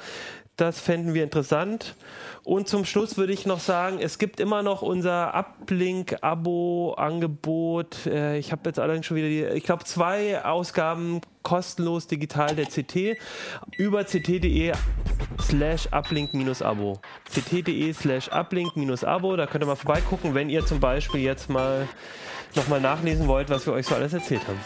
Das 0.58 0.82
fänden 0.82 1.14
wir 1.14 1.24
interessant. 1.24 1.96
Und 2.44 2.68
zum 2.68 2.84
Schluss 2.84 3.16
würde 3.16 3.32
ich 3.32 3.46
noch 3.46 3.60
sagen, 3.60 4.00
es 4.02 4.18
gibt 4.18 4.40
immer 4.40 4.64
noch 4.64 4.82
unser 4.82 5.36
Uplink-Abo-Angebot. 5.36 8.08
Äh, 8.08 8.40
ich 8.40 8.52
habe 8.52 8.64
jetzt 8.66 8.80
allerdings 8.80 9.06
schon 9.06 9.18
wieder 9.18 9.28
die, 9.28 9.44
ich 9.56 9.64
glaube, 9.64 9.84
zwei 9.84 10.44
Ausgaben 10.44 11.22
kostenlos 11.44 12.08
digital 12.08 12.56
der 12.56 12.66
CT 12.66 13.20
über 13.78 14.04
ct.de 14.06 14.72
slash 15.40 15.88
uplink-abo. 15.92 17.02
ct.de 17.32 17.94
slash 17.94 18.32
uplink-abo. 18.32 19.36
Da 19.36 19.46
könnt 19.46 19.64
ihr 19.64 19.68
mal 19.68 19.76
vorbeigucken, 19.76 20.34
wenn 20.34 20.50
ihr 20.50 20.66
zum 20.66 20.80
Beispiel 20.80 21.22
jetzt 21.22 21.52
mal 21.52 21.88
nochmal 22.56 22.82
nachlesen 22.82 23.28
wollt, 23.28 23.52
was 23.52 23.68
wir 23.68 23.74
euch 23.74 23.86
so 23.86 23.94
alles 23.94 24.14
erzählt 24.14 24.42
haben. 24.48 24.60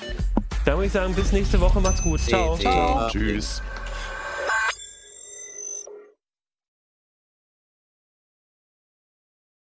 Dann 0.63 0.75
würde 0.75 0.85
ich 0.85 0.93
sagen, 0.93 1.13
bis 1.15 1.33
nächste 1.33 1.59
Woche. 1.59 1.81
Macht's 1.81 2.01
gut. 2.01 2.21
Ciao. 2.21 2.57
Tschüss. 3.09 3.61